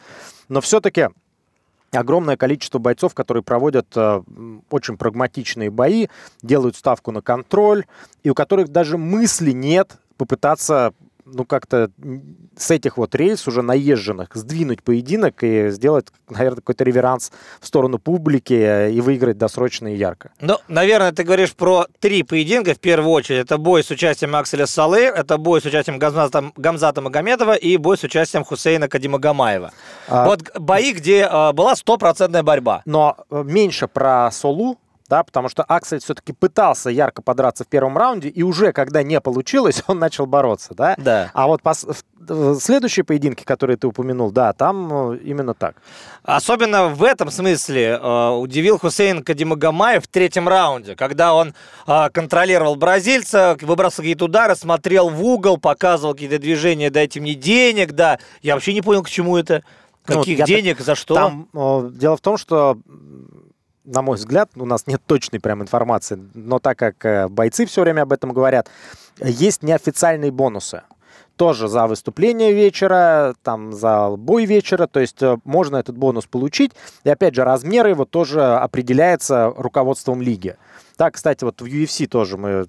но 0.49 0.59
все-таки 0.59 1.09
огромное 1.95 2.37
количество 2.37 2.79
бойцов, 2.79 3.13
которые 3.13 3.43
проводят 3.43 3.87
э, 3.95 4.21
очень 4.69 4.97
прагматичные 4.97 5.69
бои, 5.69 6.07
делают 6.41 6.75
ставку 6.75 7.11
на 7.11 7.21
контроль, 7.21 7.85
и 8.23 8.29
у 8.29 8.33
которых 8.33 8.69
даже 8.69 8.97
мысли 8.97 9.51
нет 9.51 9.97
попытаться 10.17 10.93
ну, 11.25 11.45
как-то 11.45 11.89
с 12.57 12.71
этих 12.71 12.97
вот 12.97 13.15
рельс 13.15 13.47
уже 13.47 13.61
наезженных 13.61 14.29
сдвинуть 14.33 14.83
поединок 14.83 15.43
и 15.43 15.69
сделать, 15.69 16.07
наверное, 16.29 16.57
какой-то 16.57 16.83
реверанс 16.83 17.31
в 17.59 17.67
сторону 17.67 17.99
публики 17.99 18.53
э, 18.53 18.91
и 18.91 19.01
выиграть 19.01 19.37
досрочно 19.37 19.93
и 19.93 19.97
ярко. 19.97 20.31
Ну, 20.41 20.57
наверное, 20.67 21.11
ты 21.11 21.23
говоришь 21.23 21.53
про 21.53 21.87
три 21.99 22.23
поединка 22.23 22.73
в 22.73 22.79
первую 22.79 23.11
очередь. 23.11 23.45
Это 23.45 23.57
бой 23.57 23.83
с 23.83 23.91
участием 23.91 24.35
Акселя 24.35 24.65
Салы, 24.65 25.01
это 25.01 25.37
бой 25.37 25.61
с 25.61 25.65
участием 25.65 25.99
Гамзата, 25.99 26.51
Гамзата 26.55 27.01
Магомедова 27.01 27.55
и 27.55 27.77
бой 27.77 27.97
с 27.97 28.03
участием 28.03 28.43
Хусейна 28.43 28.87
Кадимагамаева. 28.87 29.71
А... 30.07 30.25
Вот 30.25 30.57
бои, 30.57 30.93
где 30.93 31.27
э, 31.29 31.53
была 31.53 31.75
стопроцентная 31.75 32.43
борьба. 32.43 32.81
Но 32.85 33.17
э, 33.29 33.43
меньше 33.45 33.87
про 33.87 34.29
Солу, 34.31 34.77
да, 35.09 35.23
потому 35.23 35.49
что 35.49 35.63
Аксель 35.63 35.99
все-таки 35.99 36.33
пытался 36.33 36.89
ярко 36.89 37.21
подраться 37.21 37.63
в 37.63 37.67
первом 37.67 37.97
раунде, 37.97 38.29
и 38.29 38.43
уже 38.43 38.71
когда 38.71 39.03
не 39.03 39.19
получилось, 39.19 39.83
он 39.87 39.99
начал 39.99 40.25
бороться, 40.25 40.73
да? 40.73 40.95
Да. 40.97 41.31
А 41.33 41.47
вот 41.47 41.61
пос... 41.61 41.85
следующие 42.59 43.03
поединки, 43.03 43.43
которые 43.43 43.77
ты 43.77 43.87
упомянул, 43.87 44.31
да, 44.31 44.53
там 44.53 45.13
э, 45.13 45.17
именно 45.17 45.53
так. 45.53 45.75
Особенно 46.23 46.87
в 46.87 47.03
этом 47.03 47.29
смысле 47.29 47.99
э, 48.01 48.29
удивил 48.29 48.79
Хусейн 48.79 49.23
Кадимагомаев 49.23 50.03
в 50.03 50.07
третьем 50.07 50.47
раунде, 50.47 50.95
когда 50.95 51.33
он 51.33 51.53
э, 51.85 52.09
контролировал 52.11 52.75
бразильца, 52.75 53.57
выбрасывал 53.61 54.03
какие-то 54.03 54.25
удары, 54.25 54.55
смотрел 54.55 55.09
в 55.09 55.23
угол, 55.23 55.57
показывал 55.57 56.13
какие-то 56.13 56.39
движения, 56.39 56.89
дайте 56.89 57.19
мне 57.19 57.35
денег, 57.35 57.91
да. 57.91 58.19
Я 58.41 58.53
вообще 58.53 58.73
не 58.73 58.81
понял, 58.81 59.03
к 59.03 59.09
чему 59.09 59.37
это. 59.37 59.63
Ну, 60.07 60.19
Каких 60.19 60.39
ну, 60.39 60.45
денег, 60.45 60.77
так... 60.77 60.85
за 60.85 60.95
что? 60.95 61.15
Там, 61.15 61.47
э, 61.53 61.89
дело 61.93 62.17
в 62.17 62.21
том, 62.21 62.37
что 62.37 62.77
на 63.85 64.01
мой 64.01 64.17
взгляд, 64.17 64.49
у 64.55 64.65
нас 64.65 64.87
нет 64.87 65.01
точной 65.05 65.39
прям 65.39 65.61
информации, 65.61 66.19
но 66.33 66.59
так 66.59 66.77
как 66.77 67.05
э, 67.05 67.27
бойцы 67.27 67.65
все 67.65 67.81
время 67.81 68.03
об 68.03 68.13
этом 68.13 68.31
говорят, 68.31 68.69
есть 69.19 69.63
неофициальные 69.63 70.31
бонусы. 70.31 70.83
Тоже 71.35 71.67
за 71.67 71.87
выступление 71.87 72.53
вечера, 72.53 73.33
там 73.41 73.73
за 73.73 74.09
бой 74.11 74.45
вечера, 74.45 74.85
то 74.85 74.99
есть 74.99 75.21
э, 75.21 75.37
можно 75.43 75.77
этот 75.77 75.97
бонус 75.97 76.25
получить. 76.25 76.71
И 77.03 77.09
опять 77.09 77.33
же, 77.33 77.43
размер 77.43 77.87
его 77.87 78.05
тоже 78.05 78.43
определяется 78.55 79.51
руководством 79.57 80.21
лиги. 80.21 80.55
Так, 80.95 81.15
кстати, 81.15 81.43
вот 81.43 81.59
в 81.59 81.65
UFC 81.65 82.05
тоже 82.05 82.37
мы 82.37 82.67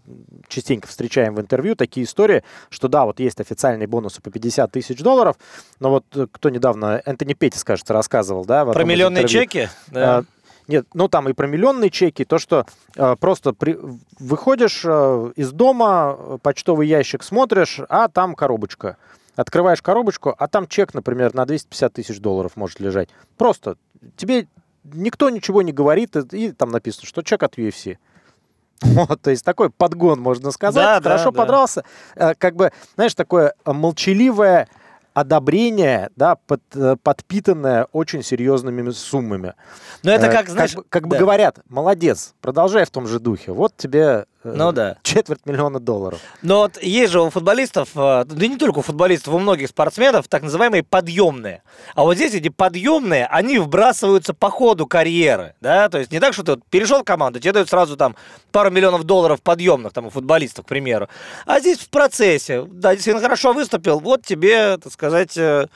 частенько 0.48 0.88
встречаем 0.88 1.34
в 1.34 1.40
интервью 1.40 1.76
такие 1.76 2.06
истории, 2.06 2.42
что 2.70 2.88
да, 2.88 3.04
вот 3.04 3.20
есть 3.20 3.38
официальные 3.38 3.86
бонусы 3.86 4.22
по 4.22 4.30
50 4.30 4.72
тысяч 4.72 4.98
долларов, 5.00 5.36
но 5.78 5.90
вот 5.90 6.04
э, 6.14 6.26
кто 6.32 6.48
недавно, 6.48 7.02
Энтони 7.04 7.34
Петтис, 7.34 7.64
кажется, 7.64 7.92
рассказывал, 7.92 8.46
да? 8.46 8.64
Про 8.64 8.84
миллионные 8.84 9.28
чеки? 9.28 9.68
Да. 9.88 10.24
Нет, 10.66 10.86
ну 10.94 11.08
там 11.08 11.28
и 11.28 11.32
про 11.32 11.46
миллионные 11.46 11.90
чеки, 11.90 12.24
то, 12.24 12.38
что 12.38 12.66
э, 12.96 13.16
просто 13.16 13.52
при, 13.52 13.78
выходишь 14.18 14.82
э, 14.84 15.32
из 15.36 15.52
дома, 15.52 16.38
почтовый 16.42 16.88
ящик 16.88 17.22
смотришь, 17.22 17.80
а 17.88 18.08
там 18.08 18.34
коробочка. 18.34 18.96
Открываешь 19.36 19.82
коробочку, 19.82 20.34
а 20.38 20.48
там 20.48 20.66
чек, 20.66 20.94
например, 20.94 21.34
на 21.34 21.44
250 21.44 21.92
тысяч 21.92 22.20
долларов 22.20 22.52
может 22.56 22.80
лежать. 22.80 23.08
Просто 23.36 23.76
тебе 24.16 24.46
никто 24.84 25.28
ничего 25.30 25.62
не 25.62 25.72
говорит, 25.72 26.16
и, 26.16 26.46
и 26.46 26.52
там 26.52 26.70
написано, 26.70 27.06
что 27.06 27.22
чек 27.22 27.42
от 27.42 27.58
UFC. 27.58 27.98
Вот, 28.82 29.20
то 29.22 29.30
есть 29.30 29.44
такой 29.44 29.70
подгон, 29.70 30.20
можно 30.20 30.50
сказать. 30.50 30.82
Да, 30.82 31.00
Хорошо 31.00 31.30
да, 31.30 31.38
подрался. 31.38 31.84
Да. 32.16 32.32
Э, 32.32 32.34
как 32.36 32.56
бы, 32.56 32.72
знаешь, 32.94 33.14
такое 33.14 33.54
молчаливое 33.64 34.68
одобрение, 35.14 36.10
да, 36.16 36.34
под, 36.34 36.60
э, 36.74 36.96
подпитанное 37.02 37.86
очень 37.92 38.22
серьезными 38.22 38.90
суммами. 38.90 39.54
Но 40.02 40.10
это 40.10 40.26
э, 40.26 40.32
как, 40.32 40.48
знаешь... 40.48 40.74
Как, 40.74 40.88
как 40.88 41.08
бы 41.08 41.16
говорят, 41.16 41.60
молодец, 41.68 42.34
продолжай 42.40 42.84
в 42.84 42.90
том 42.90 43.06
же 43.06 43.20
духе. 43.20 43.52
Вот 43.52 43.76
тебе 43.76 44.26
ну 44.44 44.72
да. 44.72 44.96
Четверть 45.02 45.46
миллиона 45.46 45.80
долларов. 45.80 46.20
Но 46.42 46.58
вот 46.58 46.82
есть 46.82 47.12
же 47.12 47.20
у 47.20 47.30
футболистов, 47.30 47.90
э, 47.94 48.24
да 48.26 48.46
не 48.46 48.56
только 48.56 48.78
у 48.78 48.82
футболистов, 48.82 49.34
у 49.34 49.38
многих 49.38 49.68
спортсменов 49.68 50.28
так 50.28 50.42
называемые 50.42 50.82
подъемные. 50.82 51.62
А 51.94 52.02
вот 52.02 52.16
здесь 52.16 52.34
эти 52.34 52.50
подъемные, 52.50 53.26
они 53.26 53.58
вбрасываются 53.58 54.34
по 54.34 54.50
ходу 54.50 54.86
карьеры, 54.86 55.54
да, 55.60 55.88
то 55.88 55.98
есть 55.98 56.12
не 56.12 56.20
так, 56.20 56.34
что 56.34 56.42
ты 56.42 56.52
вот 56.52 56.64
перешел 56.70 57.00
в 57.00 57.04
команду, 57.04 57.40
тебе 57.40 57.52
дают 57.52 57.70
сразу 57.70 57.96
там 57.96 58.16
пару 58.52 58.70
миллионов 58.70 59.04
долларов 59.04 59.42
подъемных, 59.42 59.92
там, 59.92 60.06
у 60.06 60.10
футболистов, 60.10 60.66
к 60.66 60.68
примеру. 60.68 61.08
А 61.46 61.60
здесь 61.60 61.78
в 61.78 61.88
процессе, 61.88 62.64
да, 62.66 62.92
действительно 62.94 63.22
хорошо 63.22 63.52
выступил, 63.52 63.98
вот 64.00 64.24
тебе, 64.24 64.76
так 64.76 64.92
сказать, 64.92 65.36
э, 65.36 65.66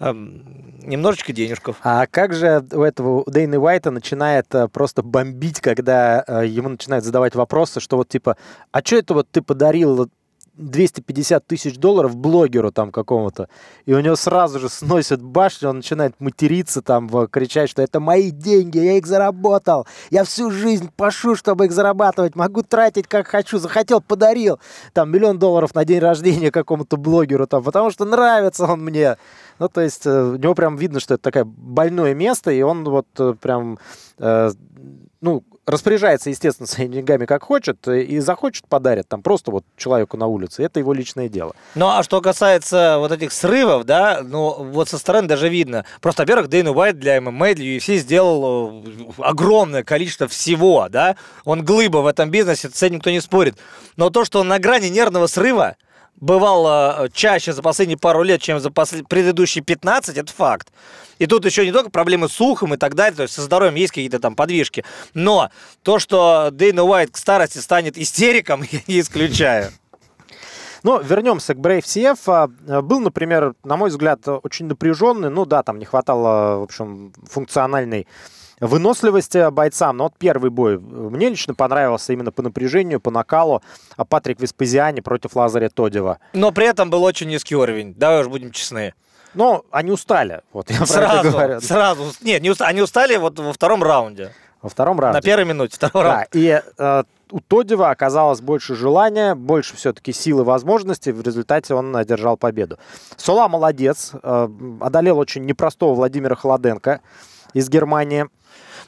немножечко 0.00 1.32
денежков. 1.32 1.76
А 1.82 2.06
как 2.06 2.32
же 2.32 2.64
у 2.72 2.82
этого 2.82 3.20
у 3.20 3.30
Дэйна 3.30 3.58
Уайта 3.58 3.90
начинает 3.90 4.46
э, 4.54 4.68
просто 4.68 5.02
бомбить, 5.02 5.60
когда 5.60 6.24
э, 6.26 6.46
ему 6.46 6.70
начинают 6.70 7.04
задавать 7.04 7.34
вопросы, 7.34 7.80
что 7.80 7.96
вот 7.96 8.08
типа, 8.08 8.36
а 8.72 8.80
что 8.80 8.96
это 8.96 9.14
вот 9.14 9.28
ты 9.30 9.42
подарил 9.42 10.10
250 10.60 11.46
тысяч 11.46 11.76
долларов 11.76 12.16
блогеру 12.16 12.70
там 12.70 12.90
какому-то, 12.90 13.48
и 13.86 13.94
у 13.94 14.00
него 14.00 14.16
сразу 14.16 14.60
же 14.60 14.68
сносят 14.68 15.22
башню, 15.22 15.70
он 15.70 15.76
начинает 15.76 16.14
материться 16.20 16.82
там, 16.82 17.08
кричать, 17.28 17.70
что 17.70 17.82
это 17.82 18.00
мои 18.00 18.30
деньги, 18.30 18.78
я 18.78 18.98
их 18.98 19.06
заработал, 19.06 19.86
я 20.10 20.24
всю 20.24 20.50
жизнь 20.50 20.90
пошу, 20.96 21.36
чтобы 21.36 21.66
их 21.66 21.72
зарабатывать, 21.72 22.36
могу 22.36 22.62
тратить 22.62 23.06
как 23.06 23.26
хочу, 23.26 23.58
захотел, 23.58 24.00
подарил, 24.00 24.60
там, 24.92 25.10
миллион 25.10 25.38
долларов 25.38 25.74
на 25.74 25.84
день 25.84 26.00
рождения 26.00 26.50
какому-то 26.50 26.96
блогеру 26.96 27.46
там, 27.46 27.62
потому 27.62 27.90
что 27.90 28.04
нравится 28.04 28.66
он 28.66 28.84
мне. 28.84 29.16
Ну, 29.60 29.68
то 29.68 29.82
есть 29.82 30.06
э, 30.06 30.22
у 30.22 30.36
него 30.36 30.54
прям 30.54 30.76
видно, 30.76 31.00
что 31.00 31.14
это 31.14 31.22
такое 31.22 31.44
больное 31.44 32.14
место, 32.14 32.50
и 32.50 32.62
он 32.62 32.82
вот 32.84 33.06
э, 33.18 33.34
прям, 33.38 33.78
э, 34.18 34.50
ну, 35.20 35.44
распоряжается, 35.66 36.30
естественно, 36.30 36.66
своими 36.68 36.94
деньгами 36.94 37.26
как 37.26 37.44
хочет, 37.44 37.86
и 37.88 38.18
захочет 38.20 38.66
подарит 38.68 39.08
там 39.08 39.22
просто 39.22 39.50
вот 39.50 39.64
человеку 39.76 40.16
на 40.16 40.26
улице. 40.26 40.62
Это 40.62 40.80
его 40.80 40.92
личное 40.92 41.28
дело. 41.28 41.54
Ну, 41.74 41.88
а 41.88 42.02
что 42.02 42.20
касается 42.20 42.96
вот 42.98 43.12
этих 43.12 43.32
срывов, 43.32 43.84
да, 43.84 44.20
ну, 44.22 44.50
вот 44.64 44.88
со 44.88 44.98
стороны 44.98 45.28
даже 45.28 45.48
видно. 45.48 45.84
Просто, 46.00 46.22
во-первых, 46.22 46.48
Дэйн 46.48 46.68
Уайт 46.68 46.98
для 46.98 47.20
ММА, 47.20 47.54
для 47.54 47.76
UFC 47.76 47.96
сделал 47.96 48.82
э, 48.84 49.12
огромное 49.18 49.84
количество 49.84 50.28
всего, 50.28 50.88
да. 50.88 51.16
Он 51.44 51.64
глыба 51.64 51.98
в 51.98 52.06
этом 52.06 52.30
бизнесе, 52.30 52.70
с 52.72 52.82
этим 52.82 52.96
никто 52.96 53.10
не 53.10 53.20
спорит. 53.20 53.56
Но 53.96 54.10
то, 54.10 54.24
что 54.24 54.40
он 54.40 54.48
на 54.48 54.58
грани 54.58 54.88
нервного 54.88 55.26
срыва, 55.26 55.76
бывало 56.20 57.08
чаще 57.12 57.52
за 57.52 57.62
последние 57.62 57.98
пару 57.98 58.22
лет, 58.22 58.40
чем 58.40 58.60
за 58.60 58.70
послед... 58.70 59.08
предыдущие 59.08 59.64
15, 59.64 60.16
это 60.16 60.32
факт. 60.32 60.72
И 61.18 61.26
тут 61.26 61.44
еще 61.44 61.66
не 61.66 61.72
только 61.72 61.90
проблемы 61.90 62.28
с 62.28 62.40
ухом 62.40 62.74
и 62.74 62.76
так 62.76 62.94
далее, 62.94 63.16
то 63.16 63.22
есть 63.22 63.34
со 63.34 63.42
здоровьем 63.42 63.74
есть 63.74 63.92
какие-то 63.92 64.20
там 64.20 64.34
подвижки. 64.34 64.84
Но 65.14 65.50
то, 65.82 65.98
что 65.98 66.50
Дэйна 66.52 66.84
Уайт 66.84 67.10
к 67.10 67.16
старости 67.16 67.58
станет 67.58 67.98
истериком, 67.98 68.62
я 68.70 68.80
не 68.86 69.00
исключаю. 69.00 69.70
Но 70.82 70.98
вернемся 70.98 71.54
к 71.54 71.58
Brave 71.58 71.82
CF. 71.82 72.18
А, 72.26 72.82
был, 72.82 73.00
например, 73.00 73.54
на 73.64 73.76
мой 73.76 73.90
взгляд, 73.90 74.20
очень 74.26 74.66
напряженный. 74.66 75.30
Ну 75.30 75.44
да, 75.44 75.62
там 75.62 75.78
не 75.78 75.84
хватало, 75.84 76.60
в 76.60 76.62
общем, 76.62 77.12
функциональной 77.28 78.06
выносливости 78.60 79.50
бойцам. 79.50 79.96
Но 79.96 80.04
вот 80.04 80.14
первый 80.18 80.50
бой 80.50 80.78
мне 80.78 81.30
лично 81.30 81.54
понравился 81.54 82.12
именно 82.12 82.32
по 82.32 82.42
напряжению, 82.42 83.00
по 83.00 83.10
накалу. 83.10 83.62
А 83.96 84.04
Патрик 84.04 84.40
Веспазиани 84.40 85.00
против 85.00 85.34
Лазаря 85.36 85.68
Тодева. 85.68 86.18
Но 86.32 86.52
при 86.52 86.66
этом 86.66 86.90
был 86.90 87.02
очень 87.02 87.28
низкий 87.28 87.56
уровень. 87.56 87.94
Давай 87.94 88.20
уж 88.20 88.28
будем 88.28 88.50
честны. 88.52 88.94
Но 89.34 89.64
они 89.70 89.90
устали. 89.90 90.42
Вот 90.52 90.70
я 90.70 90.84
сразу, 90.86 91.30
говорю. 91.30 91.60
Сразу. 91.60 92.04
Нет, 92.22 92.42
не 92.42 92.50
устали. 92.50 92.70
они 92.70 92.82
устали 92.82 93.16
вот 93.16 93.38
во 93.38 93.52
втором 93.52 93.82
раунде. 93.82 94.32
Во 94.60 94.68
втором 94.68 94.98
раунде. 94.98 95.18
На 95.18 95.22
первой 95.22 95.44
минуте 95.44 95.76
второго 95.76 96.04
да, 96.04 96.10
раунда. 96.10 96.28
И 96.32 96.62
э, 96.78 97.02
у 97.30 97.40
Тодева 97.40 97.90
оказалось 97.90 98.40
больше 98.40 98.74
желания, 98.74 99.34
больше 99.34 99.76
все-таки 99.76 100.12
силы 100.12 100.42
возможностей. 100.42 101.12
В 101.12 101.22
результате 101.22 101.74
он 101.74 101.94
одержал 101.96 102.36
победу. 102.36 102.78
Сола 103.16 103.48
молодец. 103.48 104.12
Э, 104.22 104.48
одолел 104.80 105.18
очень 105.18 105.44
непростого 105.44 105.94
Владимира 105.94 106.34
Холоденко 106.34 107.00
из 107.54 107.68
Германии. 107.68 108.26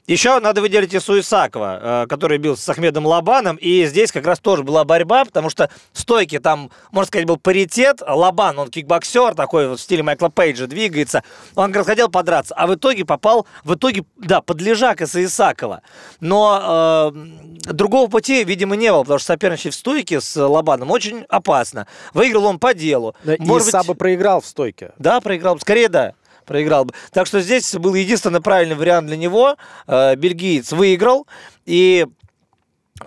Еще 0.08 0.40
надо 0.40 0.60
выделить 0.60 0.92
Ису 0.94 1.20
Исакова, 1.20 2.02
э, 2.02 2.06
который 2.08 2.38
бил 2.38 2.56
с 2.56 2.68
Ахмедом 2.68 3.06
Лабаном. 3.06 3.54
И 3.56 3.86
здесь 3.86 4.10
как 4.10 4.26
раз 4.26 4.40
тоже 4.40 4.64
была 4.64 4.84
борьба, 4.84 5.24
потому 5.24 5.48
что 5.48 5.70
стойки 5.92 6.40
там, 6.40 6.72
можно 6.90 7.06
сказать, 7.06 7.26
был 7.26 7.36
паритет. 7.36 8.02
Лабан, 8.04 8.58
он 8.58 8.68
кикбоксер, 8.68 9.34
такой 9.34 9.68
вот 9.68 9.78
в 9.78 9.82
стиле 9.82 10.02
Майкла 10.02 10.28
Пейджа 10.28 10.66
двигается. 10.66 11.22
Он 11.54 11.68
как 11.68 11.76
раз 11.76 11.86
хотел 11.86 12.08
подраться, 12.08 12.52
а 12.56 12.66
в 12.66 12.74
итоге 12.74 13.04
попал, 13.04 13.46
в 13.62 13.74
итоге, 13.74 14.04
да, 14.16 14.40
под 14.40 14.60
лежак 14.60 15.02
Иса 15.02 15.22
Исакова. 15.22 15.82
Но 16.18 17.12
э, 17.14 17.72
другого 17.72 18.10
пути, 18.10 18.42
видимо, 18.42 18.74
не 18.74 18.90
было, 18.90 19.02
потому 19.02 19.20
что 19.20 19.28
соперничать 19.28 19.72
в 19.72 19.78
стойке 19.78 20.20
с 20.20 20.36
Лабаном 20.36 20.90
очень 20.90 21.24
опасно. 21.28 21.86
Выиграл 22.12 22.46
он 22.46 22.58
по 22.58 22.74
делу. 22.74 23.14
Да, 23.22 23.36
Может 23.38 23.72
быть... 23.72 23.86
бы 23.86 23.94
проиграл 23.94 24.40
в 24.40 24.46
стойке. 24.46 24.90
Да, 24.98 25.20
проиграл. 25.20 25.60
Скорее, 25.60 25.88
да 25.88 26.14
проиграл 26.52 26.84
бы. 26.84 26.92
Так 27.12 27.26
что 27.26 27.40
здесь 27.40 27.74
был 27.76 27.94
единственный 27.94 28.42
правильный 28.42 28.76
вариант 28.76 29.06
для 29.06 29.16
него. 29.16 29.56
Э, 29.86 30.14
бельгиец 30.16 30.72
выиграл, 30.72 31.26
и 31.64 32.06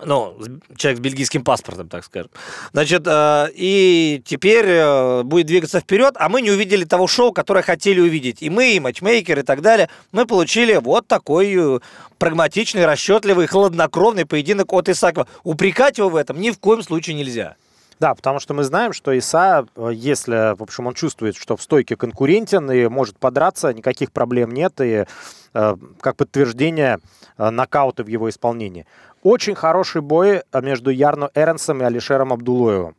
ну, 0.04 0.36
человек 0.76 0.98
с 0.98 1.00
бельгийским 1.00 1.44
паспортом, 1.44 1.88
так 1.88 2.04
скажем. 2.04 2.30
Значит, 2.72 3.04
э, 3.06 3.46
и 3.54 4.20
теперь 4.26 4.66
э, 4.66 5.22
будет 5.22 5.46
двигаться 5.46 5.78
вперед, 5.78 6.14
а 6.18 6.28
мы 6.28 6.42
не 6.42 6.50
увидели 6.50 6.84
того 6.84 7.06
шоу, 7.06 7.32
которое 7.32 7.62
хотели 7.62 8.00
увидеть. 8.00 8.42
И 8.42 8.50
мы, 8.50 8.72
и 8.72 8.80
матчмейкер, 8.80 9.38
и 9.38 9.42
так 9.42 9.62
далее, 9.62 9.88
мы 10.10 10.26
получили 10.26 10.74
вот 10.74 11.06
такой 11.06 11.80
прагматичный, 12.18 12.84
расчетливый, 12.84 13.46
хладнокровный 13.46 14.26
поединок 14.26 14.72
от 14.72 14.88
Исакова. 14.88 15.28
Упрекать 15.44 15.98
его 15.98 16.08
в 16.08 16.16
этом 16.16 16.40
ни 16.40 16.50
в 16.50 16.58
коем 16.58 16.82
случае 16.82 17.14
нельзя. 17.14 17.54
Да, 17.98 18.14
потому 18.14 18.40
что 18.40 18.52
мы 18.52 18.62
знаем, 18.62 18.92
что 18.92 19.12
Иса, 19.12 19.66
э, 19.74 19.90
если, 19.92 20.54
в 20.54 20.62
общем, 20.62 20.86
он 20.86 20.94
чувствует, 20.94 21.34
что 21.34 21.56
в 21.56 21.62
стойке 21.62 21.96
конкурентен 21.96 22.70
и 22.70 22.88
может 22.88 23.18
подраться, 23.18 23.72
никаких 23.72 24.12
проблем 24.12 24.50
нет, 24.50 24.80
и 24.80 25.06
э, 25.54 25.76
как 26.00 26.16
подтверждение 26.16 26.98
э, 27.38 27.50
нокаута 27.50 28.04
в 28.04 28.08
его 28.08 28.28
исполнении. 28.28 28.86
Очень 29.22 29.54
хороший 29.54 30.02
бой 30.02 30.42
между 30.52 30.90
Ярно 30.90 31.30
Эренсом 31.34 31.80
и 31.80 31.84
Алишером 31.84 32.32
Абдулоевым. 32.32 32.96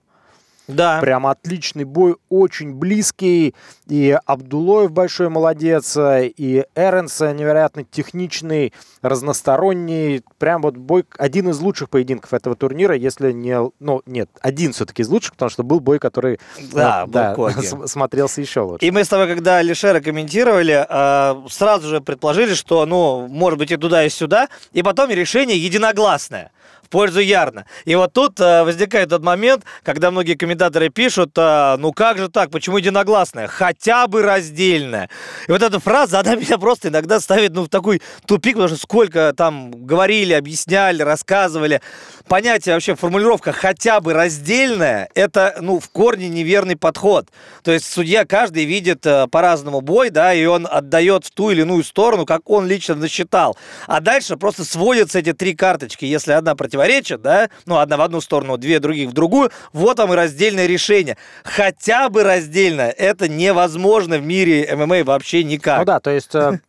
Да. 0.68 1.00
Прям 1.00 1.28
отличный 1.28 1.84
бой, 1.84 2.18
очень 2.30 2.74
близкий. 2.74 3.56
И 3.88 4.18
Абдулоев 4.26 4.92
большой 4.92 5.30
молодец, 5.30 5.98
и 5.98 6.66
Эренс 6.76 7.20
невероятно 7.20 7.84
техничный, 7.84 8.74
разносторонний. 9.02 10.24
Прям 10.38 10.62
вот 10.62 10.76
бой, 10.76 11.06
один 11.18 11.50
из 11.50 11.60
лучших 11.60 11.90
поединков 11.90 12.34
этого 12.34 12.56
турнира, 12.56 12.96
если 12.96 13.32
не... 13.32 13.58
Ну, 13.80 14.02
нет, 14.06 14.30
один 14.42 14.74
все-таки 14.74 15.02
из 15.02 15.10
лучших, 15.10 15.34
потому 15.34 15.50
что 15.50 15.64
был 15.64 15.80
бой, 15.80 16.00
который 16.00 16.40
да, 16.74 17.06
ну, 17.06 17.12
да, 17.12 17.88
смотрелся 17.88 18.42
еще 18.42 18.62
лучше. 18.62 18.86
И 18.86 18.92
мы 18.92 19.04
с 19.04 19.08
тобой, 19.08 19.28
когда 19.28 19.58
Алишера 19.58 20.02
комментировали, 20.02 20.86
а, 20.88 21.44
сразу 21.50 21.88
же 21.88 22.02
предположили, 22.02 22.54
что, 22.54 22.86
ну, 22.86 23.28
может 23.28 23.60
быть 23.60 23.72
и 23.72 23.78
туда, 23.78 24.06
и 24.06 24.10
сюда. 24.10 24.50
И 24.74 24.84
потом 24.84 25.10
решение 25.10 25.58
единогласное 25.58 26.52
в 26.88 26.90
пользу 26.90 27.20
Ярна. 27.20 27.66
И 27.86 27.96
вот 27.96 28.14
тут 28.14 28.40
э, 28.40 28.64
возникает 28.64 29.10
тот 29.10 29.22
момент, 29.22 29.64
когда 29.84 30.10
многие 30.10 30.36
комментаторы 30.36 30.90
пишут, 30.90 31.32
э, 31.38 31.76
ну 31.78 31.92
как 31.92 32.18
же 32.18 32.30
так, 32.30 32.50
почему 32.50 32.78
единогласное? 32.78 33.48
Хотя 33.48 34.08
бы 34.08 34.22
раздельное. 34.22 35.10
И 35.48 35.52
вот 35.52 35.62
эта 35.62 35.80
фраза, 35.80 36.20
она 36.20 36.36
меня 36.36 36.58
просто 36.58 36.88
иногда 36.88 37.20
ставит 37.20 37.54
ну, 37.54 37.64
в 37.64 37.70
такой 37.70 38.02
тупик, 38.26 38.54
потому 38.54 38.70
что 38.70 38.78
сколько 38.78 39.34
там 39.36 39.72
говорили, 39.72 40.34
объясняли, 40.34 41.04
рассказывали. 41.04 41.82
Понятие 42.28 42.76
вообще, 42.76 42.96
формулировка 42.96 43.52
хотя 43.52 44.00
бы 44.00 44.14
раздельное, 44.14 45.10
это 45.14 45.58
ну 45.62 45.80
в 45.80 45.90
корне 45.90 46.30
неверный 46.30 46.78
подход. 46.78 47.28
То 47.64 47.72
есть 47.72 47.86
судья 47.92 48.26
каждый 48.26 48.64
видит 48.64 49.06
э, 49.06 49.28
по-разному 49.28 49.82
бой, 49.82 50.10
да, 50.10 50.34
и 50.34 50.46
он 50.46 50.68
отдает 50.70 51.26
в 51.26 51.32
ту 51.32 51.52
или 51.52 51.62
иную 51.62 51.84
сторону, 51.84 52.26
как 52.26 52.50
он 52.50 52.66
лично 52.66 52.96
насчитал. 52.96 53.58
А 53.88 54.00
дальше 54.00 54.38
просто 54.38 54.64
сводятся 54.64 55.20
эти 55.20 55.34
три 55.34 55.54
карточки, 55.54 56.06
если 56.06 56.32
одна 56.32 56.56
против 56.56 56.77
противоречат, 56.78 57.22
да, 57.22 57.50
ну, 57.66 57.78
одна 57.78 57.98
в 57.98 58.02
одну 58.02 58.22
сторону, 58.22 58.58
две 58.58 58.80
других 58.80 59.10
в 59.10 59.14
другую, 59.14 59.52
вот 59.74 59.98
вам 59.98 60.14
и 60.14 60.16
раздельное 60.16 60.68
решение. 60.68 61.18
Хотя 61.44 62.10
бы 62.10 62.24
раздельно. 62.24 62.82
Это 62.82 63.28
невозможно 63.28 64.18
в 64.18 64.26
мире 64.26 64.70
ММА 64.76 65.04
вообще 65.04 65.44
никак. 65.44 65.80
Ну 65.80 65.86
да, 65.86 66.00
то 66.00 66.12
есть 66.12 66.34
э, 66.36 66.60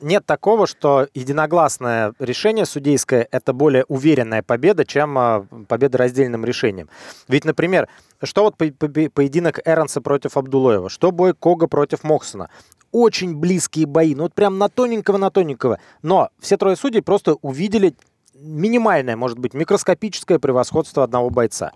нет 0.00 0.26
такого, 0.26 0.66
что 0.66 1.08
единогласное 1.14 2.12
решение 2.18 2.66
судейское– 2.66 3.28
это 3.30 3.52
более 3.52 3.84
уверенная 3.88 4.42
победа, 4.42 4.84
чем 4.84 5.18
э, 5.18 5.44
победа 5.68 5.98
раздельным 5.98 6.44
решением. 6.44 6.88
Ведь, 7.28 7.44
например, 7.44 7.88
что 8.22 8.44
вот 8.44 8.56
поединок 8.56 9.60
Эронса 9.64 10.00
против 10.00 10.36
Абдулоева, 10.36 10.88
что 10.88 11.12
бой 11.12 11.34
Кога 11.34 11.66
против 11.66 12.04
Моксона. 12.04 12.48
Очень 12.92 13.36
близкие 13.36 13.84
бои, 13.84 14.14
ну 14.14 14.22
вот 14.22 14.32
прям 14.32 14.56
на 14.56 14.70
тоненького, 14.70 15.18
на 15.18 15.30
тоненького. 15.30 15.78
Но 16.02 16.30
все 16.40 16.56
трое 16.56 16.76
судей 16.76 17.02
просто 17.02 17.34
увидели 17.42 17.94
минимальное, 18.40 19.16
может 19.16 19.38
быть, 19.38 19.54
микроскопическое 19.54 20.38
превосходство 20.38 21.04
одного 21.04 21.30
бойца. 21.30 21.72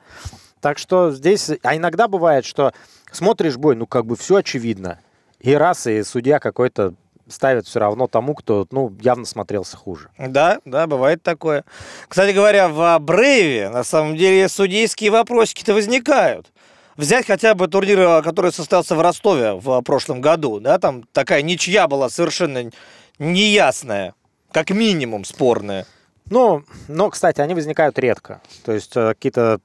Так 0.60 0.78
что 0.78 1.10
здесь, 1.10 1.50
а 1.62 1.76
иногда 1.76 2.06
бывает, 2.06 2.44
что 2.44 2.72
смотришь 3.10 3.56
бой, 3.56 3.76
ну 3.76 3.86
как 3.86 4.06
бы 4.06 4.16
все 4.16 4.36
очевидно. 4.36 4.98
И 5.40 5.54
раз, 5.54 5.86
и 5.86 6.02
судья 6.02 6.38
какой-то 6.38 6.94
ставит 7.28 7.66
все 7.66 7.80
равно 7.80 8.08
тому, 8.08 8.34
кто, 8.34 8.66
ну, 8.70 8.92
явно 9.00 9.24
смотрелся 9.24 9.76
хуже. 9.76 10.10
Да, 10.18 10.60
да, 10.64 10.86
бывает 10.86 11.22
такое. 11.22 11.64
Кстати 12.08 12.34
говоря, 12.34 12.68
в 12.68 12.98
Брейве, 12.98 13.70
на 13.70 13.84
самом 13.84 14.16
деле, 14.16 14.48
судейские 14.48 15.10
вопросики-то 15.10 15.72
возникают. 15.72 16.52
Взять 16.96 17.26
хотя 17.26 17.54
бы 17.54 17.68
турнир, 17.68 18.22
который 18.22 18.52
состоялся 18.52 18.94
в 18.94 19.00
Ростове 19.00 19.54
в 19.54 19.80
прошлом 19.82 20.20
году, 20.20 20.60
да, 20.60 20.78
там 20.78 21.04
такая 21.12 21.40
ничья 21.40 21.88
была 21.88 22.10
совершенно 22.10 22.70
неясная, 23.18 24.14
как 24.52 24.70
минимум 24.70 25.24
спорная. 25.24 25.86
Ну, 26.30 26.62
но, 26.86 27.10
кстати, 27.10 27.40
они 27.40 27.54
возникают 27.54 27.98
редко. 27.98 28.40
То 28.64 28.72
есть 28.72 28.96
э, 28.96 29.08
какие-то 29.08 29.60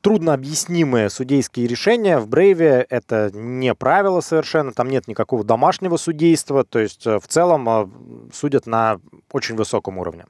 трудно 0.00 0.34
объяснимые 0.34 1.08
судейские 1.08 1.68
решения 1.68 2.18
в 2.18 2.26
Брейве 2.26 2.84
это 2.90 3.30
не 3.32 3.72
правило 3.72 4.20
совершенно, 4.20 4.72
там 4.72 4.90
нет 4.90 5.06
никакого 5.06 5.44
домашнего 5.44 5.96
судейства, 5.96 6.64
то 6.64 6.80
есть 6.80 7.06
э, 7.06 7.20
в 7.20 7.28
целом 7.28 7.68
э, 7.68 7.88
судят 8.34 8.66
на 8.66 8.98
очень 9.30 9.54
высоком 9.54 9.98
уровне. 9.98 10.26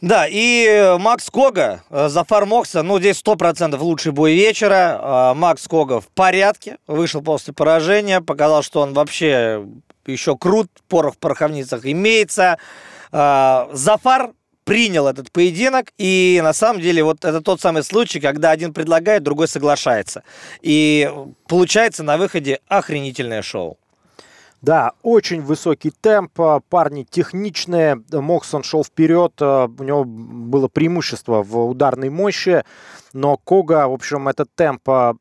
Да, 0.00 0.26
и 0.28 0.96
Макс 0.98 1.28
Кога, 1.28 1.82
Зафар 1.90 2.46
Мокса, 2.46 2.82
ну, 2.84 3.00
здесь 3.00 3.20
100% 3.20 3.76
лучший 3.78 4.12
бой 4.12 4.32
вечера. 4.32 5.34
Макс 5.34 5.66
Кога 5.66 5.98
в 5.98 6.06
порядке, 6.06 6.78
вышел 6.86 7.20
после 7.20 7.52
поражения, 7.52 8.20
показал, 8.20 8.62
что 8.62 8.80
он 8.82 8.94
вообще 8.94 9.66
еще 10.06 10.36
крут, 10.36 10.68
порох 10.86 11.16
в 11.16 11.18
пороховницах 11.18 11.84
имеется. 11.84 12.58
Зафар 13.10 14.30
принял 14.68 15.06
этот 15.08 15.32
поединок, 15.32 15.92
и 15.98 16.40
на 16.42 16.52
самом 16.52 16.80
деле 16.82 17.02
вот 17.02 17.24
это 17.24 17.40
тот 17.40 17.60
самый 17.60 17.82
случай, 17.82 18.20
когда 18.20 18.50
один 18.50 18.72
предлагает, 18.74 19.22
другой 19.22 19.48
соглашается. 19.48 20.22
И 20.60 21.10
получается 21.46 22.02
на 22.02 22.18
выходе 22.18 22.60
охренительное 22.68 23.42
шоу. 23.42 23.78
Да, 24.60 24.92
очень 25.02 25.40
высокий 25.40 25.90
темп, 25.90 26.40
парни 26.68 27.06
техничные, 27.08 28.02
Моксон 28.10 28.64
шел 28.64 28.82
вперед, 28.84 29.32
э, 29.40 29.68
у 29.78 29.82
него 29.84 30.04
было 30.04 30.66
преимущество 30.66 31.44
в 31.44 31.68
ударной 31.68 32.10
мощи, 32.10 32.64
но 33.12 33.36
Кога, 33.36 33.86
в 33.86 33.92
общем, 33.92 34.26
этот 34.26 34.52
темп 34.56 34.88
э, 34.88 35.14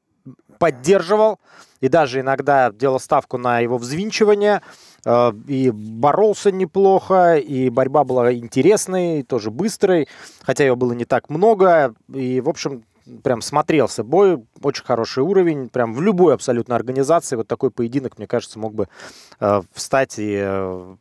поддерживал 0.57 1.39
и 1.81 1.87
даже 1.87 2.21
иногда 2.21 2.71
делал 2.71 2.99
ставку 2.99 3.37
на 3.37 3.59
его 3.59 3.77
взвинчивание. 3.77 4.63
Э, 5.05 5.31
и 5.47 5.71
боролся 5.71 6.51
неплохо, 6.51 7.35
и 7.35 7.69
борьба 7.69 8.03
была 8.03 8.33
интересной, 8.33 9.23
тоже 9.23 9.51
быстрой, 9.51 10.07
хотя 10.43 10.65
ее 10.65 10.75
было 10.75 10.93
не 10.93 11.05
так 11.05 11.29
много. 11.29 11.93
И, 12.13 12.41
в 12.41 12.49
общем, 12.49 12.83
прям 13.23 13.41
смотрелся 13.41 14.03
бой, 14.03 14.43
очень 14.61 14.83
хороший 14.83 15.23
уровень, 15.23 15.69
прям 15.69 15.93
в 15.93 16.01
любой 16.01 16.33
абсолютно 16.33 16.75
организации 16.75 17.35
вот 17.35 17.47
такой 17.47 17.71
поединок, 17.71 18.17
мне 18.17 18.27
кажется, 18.27 18.59
мог 18.59 18.73
бы 18.73 18.87
э, 19.39 19.61
встать 19.73 20.19
и 20.19 20.37
э, 20.39 20.95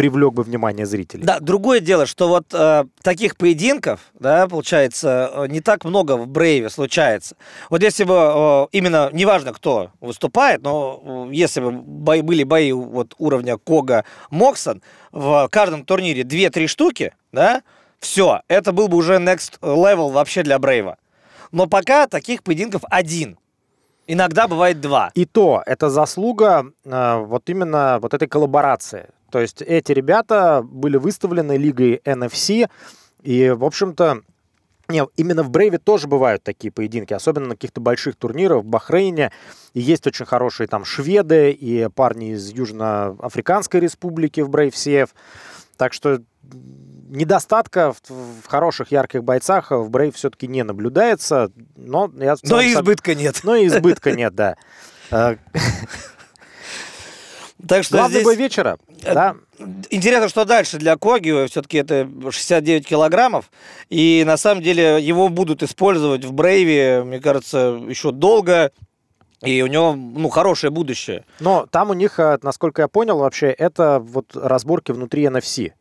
привлек 0.00 0.32
бы 0.32 0.44
внимание 0.44 0.86
зрителей. 0.86 1.24
Да, 1.24 1.40
другое 1.40 1.80
дело, 1.80 2.06
что 2.06 2.28
вот 2.28 2.54
э, 2.54 2.84
таких 3.02 3.36
поединков, 3.36 4.00
да, 4.18 4.48
получается, 4.48 5.30
э, 5.34 5.46
не 5.48 5.60
так 5.60 5.84
много 5.84 6.16
в 6.16 6.26
Брейве 6.26 6.70
случается. 6.70 7.36
Вот 7.68 7.82
если 7.82 8.04
бы 8.04 8.14
э, 8.14 8.66
именно, 8.72 9.10
неважно 9.12 9.52
кто 9.52 9.90
выступает, 10.00 10.62
но 10.62 11.28
если 11.30 11.60
бы 11.60 11.72
бои, 11.72 12.22
были 12.22 12.44
бои 12.44 12.72
вот 12.72 13.14
уровня 13.18 13.58
Кога 13.58 14.06
Моксон, 14.30 14.80
в 15.12 15.50
каждом 15.52 15.84
турнире 15.84 16.22
2-3 16.22 16.66
штуки, 16.66 17.12
да, 17.30 17.60
все, 17.98 18.40
это 18.48 18.72
был 18.72 18.88
бы 18.88 18.96
уже 18.96 19.16
next 19.16 19.60
level 19.60 20.12
вообще 20.12 20.42
для 20.42 20.58
Брейва. 20.58 20.96
Но 21.52 21.66
пока 21.66 22.06
таких 22.06 22.42
поединков 22.42 22.80
один. 22.88 23.36
Иногда 24.06 24.48
бывает 24.48 24.80
два. 24.80 25.10
И 25.14 25.26
то, 25.26 25.62
это 25.66 25.90
заслуга 25.90 26.72
э, 26.86 27.18
вот 27.18 27.50
именно 27.50 27.98
вот 28.00 28.14
этой 28.14 28.26
коллаборации. 28.26 29.10
То 29.30 29.40
есть 29.40 29.62
эти 29.62 29.92
ребята 29.92 30.62
были 30.62 30.96
выставлены 30.96 31.56
лигой 31.56 32.00
NFC, 32.04 32.68
и, 33.22 33.50
в 33.50 33.64
общем-то, 33.64 34.22
не, 34.90 35.06
именно 35.16 35.42
в 35.42 35.50
Брейве 35.50 35.78
тоже 35.78 36.08
бывают 36.08 36.42
такие 36.42 36.72
поединки, 36.72 37.14
особенно 37.14 37.48
на 37.48 37.54
каких-то 37.54 37.80
больших 37.80 38.16
турнирах 38.16 38.62
в 38.62 38.66
Бахрейне. 38.66 39.30
И 39.72 39.80
есть 39.80 40.06
очень 40.06 40.26
хорошие 40.26 40.66
там 40.66 40.84
шведы 40.84 41.52
и 41.52 41.88
парни 41.88 42.32
из 42.32 42.50
Южноафриканской 42.50 43.80
республики 43.80 44.40
в 44.40 44.48
Брейв 44.48 44.74
CF. 44.74 45.10
Так 45.76 45.92
что 45.92 46.20
недостатка 47.08 47.92
в, 47.92 48.00
в 48.42 48.46
хороших 48.46 48.90
ярких 48.90 49.24
бойцах 49.24 49.70
в 49.70 49.88
Брейв 49.90 50.16
все-таки 50.16 50.46
не 50.46 50.64
наблюдается. 50.64 51.50
Но, 51.76 52.10
я 52.18 52.36
но 52.42 52.60
и 52.60 52.74
избытка 52.74 53.14
нет. 53.14 53.40
Но 53.44 53.54
и 53.56 53.66
избытка 53.66 54.12
нет, 54.12 54.34
да. 54.34 54.56
Так 57.66 57.84
что 57.84 57.96
Главный 57.98 58.16
здесь... 58.16 58.24
бой 58.24 58.36
вечера. 58.36 58.78
Э, 59.02 59.14
да. 59.14 59.36
Интересно, 59.90 60.28
что 60.28 60.44
дальше 60.44 60.78
для 60.78 60.96
Коги. 60.96 61.46
Все-таки 61.48 61.78
это 61.78 62.08
69 62.30 62.86
килограммов. 62.86 63.50
И 63.88 64.22
на 64.26 64.36
самом 64.36 64.62
деле 64.62 65.00
его 65.00 65.28
будут 65.28 65.62
использовать 65.62 66.24
в 66.24 66.32
Брейве, 66.32 67.02
мне 67.04 67.20
кажется, 67.20 67.80
еще 67.88 68.12
долго. 68.12 68.72
И 69.42 69.62
у 69.62 69.66
него, 69.66 69.94
ну, 69.94 70.28
хорошее 70.28 70.70
будущее. 70.70 71.24
Но 71.40 71.66
там 71.70 71.90
у 71.90 71.94
них, 71.94 72.18
э, 72.18 72.38
насколько 72.42 72.82
я 72.82 72.88
понял, 72.88 73.18
вообще, 73.18 73.46
это 73.46 73.98
вот 73.98 74.36
разборки 74.36 74.92
внутри 74.92 75.24
NFC. 75.24 75.72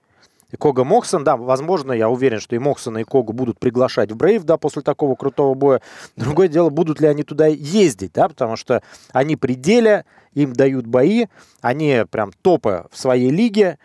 И 0.51 0.57
Кога 0.57 0.83
Моксон, 0.83 1.23
да, 1.23 1.37
возможно, 1.37 1.91
я 1.91 2.09
уверен, 2.09 2.39
что 2.39 2.55
и 2.55 2.59
Моксона, 2.59 2.99
и 2.99 3.03
Кога 3.03 3.33
будут 3.33 3.59
приглашать 3.59 4.11
в 4.11 4.15
Брейв, 4.15 4.43
да, 4.43 4.57
после 4.57 4.81
такого 4.81 5.15
крутого 5.15 5.53
боя. 5.53 5.81
Другое 6.15 6.47
дело, 6.47 6.69
будут 6.69 6.99
ли 6.99 7.07
они 7.07 7.23
туда 7.23 7.47
ездить, 7.47 8.13
да, 8.13 8.29
потому 8.29 8.55
что 8.55 8.81
они 9.13 9.35
при 9.35 9.53
деле, 9.53 10.05
им 10.33 10.53
дают 10.53 10.87
бои, 10.87 11.27
они 11.61 12.03
прям 12.09 12.31
топы 12.41 12.87
в 12.91 12.97
своей 12.97 13.29
лиге. 13.29 13.77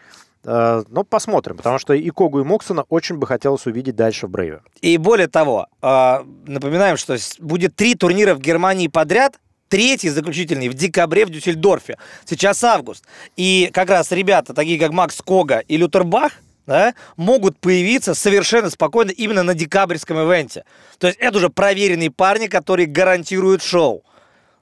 Э, 0.44 0.82
но 0.88 1.04
посмотрим, 1.04 1.56
потому 1.56 1.78
что 1.78 1.94
и 1.94 2.10
Когу, 2.10 2.40
и 2.40 2.44
Моксона 2.44 2.84
очень 2.88 3.16
бы 3.16 3.26
хотелось 3.26 3.66
увидеть 3.66 3.96
дальше 3.96 4.26
в 4.26 4.30
Брейве. 4.30 4.60
И 4.80 4.96
более 4.96 5.28
того, 5.28 5.66
э, 5.82 6.18
напоминаем, 6.46 6.96
что 6.96 7.16
будет 7.40 7.76
три 7.76 7.94
турнира 7.94 8.34
в 8.34 8.40
Германии 8.40 8.88
подряд, 8.88 9.38
третий 9.68 10.10
заключительный 10.10 10.68
в 10.68 10.74
декабре 10.74 11.26
в 11.26 11.30
Дюссельдорфе. 11.30 11.98
Сейчас 12.24 12.62
август. 12.62 13.04
И 13.36 13.70
как 13.72 13.90
раз 13.90 14.12
ребята, 14.12 14.54
такие 14.54 14.78
как 14.78 14.92
Макс 14.92 15.20
Кога 15.20 15.60
и 15.60 15.76
Лютербах, 15.76 16.32
да, 16.66 16.94
могут 17.16 17.58
появиться 17.58 18.14
совершенно 18.14 18.70
спокойно 18.70 19.10
именно 19.10 19.42
на 19.42 19.54
декабрьском 19.54 20.18
ивенте. 20.18 20.64
То 20.98 21.06
есть 21.08 21.18
это 21.20 21.38
уже 21.38 21.50
проверенные 21.50 22.10
парни, 22.10 22.46
которые 22.46 22.86
гарантируют 22.86 23.62
шоу. 23.62 24.02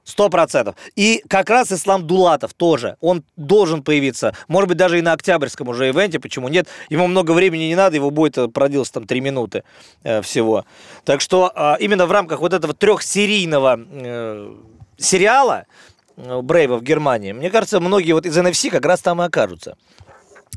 Сто 0.05 0.27
процентов. 0.27 0.75
И 0.97 1.23
как 1.29 1.49
раз 1.49 1.71
Ислам 1.71 2.05
Дулатов 2.05 2.53
тоже. 2.53 2.97
Он 2.99 3.23
должен 3.37 3.83
появиться. 3.83 4.35
Может 4.49 4.67
быть, 4.67 4.77
даже 4.77 4.99
и 4.99 5.01
на 5.01 5.13
октябрьском 5.13 5.69
уже 5.69 5.87
ивенте. 5.87 6.19
Почему 6.19 6.49
нет? 6.49 6.67
Ему 6.89 7.07
много 7.07 7.31
времени 7.31 7.63
не 7.63 7.75
надо. 7.75 7.95
Его 7.95 8.09
бой 8.09 8.29
продлился 8.29 8.93
там 8.93 9.07
три 9.07 9.21
минуты 9.21 9.63
э, 10.03 10.21
всего. 10.21 10.65
Так 11.05 11.21
что 11.21 11.53
э, 11.55 11.75
именно 11.79 12.05
в 12.05 12.11
рамках 12.11 12.41
вот 12.41 12.51
этого 12.51 12.73
трехсерийного 12.73 13.79
э, 13.79 14.53
сериала 14.97 15.67
э, 16.17 16.41
Брейва 16.41 16.79
в 16.79 16.83
Германии, 16.83 17.31
мне 17.31 17.49
кажется, 17.49 17.79
многие 17.79 18.11
вот 18.11 18.25
из 18.25 18.37
NFC 18.37 18.71
как 18.71 18.85
раз 18.85 18.99
там 18.99 19.21
и 19.21 19.25
окажутся 19.25 19.77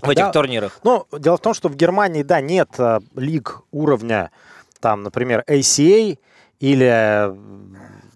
в 0.02 0.10
этих 0.10 0.24
да. 0.24 0.32
турнирах. 0.32 0.80
Ну, 0.84 1.06
дело 1.12 1.36
в 1.36 1.40
том, 1.40 1.54
что 1.54 1.68
в 1.68 1.76
Германии, 1.76 2.22
да, 2.22 2.40
нет 2.40 2.68
э, 2.78 3.00
лиг 3.14 3.62
уровня, 3.70 4.30
там, 4.80 5.02
например, 5.02 5.44
ACA 5.48 6.18
или 6.60 7.36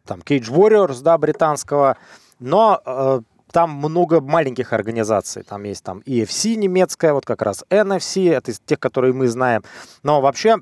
там 0.07 0.21
Cage 0.21 0.51
Warriors, 0.51 1.03
да, 1.03 1.17
британского, 1.19 1.97
но 2.39 2.81
э, 2.85 3.21
там 3.53 3.71
много 3.71 4.21
маленьких 4.21 4.73
организаций. 4.73 5.43
Там 5.43 5.65
есть 5.65 5.83
там 5.85 6.01
EFC 6.01 6.55
немецкая, 6.57 7.13
вот 7.13 7.27
как 7.27 7.43
раз 7.43 7.65
NFC, 7.71 8.33
это 8.33 8.51
из 8.51 8.61
тех, 8.61 8.79
которые 8.79 9.13
мы 9.13 9.29
знаем. 9.29 9.63
Но 10.03 10.21
вообще 10.21 10.57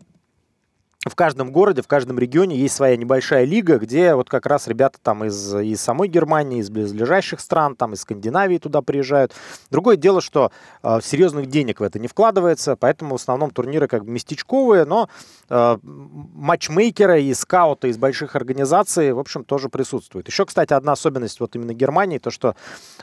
в 1.06 1.14
каждом 1.14 1.52
городе, 1.52 1.80
в 1.80 1.86
каждом 1.86 2.18
регионе 2.18 2.56
есть 2.56 2.74
своя 2.74 2.96
небольшая 2.96 3.44
лига, 3.44 3.78
где 3.78 4.16
вот 4.16 4.28
как 4.28 4.46
раз 4.46 4.66
ребята 4.66 4.98
там 5.00 5.24
из, 5.24 5.54
из 5.54 5.80
самой 5.80 6.08
Германии, 6.08 6.58
из 6.58 6.70
близлежащих 6.70 7.38
стран, 7.38 7.76
там 7.76 7.92
из 7.92 8.00
Скандинавии 8.00 8.58
туда 8.58 8.82
приезжают. 8.82 9.32
Другое 9.70 9.96
дело, 9.96 10.20
что 10.20 10.50
э, 10.82 10.98
серьезных 11.00 11.46
денег 11.46 11.78
в 11.78 11.84
это 11.84 12.00
не 12.00 12.08
вкладывается, 12.08 12.74
поэтому 12.74 13.16
в 13.16 13.20
основном 13.20 13.50
турниры 13.50 13.86
как 13.86 14.04
бы 14.04 14.10
местечковые, 14.10 14.86
но 14.86 15.08
э, 15.48 15.78
матчмейкеры 15.82 17.22
и 17.22 17.32
скауты 17.32 17.90
из 17.90 17.96
больших 17.96 18.34
организаций, 18.34 19.12
в 19.12 19.20
общем, 19.20 19.44
тоже 19.44 19.68
присутствуют. 19.68 20.26
Еще, 20.26 20.46
кстати, 20.46 20.72
одна 20.72 20.92
особенность 20.92 21.38
вот 21.38 21.54
именно 21.54 21.74
Германии, 21.74 22.18
то, 22.18 22.32
что 22.32 22.56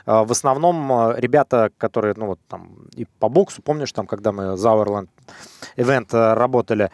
э, 0.04 0.24
в 0.24 0.30
основном 0.30 0.92
э, 0.92 1.14
ребята, 1.16 1.70
которые, 1.78 2.12
ну 2.14 2.26
вот 2.26 2.40
там 2.46 2.76
и 2.94 3.06
по 3.18 3.30
боксу, 3.30 3.62
помнишь, 3.62 3.92
там, 3.92 4.06
когда 4.06 4.32
мы 4.32 4.48
за 4.50 4.66
Зауэрланд 4.66 5.08
ивент 5.76 6.12
э, 6.12 6.34
работали, 6.34 6.84
Э, 6.84 6.90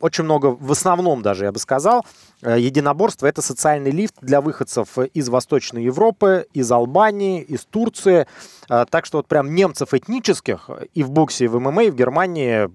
очень 0.00 0.24
много, 0.24 0.46
в 0.46 0.72
основном 0.72 1.22
даже, 1.22 1.44
я 1.44 1.52
бы 1.52 1.58
сказал, 1.58 2.06
э, 2.42 2.58
единоборство– 2.58 3.26
это 3.28 3.42
социальный 3.42 3.90
лифт 3.90 4.14
для 4.20 4.40
выходцев 4.40 4.98
из 4.98 5.28
Восточной 5.28 5.84
Европы, 5.84 6.46
из 6.54 6.70
Албании, 6.70 7.42
из 7.42 7.64
Турции. 7.64 8.26
Э, 8.68 8.86
так 8.88 9.06
что 9.06 9.18
вот 9.18 9.26
прям 9.26 9.54
немцев 9.54 9.92
этнических 9.92 10.70
и 10.94 11.02
в 11.02 11.10
боксе, 11.10 11.46
и 11.46 11.48
в 11.48 11.58
ММА, 11.58 11.84
и 11.84 11.90
в 11.90 11.96
Германии 11.96 12.70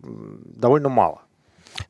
довольно 0.60 0.90
мало. 0.90 1.22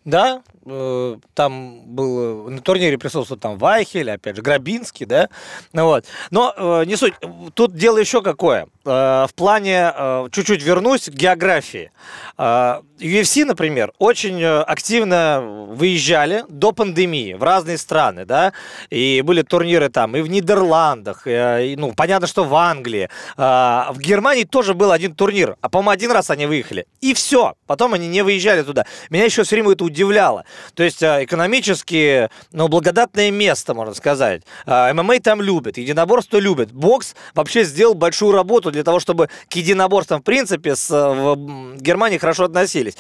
Да, 0.04 0.42
э, 0.66 1.18
там 1.34 1.82
был 1.86 2.50
на 2.50 2.62
турнире 2.62 2.98
присутствовал 2.98 3.40
там 3.40 3.58
Вайхель, 3.58 4.12
опять 4.12 4.36
же, 4.36 4.42
Грабинский, 4.42 5.06
да, 5.06 5.30
ну 5.74 5.86
вот. 5.86 6.06
Но 6.32 6.54
э, 6.56 6.86
не 6.86 6.96
суть. 6.96 7.14
Тут 7.54 7.76
дело 7.76 7.98
еще 7.98 8.22
какое. 8.22 8.68
Э, 8.86 9.26
в 9.28 9.34
плане, 9.36 9.94
чуть-чуть 10.32 10.64
вернусь 10.64 11.06
к 11.06 11.14
географии. 11.14 11.92
UFC, 12.38 13.46
например, 13.46 13.92
очень 13.98 14.44
активно 14.44 15.42
выезжали 15.70 16.44
до 16.50 16.72
пандемии 16.72 17.34
в 17.34 17.44
разные 17.44 17.78
страны, 17.78 18.26
да, 18.26 18.54
и 18.90 19.22
были 19.22 19.42
турниры 19.42 19.90
там 19.90 20.16
и 20.16 20.22
в 20.22 20.30
Нидерландах, 20.30 21.24
и, 21.26 21.76
ну, 21.78 21.94
понятно, 21.94 22.28
что 22.28 22.44
в 22.44 22.56
Англии. 22.56 23.10
В 23.38 23.98
Германии 23.98 24.44
тоже 24.44 24.74
был 24.74 24.92
один 24.92 25.14
турнир, 25.14 25.58
а, 25.62 25.70
по-моему, 25.70 25.92
один 25.92 26.12
раз 26.12 26.30
они 26.30 26.46
выехали. 26.46 26.86
И 27.02 27.14
все. 27.14 27.56
Потом 27.68 27.94
они 27.94 28.08
не 28.08 28.22
выезжали 28.22 28.64
туда. 28.64 28.86
Меня 29.10 29.26
еще 29.26 29.44
все 29.44 29.56
время 29.56 29.72
это 29.72 29.84
удивляло. 29.84 30.46
То 30.74 30.84
есть 30.84 31.04
а, 31.04 31.24
экономически, 31.24 32.30
ну, 32.52 32.68
благодатное 32.68 33.32
место, 33.32 33.74
можно 33.74 33.94
сказать. 33.94 34.44
А, 34.66 34.94
ММА 34.94 35.20
там 35.20 35.42
любят, 35.42 35.78
единоборство 35.78 36.38
любят. 36.38 36.72
Бокс 36.72 37.16
вообще 37.34 37.64
сделал 37.64 37.94
большую 37.94 38.32
работу 38.32 38.72
для 38.72 38.84
того, 38.84 39.00
чтобы 39.00 39.30
к 39.50 39.54
единоборствам, 39.56 40.22
в 40.22 40.24
принципе, 40.24 40.76
с, 40.76 40.90
в 40.90 41.78
Германии 41.78 42.18
хорошо 42.18 42.46
относились. 42.46 42.96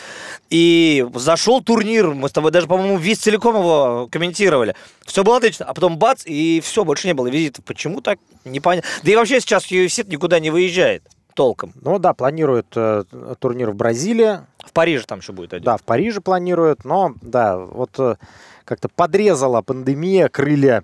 И 0.49 1.05
зашел 1.15 1.61
турнир, 1.61 2.11
мы 2.11 2.29
с 2.29 2.31
тобой 2.31 2.51
даже, 2.51 2.67
по-моему, 2.67 2.97
весь 2.97 3.19
целиком 3.19 3.55
его 3.55 4.07
комментировали. 4.11 4.75
Все 5.05 5.23
было 5.23 5.37
отлично, 5.37 5.65
а 5.65 5.73
потом 5.73 5.97
бац, 5.97 6.23
и 6.25 6.61
все, 6.63 6.83
больше 6.83 7.07
не 7.07 7.13
было 7.13 7.27
визитов. 7.27 7.63
Почему 7.65 8.01
так? 8.01 8.19
Непонятно. 8.43 8.89
Да 9.03 9.11
и 9.11 9.15
вообще 9.15 9.39
сейчас 9.39 9.71
UFC 9.71 10.09
никуда 10.09 10.39
не 10.39 10.49
выезжает 10.49 11.03
толком. 11.35 11.73
Ну 11.81 11.99
да, 11.99 12.13
планируют 12.13 12.67
э, 12.75 13.03
турнир 13.39 13.71
в 13.71 13.75
Бразилии. 13.75 14.39
В 14.65 14.73
Париже 14.73 15.05
там 15.05 15.19
еще 15.19 15.31
будет 15.31 15.53
один. 15.53 15.65
Да, 15.65 15.77
в 15.77 15.83
Париже 15.83 16.21
планируют, 16.21 16.85
но 16.85 17.13
да, 17.21 17.57
вот 17.57 17.91
э, 17.99 18.15
как-то 18.63 18.89
подрезала 18.89 19.61
пандемия 19.61 20.27
крылья 20.27 20.83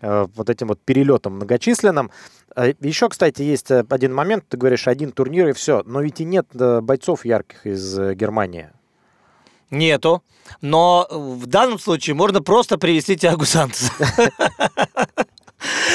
э, 0.00 0.26
вот 0.34 0.48
этим 0.48 0.68
вот 0.68 0.80
перелетом 0.80 1.34
многочисленным. 1.34 2.10
Э, 2.54 2.72
еще, 2.80 3.08
кстати, 3.08 3.42
есть 3.42 3.70
один 3.70 4.14
момент, 4.14 4.44
ты 4.48 4.56
говоришь, 4.56 4.88
один 4.88 5.12
турнир 5.12 5.48
и 5.48 5.52
все, 5.52 5.82
но 5.84 6.00
ведь 6.00 6.20
и 6.20 6.24
нет 6.24 6.46
бойцов 6.54 7.24
ярких 7.24 7.66
из 7.66 7.98
Германии. 8.14 8.70
Нету. 9.70 10.22
Но 10.60 11.08
в 11.10 11.46
данном 11.46 11.80
случае 11.80 12.14
можно 12.14 12.40
просто 12.40 12.78
привести 12.78 13.16
Тиагу 13.16 13.44
Сантоса. 13.44 13.92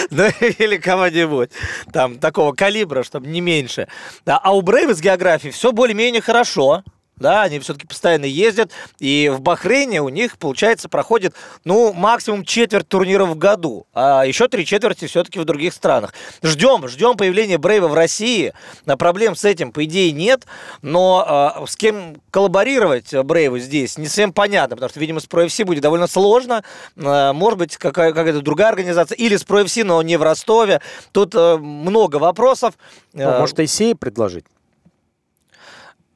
ну 0.10 0.26
или 0.40 0.78
кого-нибудь 0.78 1.52
там 1.94 2.20
такого 2.20 2.54
калибра, 2.54 3.04
чтобы 3.04 3.28
не 3.28 3.40
меньше. 3.40 3.88
А 4.26 4.54
у 4.54 4.62
Брейва 4.62 4.94
с 4.94 5.02
географией 5.02 5.54
все 5.54 5.72
более-менее 5.72 6.22
хорошо. 6.22 6.84
Да, 7.22 7.44
они 7.44 7.60
все-таки 7.60 7.88
постоянно 7.88 8.26
ездят, 8.26 8.72
и 9.00 9.32
в 9.34 9.40
Бахрейне 9.40 10.02
у 10.02 10.10
них, 10.10 10.38
получается, 10.38 10.90
проходит, 10.90 11.34
ну, 11.64 11.94
максимум 11.94 12.44
четверть 12.44 12.88
турниров 12.88 13.30
в 13.30 13.38
году, 13.38 13.86
а 13.94 14.24
еще 14.24 14.48
три 14.48 14.66
четверти 14.66 15.06
все-таки 15.06 15.40
в 15.40 15.46
других 15.46 15.74
странах. 15.74 16.14
Ждем, 16.44 16.88
ждем 16.88 17.16
появления 17.16 17.58
Брейва 17.58 17.88
в 17.88 17.94
России, 17.94 18.54
а 18.86 18.98
проблем 18.98 19.36
с 19.36 19.46
этим, 19.46 19.72
по 19.72 19.86
идее, 19.86 20.12
нет, 20.12 20.46
но 20.82 21.24
а, 21.26 21.66
с 21.68 21.76
кем 21.76 22.22
коллаборировать 22.32 23.14
Брейву 23.14 23.60
здесь 23.60 23.98
не 23.98 24.08
совсем 24.08 24.34
понятно, 24.34 24.76
потому 24.76 24.90
что, 24.90 25.00
видимо, 25.00 25.20
с 25.20 25.26
ProFC 25.26 25.64
будет 25.64 25.84
довольно 25.84 26.08
сложно, 26.08 26.64
а, 26.98 27.34
может 27.34 27.60
быть, 27.60 27.78
какая- 27.78 28.14
какая-то 28.14 28.42
другая 28.42 28.70
организация, 28.70 29.16
или 29.16 29.36
с 29.36 29.44
ProFC, 29.46 29.84
но 29.84 30.02
не 30.02 30.18
в 30.18 30.24
Ростове, 30.24 30.82
тут 31.12 31.34
а, 31.36 31.58
много 31.58 32.18
вопросов. 32.18 32.74
Ну, 33.14 33.40
может, 33.40 33.60
ICA 33.60 33.96
предложить? 33.96 34.46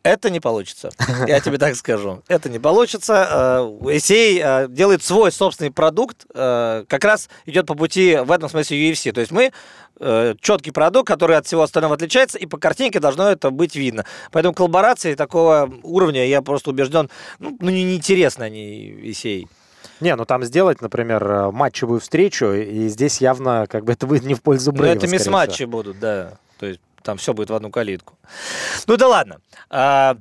Это 0.05 0.29
не 0.29 0.39
получится. 0.39 0.91
Я 1.27 1.39
тебе 1.39 1.57
так 1.57 1.75
скажу. 1.75 2.21
Это 2.27 2.47
не 2.47 2.59
получится. 2.59 3.67
Эсей 3.89 4.39
э, 4.39 4.67
делает 4.69 5.03
свой 5.03 5.31
собственный 5.31 5.71
продукт, 5.71 6.27
э, 6.31 6.85
как 6.87 7.03
раз 7.03 7.27
идет 7.47 7.65
по 7.65 7.73
пути 7.73 8.15
в 8.23 8.31
этом 8.31 8.47
смысле 8.47 8.91
UFC. 8.91 9.11
То 9.11 9.21
есть 9.21 9.31
мы 9.31 9.51
э, 9.99 10.35
четкий 10.39 10.69
продукт, 10.69 11.07
который 11.07 11.37
от 11.37 11.47
всего 11.47 11.63
остального 11.63 11.95
отличается, 11.95 12.37
и 12.37 12.45
по 12.45 12.59
картинке 12.59 12.99
должно 12.99 13.31
это 13.31 13.49
быть 13.49 13.75
видно. 13.75 14.05
Поэтому 14.31 14.53
коллаборации 14.53 15.15
такого 15.15 15.73
уровня, 15.81 16.27
я 16.27 16.43
просто 16.43 16.69
убежден, 16.69 17.09
ну, 17.39 17.57
ну 17.59 17.71
не 17.71 17.83
неинтересно 17.83 18.45
они 18.45 19.09
Исей. 19.09 19.47
Не, 20.01 20.15
ну 20.15 20.25
там 20.25 20.43
сделать, 20.43 20.83
например, 20.83 21.23
э, 21.25 21.51
матчевую 21.51 21.99
встречу, 21.99 22.51
и 22.51 22.89
здесь 22.89 23.21
явно 23.21 23.65
как 23.67 23.85
бы 23.85 23.93
это 23.93 24.05
будет 24.05 24.23
не 24.23 24.35
в 24.35 24.43
пользу 24.43 24.71
Ну, 24.71 24.77
Брейва, 24.77 24.97
это 24.97 25.07
скорее 25.07 25.17
мисс-матчи 25.17 25.63
будут, 25.63 25.97
да. 25.99 26.33
То 26.59 26.67
есть 26.67 26.79
там 27.05 27.17
все 27.17 27.33
будет 27.33 27.49
в 27.49 27.55
одну 27.55 27.69
калитку. 27.69 28.17
Ну 28.87 28.97
да 28.97 29.07
ладно. 29.07 29.37
А, 29.69 30.17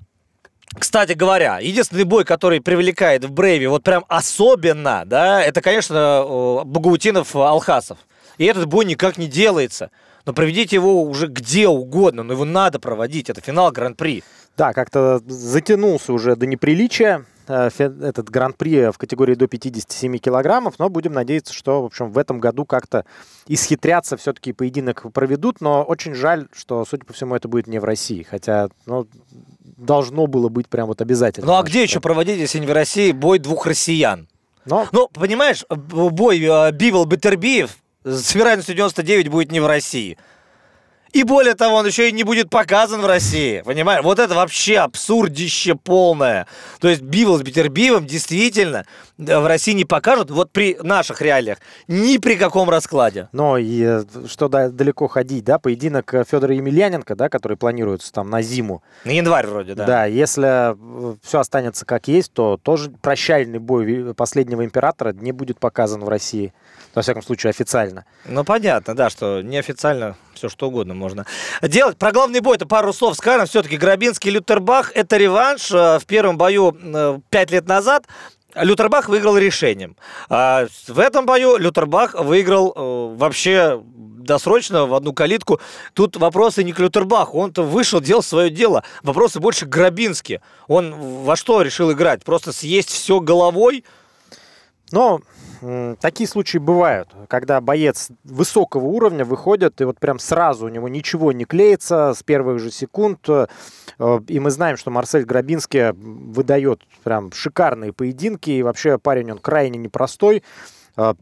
кстати 0.78 1.12
говоря, 1.12 1.59
единственный 1.59 2.05
бой, 2.05 2.24
который 2.24 2.61
привлекает 2.61 3.24
в 3.24 3.32
Брейве 3.32 3.68
вот 3.68 3.82
прям 3.82 4.05
особенно, 4.09 5.03
да, 5.07 5.43
это, 5.43 5.61
конечно, 5.61 6.62
Багаутинов-Алхасов. 6.64 7.99
И 8.39 8.45
этот 8.45 8.66
бой 8.66 8.85
никак 8.85 9.16
не 9.16 9.26
делается. 9.26 9.91
Но 10.26 10.32
проведите 10.32 10.76
его 10.76 11.03
уже 11.03 11.26
где 11.26 11.68
угодно, 11.68 12.22
но 12.22 12.32
его 12.32 12.45
надо 12.45 12.78
проводить. 12.80 13.30
Это 13.30 13.41
финал 13.41 13.70
Гран-при. 13.72 14.24
Да, 14.57 14.72
как-то 14.72 15.20
затянулся 15.26 16.12
уже 16.12 16.37
до 16.37 16.47
неприличия 16.47 17.18
э, 17.18 17.24
этот 17.47 18.30
гран-при 18.30 18.90
в 18.90 18.99
категории 18.99 19.34
до 19.34 19.47
57 19.47 20.18
килограммов, 20.18 20.78
но 20.78 20.88
будем 20.88 21.12
надеяться, 21.12 21.53
что, 21.53 21.82
в 21.82 21.86
общем, 21.86 22.11
в 22.11 22.18
этом 22.18 22.40
году 22.40 22.64
как-то 22.64 23.05
исхитрятся, 23.47 24.16
все-таки 24.16 24.53
поединок 24.53 25.12
проведут, 25.12 25.61
но 25.61 25.82
очень 25.82 26.14
жаль, 26.14 26.49
что, 26.55 26.84
судя 26.84 27.05
по 27.05 27.12
всему, 27.12 27.34
это 27.34 27.49
будет 27.49 27.66
не 27.66 27.78
в 27.78 27.84
России, 27.84 28.22
хотя, 28.22 28.68
ну, 28.86 29.07
должно 29.76 30.26
было 30.26 30.49
быть 30.49 30.68
прям 30.68 30.86
вот 30.86 31.01
обязательно. 31.01 31.47
Ну 31.47 31.57
а 31.57 31.62
где 31.62 31.82
еще 31.82 32.01
проводить, 32.01 32.38
если 32.38 32.59
не 32.59 32.66
в 32.66 32.72
России, 32.72 33.12
бой 33.12 33.38
двух 33.38 33.66
россиян? 33.66 34.28
Но 34.64 34.86
Ну, 34.92 35.09
понимаешь, 35.09 35.64
бой 35.68 36.40
э, 36.40 36.72
Бивол 36.72 37.05
Бетербиев 37.05 37.76
с 38.05 38.34
вероятностью 38.34 38.74
99 38.74 39.28
будет 39.28 39.53
не 39.53 39.61
в 39.61 39.66
России. 39.66 40.16
И 41.15 41.23
более 41.23 41.55
того, 41.55 41.77
он 41.77 41.87
еще 41.87 42.09
и 42.09 42.12
не 42.12 42.25
будет 42.25 42.51
показан 42.51 43.01
в 43.01 43.07
России. 43.07 43.62
Понимаешь? 43.65 44.03
Вот 44.03 44.19
это 44.19 44.35
вообще 44.35 44.79
абсурдище 44.79 45.77
полное. 45.77 46.49
То 46.81 46.89
есть 46.89 47.03
Бивол 47.03 47.39
с 47.39 47.43
Бетербиевым 47.43 48.05
действительно 48.05 48.85
э, 49.17 49.39
в 49.39 49.47
России 49.47 49.73
не 49.75 49.85
покажут, 49.85 50.33
вот 50.33 50.51
при 50.51 50.77
наших 50.83 51.23
реалиях, 51.23 51.59
ни 51.87 52.19
при 52.19 52.35
каком 52.35 52.69
раскладе. 52.69 53.29
Но 53.31 53.57
и 53.59 53.81
э, 53.81 54.03
что 54.27 54.49
да- 54.49 54.71
далеко 54.71 55.07
ходить, 55.07 55.45
да, 55.45 55.61
поединок 55.61 56.12
э, 56.15 56.25
Федора 56.29 56.53
Емельяненко, 56.57 57.15
да, 57.15 57.29
который 57.29 57.57
планируется 57.57 58.12
там 58.12 58.29
на 58.29 58.43
зиму. 58.43 58.83
На 59.05 59.12
январь 59.12 59.47
вроде, 59.47 59.77
да. 59.77 59.87
Да, 59.87 60.05
если 60.07 60.75
все 61.25 61.39
останется 61.39 61.87
как 61.87 62.09
есть, 62.09 62.33
то 62.33 62.59
тоже 62.61 62.91
прощальный 62.91 63.61
бой 63.61 64.15
последнего 64.15 64.65
императора 64.65 65.12
не 65.12 65.31
будет 65.31 65.61
показан 65.61 66.03
в 66.03 66.09
России. 66.09 66.53
Во 66.93 67.03
всяком 67.03 67.23
случае, 67.23 67.51
официально. 67.51 68.05
Ну, 68.27 68.43
понятно, 68.43 68.97
да, 68.97 69.11
что 69.11 69.43
неофициально 69.43 70.17
все 70.35 70.49
что 70.49 70.68
угодно 70.68 70.95
можно 70.95 71.26
делать. 71.62 71.97
Про 71.97 72.12
главный 72.12 72.41
бой 72.41 72.57
это 72.57 72.66
пару 72.66 72.93
слов 72.93 73.16
скажем. 73.16 73.47
Все-таки 73.47 73.76
Грабинский 73.76 74.30
Лютербах– 74.30 74.93
это 74.95 75.16
реванш. 75.16 75.70
Э, 75.70 75.99
В 75.99 76.07
первом 76.07 76.37
бою 76.39 76.76
э, 76.80 77.18
пять 77.30 77.51
лет 77.51 77.66
назад 77.66 78.07
Лютербах 78.55 79.09
выиграл 79.09 79.37
решением. 79.37 79.97
А 80.28 80.66
в 80.87 80.99
этом 80.99 81.26
бою 81.26 81.57
Лютербах 81.57 82.14
выиграл 82.14 82.72
э, 82.74 83.16
вообще 83.16 83.82
досрочно 83.85 84.87
в 84.87 84.95
одну 84.95 85.12
калитку. 85.12 85.61
Тут 85.93 86.16
вопросы 86.16 86.64
не 86.64 86.72
к 86.72 86.78
Лютербаху. 86.78 87.39
Он-то 87.39 87.62
вышел, 87.62 88.01
делал 88.01 88.22
свое 88.22 88.51
дело. 88.51 88.82
Вопросы 89.03 89.39
больше 89.41 89.66
к 89.66 89.68
Грабински. 89.68 90.41
Он 90.66 90.95
во 91.24 91.37
что 91.37 91.61
решил 91.62 91.93
играть? 91.93 92.24
Просто 92.24 92.53
съесть 92.53 92.91
все 92.91 93.20
головой? 93.20 93.85
Но 94.93 95.16
м, 95.16 95.22
такие 96.01 96.29
случаи 96.29 96.59
бывают, 96.59 97.09
когда 97.29 97.61
боец 97.61 98.09
высокого 98.25 98.85
уровня 98.85 99.25
выходит, 99.25 99.81
и 99.81 99.85
вот 99.85 99.99
прям 99.99 100.19
сразу 100.19 100.67
у 100.67 100.69
него 100.69 100.89
ничего 100.89 101.33
не 101.33 101.45
клеится 101.45 102.12
с 102.15 102.23
первых 102.23 102.59
же 102.59 102.71
секунд. 102.71 103.29
э, 103.29 103.47
И 104.29 104.41
мы 104.41 104.51
знаем, 104.51 104.77
что 104.77 104.91
Марсель 104.91 105.25
Грабинский 105.25 105.93
выдает 105.93 106.83
прям 107.05 107.33
шикарные 107.33 107.93
поединки, 107.93 108.51
и 108.51 108.62
вообще 108.62 108.99
парень 108.99 109.33
он 109.33 109.39
крайне 109.39 109.79
непростой. 109.79 110.43
Э, 110.97 111.15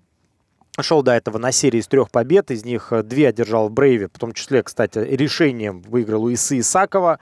Шел 0.80 1.02
до 1.02 1.12
этого 1.12 1.36
на 1.36 1.52
серии 1.52 1.80
из 1.80 1.86
трех 1.86 2.10
побед, 2.10 2.50
из 2.50 2.64
них 2.64 2.92
две 3.04 3.28
одержал 3.28 3.68
в 3.68 3.72
Брейве, 3.72 4.08
в 4.08 4.18
том 4.18 4.32
числе, 4.32 4.62
кстати, 4.62 4.98
решением 5.00 5.82
выиграл 5.82 6.24
у 6.24 6.32
Исы 6.32 6.60
Исакова, 6.60 7.18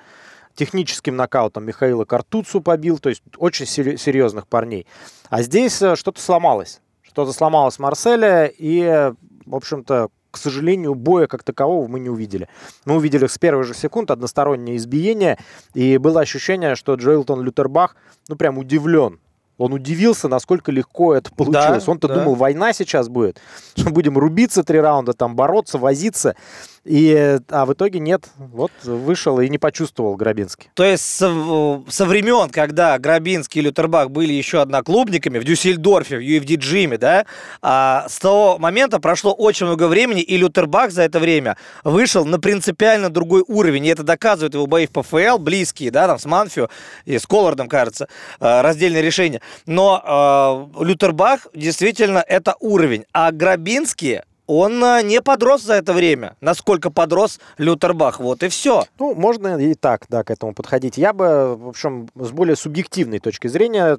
техническим 0.54 1.16
нокаутом 1.16 1.64
Михаила 1.64 2.04
Картуцу 2.04 2.60
побил, 2.60 2.98
то 2.98 3.08
есть 3.08 3.22
очень 3.38 3.66
серьезных 3.66 4.46
парней. 4.46 4.86
А 5.30 5.42
здесь 5.42 5.82
э, 5.82 5.96
что-то 5.96 6.20
сломалось. 6.20 6.80
Что-то 7.10 7.32
сломалось 7.32 7.76
в 7.76 7.78
Марселе, 7.80 8.54
и, 8.56 9.12
в 9.44 9.54
общем-то, 9.56 10.10
к 10.30 10.36
сожалению, 10.36 10.94
боя 10.94 11.26
как 11.26 11.42
такового 11.42 11.88
мы 11.88 11.98
не 11.98 12.08
увидели. 12.08 12.48
Мы 12.84 12.94
увидели 12.94 13.26
с 13.26 13.36
первых 13.36 13.66
же 13.66 13.74
секунд 13.74 14.12
одностороннее 14.12 14.76
избиение, 14.76 15.36
и 15.74 15.98
было 15.98 16.20
ощущение, 16.20 16.76
что 16.76 16.94
Джоэлтон 16.94 17.42
Лютербах, 17.42 17.96
ну, 18.28 18.36
прям 18.36 18.58
удивлен. 18.58 19.18
Он 19.58 19.72
удивился, 19.72 20.28
насколько 20.28 20.72
легко 20.72 21.14
это 21.14 21.30
получилось. 21.32 21.86
Он-то 21.86 22.08
да. 22.08 22.14
думал, 22.14 22.34
война 22.34 22.72
сейчас 22.72 23.08
будет, 23.08 23.40
что 23.76 23.90
будем 23.90 24.16
рубиться 24.16 24.62
три 24.62 24.80
раунда, 24.80 25.12
там 25.12 25.34
бороться, 25.34 25.78
возиться. 25.78 26.36
И, 26.84 27.38
а 27.48 27.66
в 27.66 27.72
итоге 27.74 28.00
нет. 28.00 28.28
Вот 28.38 28.72
вышел 28.84 29.38
и 29.40 29.48
не 29.48 29.58
почувствовал 29.58 30.16
Грабинский. 30.16 30.70
То 30.74 30.84
есть 30.84 31.04
со, 31.04 31.82
со 31.88 32.06
времен, 32.06 32.48
когда 32.48 32.98
Грабинский 32.98 33.60
и 33.60 33.64
Лютербах 33.64 34.10
были 34.10 34.32
еще 34.32 34.62
одноклубниками 34.62 35.38
в 35.38 35.44
Дюссельдорфе, 35.44 36.16
в 36.16 36.20
UFD 36.20 36.56
Джиме, 36.56 36.96
да, 36.96 37.26
а 37.60 38.06
с 38.08 38.18
того 38.18 38.58
момента 38.58 38.98
прошло 38.98 39.32
очень 39.32 39.66
много 39.66 39.88
времени, 39.88 40.22
и 40.22 40.36
Лютербах 40.38 40.90
за 40.90 41.02
это 41.02 41.20
время 41.20 41.58
вышел 41.84 42.24
на 42.24 42.40
принципиально 42.40 43.10
другой 43.10 43.44
уровень. 43.46 43.84
И 43.84 43.88
это 43.88 44.02
доказывает 44.02 44.54
его 44.54 44.66
бои 44.66 44.86
в 44.86 44.90
ПФЛ, 44.90 45.38
близкие, 45.38 45.90
да, 45.90 46.06
там 46.06 46.18
с 46.18 46.24
Манфио 46.24 46.68
и 47.04 47.18
с 47.18 47.26
Коллардом, 47.26 47.68
кажется, 47.68 48.08
э, 48.40 48.60
раздельное 48.62 49.02
решение. 49.02 49.42
Но 49.66 50.70
э, 50.78 50.84
Лютербах 50.84 51.46
действительно 51.54 52.24
это 52.26 52.54
уровень. 52.60 53.04
А 53.12 53.32
Грабинский, 53.32 54.22
он 54.50 54.82
э, 54.82 55.02
не 55.02 55.22
подрос 55.22 55.62
за 55.62 55.74
это 55.74 55.92
время, 55.92 56.36
насколько 56.40 56.90
подрос 56.90 57.38
Лютербах. 57.56 58.18
Вот 58.18 58.42
и 58.42 58.48
все. 58.48 58.84
Ну, 58.98 59.14
можно 59.14 59.56
и 59.56 59.74
так, 59.74 60.06
да, 60.08 60.24
к 60.24 60.30
этому 60.30 60.54
подходить. 60.54 60.98
Я 60.98 61.12
бы, 61.12 61.56
в 61.56 61.68
общем, 61.68 62.08
с 62.16 62.30
более 62.30 62.56
субъективной 62.56 63.20
точки 63.20 63.46
зрения 63.46 63.98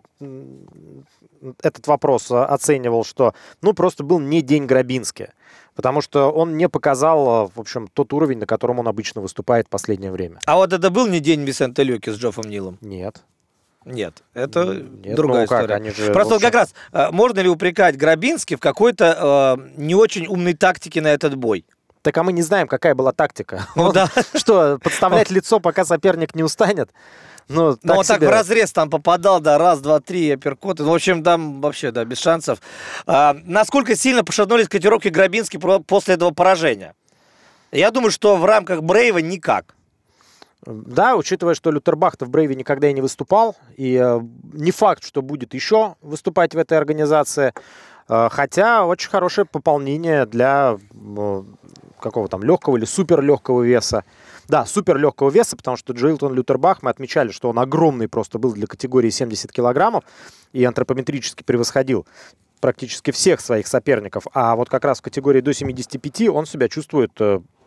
этот 1.63 1.87
вопрос 1.87 2.29
а, 2.31 2.45
оценивал, 2.45 3.05
что, 3.05 3.33
ну, 3.61 3.73
просто 3.73 4.03
был 4.03 4.19
не 4.19 4.41
день 4.41 4.65
Грабински. 4.65 5.29
Потому 5.73 6.01
что 6.01 6.29
он 6.29 6.57
не 6.57 6.67
показал, 6.67 7.29
а, 7.29 7.47
в 7.47 7.57
общем, 7.57 7.87
тот 7.87 8.11
уровень, 8.11 8.39
на 8.39 8.45
котором 8.45 8.79
он 8.79 8.89
обычно 8.89 9.21
выступает 9.21 9.67
в 9.67 9.69
последнее 9.69 10.11
время. 10.11 10.39
А 10.45 10.57
вот 10.57 10.73
это 10.73 10.89
был 10.89 11.07
не 11.07 11.21
день 11.21 11.43
Висенте 11.45 11.83
Люки 11.83 12.09
с 12.09 12.17
Джоффом 12.17 12.49
Нилом? 12.49 12.77
Нет. 12.81 13.23
Нет, 13.85 14.21
это 14.33 14.75
Нет, 14.75 15.15
другая 15.15 15.43
ну 15.43 15.47
как, 15.47 15.59
история. 15.61 15.75
они 15.75 15.89
же, 15.89 16.13
Просто 16.13 16.33
вот 16.35 16.41
как 16.41 16.53
раз, 16.53 16.73
э, 16.91 17.09
можно 17.11 17.39
ли 17.39 17.49
упрекать 17.49 17.97
Грабински 17.97 18.55
в 18.55 18.59
какой-то 18.59 19.57
э, 19.57 19.71
не 19.75 19.95
очень 19.95 20.27
умной 20.27 20.53
тактике 20.53 21.01
на 21.01 21.07
этот 21.07 21.35
бой? 21.35 21.65
Так 22.03 22.17
а 22.17 22.23
мы 22.23 22.31
не 22.31 22.41
знаем, 22.43 22.67
какая 22.67 22.93
была 22.93 23.11
тактика. 23.11 23.67
Ну 23.75 23.91
да. 23.91 24.07
Что, 24.35 24.77
подставлять 24.83 25.31
лицо, 25.31 25.59
пока 25.59 25.83
соперник 25.83 26.35
не 26.35 26.43
устанет? 26.43 26.91
Ну, 27.47 27.69
он 27.69 27.77
так 28.05 28.17
себе. 28.17 28.27
в 28.27 28.29
разрез 28.29 28.71
там 28.71 28.89
попадал, 28.89 29.39
да, 29.41 29.57
раз, 29.57 29.81
два, 29.81 29.99
три, 29.99 30.31
апперкоты. 30.31 30.83
Ну, 30.83 30.91
в 30.91 30.93
общем, 30.93 31.23
там 31.23 31.59
вообще, 31.59 31.91
да, 31.91 32.05
без 32.05 32.19
шансов. 32.19 32.59
А, 33.05 33.35
насколько 33.43 33.95
сильно 33.95 34.23
пошатнулись 34.23 34.69
котировки 34.69 35.09
Грабински 35.09 35.57
про- 35.57 35.79
после 35.79 36.13
этого 36.13 36.31
поражения? 36.31 36.93
Я 37.71 37.91
думаю, 37.91 38.11
что 38.11 38.37
в 38.37 38.45
рамках 38.45 38.83
Брейва 38.83 39.17
никак. 39.17 39.75
Да, 40.65 41.15
учитывая, 41.15 41.55
что 41.55 41.71
Лютербах-то 41.71 42.25
в 42.25 42.29
Брейве 42.29 42.55
никогда 42.55 42.87
и 42.87 42.93
не 42.93 43.01
выступал, 43.01 43.55
и 43.77 43.95
э, 43.95 44.21
не 44.53 44.71
факт, 44.71 45.03
что 45.03 45.23
будет 45.23 45.55
еще 45.55 45.95
выступать 46.01 46.53
в 46.53 46.57
этой 46.57 46.77
организации, 46.77 47.53
э, 48.07 48.29
хотя 48.31 48.85
очень 48.85 49.09
хорошее 49.09 49.47
пополнение 49.47 50.27
для 50.27 50.77
э, 50.93 51.43
какого 51.99 52.27
там 52.27 52.43
легкого 52.43 52.77
или 52.77 52.85
суперлегкого 52.85 53.63
веса. 53.63 54.05
Да, 54.47 54.65
супер 54.65 54.97
легкого 54.97 55.31
веса, 55.31 55.57
потому 55.57 55.77
что 55.77 55.93
Джоилтон 55.93 56.33
Лютербах, 56.33 56.83
мы 56.83 56.91
отмечали, 56.91 57.31
что 57.31 57.49
он 57.49 57.57
огромный 57.57 58.07
просто 58.07 58.37
был 58.37 58.53
для 58.53 58.67
категории 58.67 59.09
70 59.09 59.51
килограммов 59.51 60.03
и 60.53 60.63
антропометрически 60.63 61.41
превосходил 61.41 62.05
практически 62.59 63.09
всех 63.09 63.39
своих 63.41 63.65
соперников. 63.65 64.27
А 64.33 64.55
вот 64.55 64.69
как 64.69 64.85
раз 64.85 64.99
в 64.99 65.01
категории 65.01 65.41
до 65.41 65.53
75 65.53 66.29
он 66.29 66.45
себя 66.45 66.69
чувствует 66.69 67.11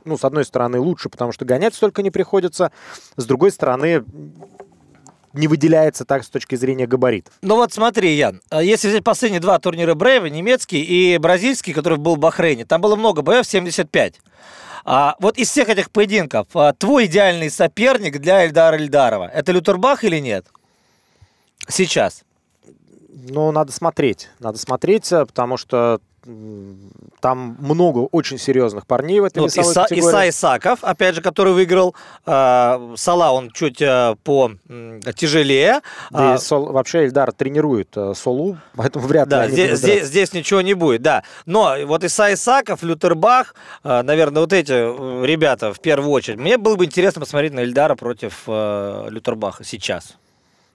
ну, 0.05 0.17
с 0.19 0.25
одной 0.25 0.45
стороны, 0.45 0.79
лучше, 0.79 1.09
потому 1.09 1.33
что 1.33 1.45
гонять 1.45 1.75
столько 1.75 2.03
не 2.03 2.11
приходится, 2.11 2.73
с 3.17 3.25
другой 3.25 3.51
стороны, 3.51 4.05
не 5.35 5.49
выделяется 5.49 6.05
так 6.05 6.25
с 6.25 6.29
точки 6.29 6.55
зрения 6.55 6.87
габаритов. 6.87 7.35
Ну 7.43 7.57
вот 7.57 7.73
смотри, 7.73 8.15
Ян, 8.15 8.41
а 8.51 8.63
если 8.63 8.89
взять 8.89 9.05
последние 9.05 9.41
два 9.41 9.59
турнира 9.59 9.95
Брейва, 9.95 10.27
немецкий 10.27 10.83
и 10.83 11.19
бразильский, 11.19 11.73
который 11.73 11.99
был 11.99 12.17
в 12.17 12.19
Бахрейне, 12.19 12.65
там 12.65 12.81
было 12.81 12.97
много 12.97 13.23
боев, 13.23 13.47
75. 13.47 14.21
А 14.85 15.17
вот 15.19 15.37
из 15.39 15.51
всех 15.51 15.69
этих 15.69 15.91
поединков, 15.91 16.47
а, 16.55 16.73
твой 16.73 17.07
идеальный 17.07 17.51
соперник 17.51 18.21
для 18.21 18.45
Эльдара 18.45 18.77
Эльдарова, 18.77 19.25
это 19.25 19.51
Лютербах 19.51 20.05
или 20.05 20.19
нет? 20.19 20.47
Сейчас. 21.69 22.23
Ну, 23.09 23.51
надо 23.51 23.73
смотреть. 23.73 24.29
Надо 24.39 24.59
смотреть, 24.59 25.11
э, 25.11 25.25
потому 25.25 25.57
что 25.57 26.01
там 27.21 27.57
много 27.61 28.01
очень 28.13 28.39
серьезных 28.39 28.87
парней 28.87 29.21
в 29.21 29.25
этой 29.25 29.41
вот 29.41 29.47
весовой 29.47 29.73
Иса, 29.73 29.83
категории. 29.83 30.09
Иса 30.09 30.29
Исаков, 30.29 30.79
опять 30.83 31.15
же, 31.15 31.23
который 31.23 31.53
выиграл. 31.53 31.95
Э, 32.27 32.95
Сала, 32.97 33.33
он 33.33 33.51
чуть 33.51 33.81
э, 33.81 34.17
по 34.25 34.53
э, 34.69 35.01
тяжелее. 35.17 35.81
Да, 36.11 36.35
а, 36.35 36.39
Сол, 36.39 36.73
вообще 36.73 37.05
Эльдар 37.05 37.33
тренирует 37.33 37.97
э, 37.97 38.15
Солу, 38.15 38.57
поэтому 38.77 39.07
вряд 39.07 39.27
ли 39.27 39.31
да, 39.31 39.49
здесь, 39.49 39.79
здесь, 39.79 40.07
здесь 40.07 40.33
ничего 40.33 40.61
не 40.61 40.75
будет, 40.75 41.03
да. 41.03 41.25
Но 41.47 41.77
вот 41.85 42.05
Иса 42.05 42.33
Исаков, 42.33 42.83
Лютербах, 42.83 43.55
э, 43.83 44.03
наверное, 44.03 44.41
вот 44.41 44.53
эти 44.53 44.73
э, 44.73 45.27
ребята 45.27 45.73
в 45.73 45.81
первую 45.81 46.11
очередь. 46.11 46.39
Мне 46.39 46.59
было 46.59 46.77
бы 46.77 46.85
интересно 46.85 47.21
посмотреть 47.21 47.53
на 47.53 47.61
Эльдара 47.61 47.95
против 47.95 48.43
э, 48.47 49.07
Лютербаха 49.11 49.65
сейчас. 49.65 50.17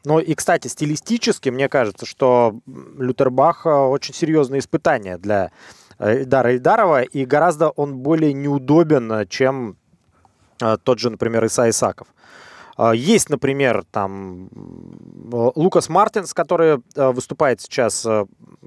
Ну 0.05 0.19
и, 0.19 0.33
кстати, 0.33 0.67
стилистически, 0.67 1.49
мне 1.49 1.67
кажется, 1.67 2.05
что 2.05 2.59
Лютербах 2.97 3.65
э, 3.65 3.69
очень 3.69 4.13
серьезное 4.13 4.59
испытание 4.59 5.17
для 5.17 5.51
э, 5.97 6.23
Дара 6.23 6.53
Ильдарова, 6.53 7.01
и 7.01 7.25
гораздо 7.25 7.69
он 7.69 7.97
более 7.97 8.31
неудобен, 8.33 9.27
чем 9.27 9.75
э, 10.61 10.77
тот 10.83 10.99
же, 10.99 11.09
например, 11.09 11.43
Иса 11.45 11.69
Исаков. 11.69 12.07
Есть, 12.93 13.29
например, 13.29 13.83
там 13.91 14.47
Лукас 15.33 15.89
Мартинс, 15.89 16.33
который 16.33 16.81
выступает 16.95 17.59
сейчас, 17.59 18.07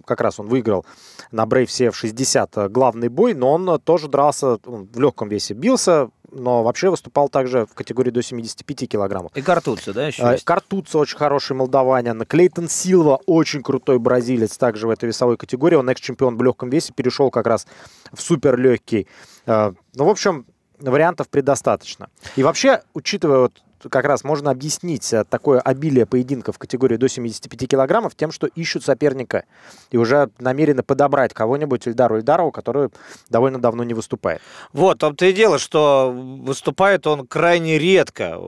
как 0.05 0.21
раз 0.21 0.39
он 0.39 0.49
выиграл 0.49 0.85
на 1.31 1.45
Brave 1.45 1.69
CF 1.69 1.95
60 1.95 2.71
главный 2.71 3.09
бой, 3.09 3.33
но 3.33 3.55
он 3.55 3.81
тоже 3.81 4.09
дрался, 4.09 4.59
он 4.67 4.87
в 4.93 5.01
легком 5.01 5.31
весе 5.31 5.55
бился, 5.55 6.11
но 6.33 6.63
вообще 6.63 6.91
выступал 6.91 7.29
также 7.29 7.67
в 7.67 7.75
категории 7.75 8.11
до 8.11 8.23
75 8.23 8.89
килограммов. 8.89 9.33
И 9.37 9.43
Картуца, 9.43 9.93
да, 9.93 10.07
еще 10.07 10.23
а, 10.23 10.33
есть? 10.33 10.45
Картуца 10.45 10.99
очень 10.99 11.17
хороший 11.17 11.55
молдаванин. 11.55 12.25
Клейтон 12.27 12.69
Силва 12.69 13.21
очень 13.27 13.63
крутой 13.63 13.99
бразилец, 13.99 14.57
также 14.57 14.87
в 14.87 14.91
этой 14.91 15.07
весовой 15.07 15.37
категории. 15.37 15.77
Он 15.77 15.89
экс-чемпион 15.89 16.37
в 16.37 16.43
легком 16.43 16.71
весе, 16.71 16.93
перешел 16.93 17.31
как 17.31 17.47
раз 17.47 17.67
в 18.13 18.21
супер 18.21 18.59
легкий. 18.59 19.07
А, 19.47 19.75
ну, 19.95 20.05
в 20.05 20.09
общем, 20.09 20.47
вариантов 20.79 21.29
предостаточно. 21.29 22.09
И 22.37 22.43
вообще, 22.43 22.83
учитывая 22.95 23.41
вот 23.41 23.63
как 23.89 24.05
раз 24.05 24.25
можно 24.25 24.51
объяснить 24.51 25.13
э, 25.13 25.25
такое 25.25 25.61
обилие 25.61 26.07
поединков 26.07 26.57
в 26.57 26.59
категории 26.59 26.97
до 26.97 27.09
75 27.09 27.69
килограммов 27.69 28.15
тем, 28.15 28.33
что 28.33 28.47
ищут 28.47 28.85
соперника 28.85 29.45
и 29.91 29.97
уже 29.97 30.31
намерены 30.39 30.83
подобрать 30.83 31.35
кого-нибудь 31.35 31.87
Ильдару 31.87 32.19
Ильдарову, 32.19 32.53
который 32.53 32.91
довольно 33.29 33.61
давно 33.61 33.85
не 33.85 33.95
выступает. 33.95 34.41
Вот, 34.73 34.99
том-то 34.99 35.27
и 35.27 35.33
дело, 35.33 35.59
что 35.59 36.13
выступает 36.13 37.07
он 37.07 37.27
крайне 37.27 37.79
редко. 37.79 38.39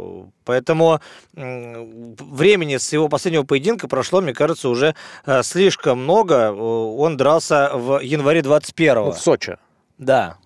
Поэтому 0.44 1.00
времени 1.34 2.76
с 2.76 2.92
его 2.92 3.08
последнего 3.08 3.44
поединка 3.44 3.88
прошло, 3.88 4.20
мне 4.20 4.34
кажется, 4.34 4.68
уже 4.68 4.94
э, 5.26 5.42
слишком 5.42 6.02
много. 6.02 6.52
Он 6.52 7.16
дрался 7.16 7.70
в 7.74 8.00
январе 8.00 8.40
21-го. 8.40 9.12
В 9.12 9.18
Сочи. 9.18 9.56
Да, 9.98 10.36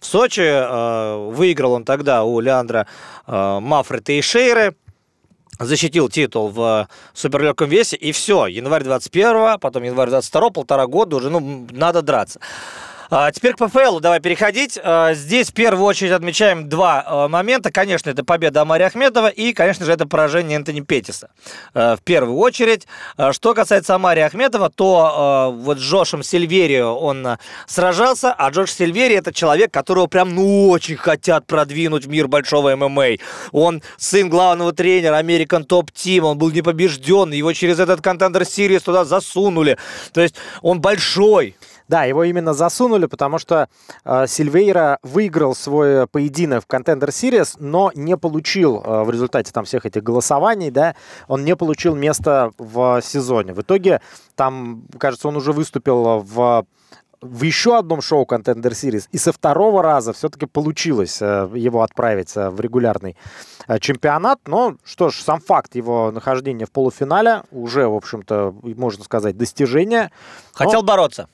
в 0.00 0.06
Сочи. 0.06 0.42
Э, 0.42 1.30
выиграл 1.30 1.72
он 1.72 1.84
тогда 1.84 2.24
у 2.24 2.40
Леандра 2.40 2.86
э, 3.26 3.58
Мафры 3.60 4.00
Тейшейры 4.00 4.74
защитил 5.58 6.08
титул 6.08 6.48
в 6.48 6.88
суперлегком 7.14 7.68
весе, 7.68 7.96
и 7.96 8.12
все, 8.12 8.46
январь 8.46 8.84
21 8.84 9.58
потом 9.58 9.82
январь 9.82 10.08
22 10.08 10.50
полтора 10.50 10.86
года 10.86 11.16
уже, 11.16 11.30
ну, 11.30 11.66
надо 11.70 12.02
драться. 12.02 12.40
А, 13.10 13.32
теперь 13.32 13.54
к 13.54 13.58
ПФЛ 13.58 14.00
давай 14.00 14.20
переходить. 14.20 14.78
А, 14.82 15.14
здесь 15.14 15.48
в 15.48 15.54
первую 15.54 15.86
очередь 15.86 16.12
отмечаем 16.12 16.68
два 16.68 17.02
а, 17.06 17.28
момента. 17.28 17.72
Конечно, 17.72 18.10
это 18.10 18.22
победа 18.22 18.62
Амари 18.62 18.84
Ахмедова 18.84 19.28
и, 19.28 19.54
конечно 19.54 19.86
же, 19.86 19.92
это 19.92 20.06
поражение 20.06 20.56
Энтони 20.56 20.80
Петтиса. 20.80 21.30
В 21.74 21.98
первую 22.04 22.36
очередь. 22.36 22.86
Что 23.32 23.54
касается 23.54 23.94
Амари 23.94 24.20
Ахмедова, 24.20 24.70
то 24.70 25.54
вот 25.56 25.78
с 25.78 25.80
Джошем 25.80 26.22
Сильверио 26.22 26.98
он 26.98 27.38
сражался, 27.66 28.32
а 28.32 28.50
Джош 28.50 28.72
Сильвери 28.72 29.14
это 29.14 29.32
человек, 29.32 29.72
которого 29.72 30.06
прям 30.06 30.34
ну 30.34 30.68
очень 30.68 30.96
хотят 30.96 31.46
продвинуть 31.46 32.06
в 32.06 32.08
мир 32.08 32.28
большого 32.28 32.74
ММА. 32.76 33.16
Он 33.52 33.82
сын 33.96 34.28
главного 34.28 34.72
тренера 34.72 35.20
American 35.20 35.66
Top 35.66 35.88
Team, 35.92 36.20
он 36.20 36.38
был 36.38 36.50
непобежден, 36.50 37.32
его 37.32 37.52
через 37.52 37.78
этот 37.78 38.00
контендер 38.00 38.42
Series 38.42 38.80
туда 38.80 39.04
засунули. 39.04 39.78
То 40.12 40.20
есть 40.20 40.34
он 40.62 40.80
большой, 40.80 41.56
да, 41.88 42.04
его 42.04 42.24
именно 42.24 42.54
засунули, 42.54 43.06
потому 43.06 43.38
что 43.38 43.68
э, 44.04 44.26
Сильвейра 44.26 44.98
выиграл 45.02 45.54
свой 45.54 46.06
поединок 46.06 46.64
в 46.64 46.72
Contender 46.72 47.08
Series, 47.08 47.56
но 47.58 47.90
не 47.94 48.16
получил 48.16 48.82
э, 48.84 49.02
в 49.02 49.10
результате 49.10 49.52
там 49.52 49.64
всех 49.64 49.86
этих 49.86 50.02
голосований, 50.02 50.70
да, 50.70 50.94
он 51.26 51.44
не 51.44 51.56
получил 51.56 51.94
место 51.94 52.52
в 52.58 53.00
сезоне. 53.02 53.54
В 53.54 53.62
итоге 53.62 54.00
там, 54.36 54.84
кажется, 54.98 55.28
он 55.28 55.36
уже 55.36 55.52
выступил 55.52 56.20
в 56.20 56.66
в 57.20 57.42
еще 57.42 57.76
одном 57.76 58.00
шоу 58.00 58.24
Contender 58.24 58.70
Series, 58.70 59.08
и 59.10 59.18
со 59.18 59.32
второго 59.32 59.82
раза 59.82 60.12
все-таки 60.12 60.46
получилось 60.46 61.18
э, 61.20 61.50
его 61.54 61.82
отправить 61.82 62.36
э, 62.36 62.50
в 62.50 62.60
регулярный 62.60 63.16
э, 63.66 63.78
чемпионат. 63.80 64.40
Но 64.46 64.76
что 64.84 65.10
ж, 65.10 65.16
сам 65.16 65.40
факт 65.40 65.74
его 65.74 66.10
нахождения 66.12 66.66
в 66.66 66.70
полуфинале 66.70 67.42
уже, 67.50 67.88
в 67.88 67.94
общем-то, 67.94 68.54
можно 68.62 69.04
сказать, 69.04 69.36
достижение. 69.36 70.12
Хотел 70.52 70.80
Но... 70.80 70.86
бороться. 70.86 71.28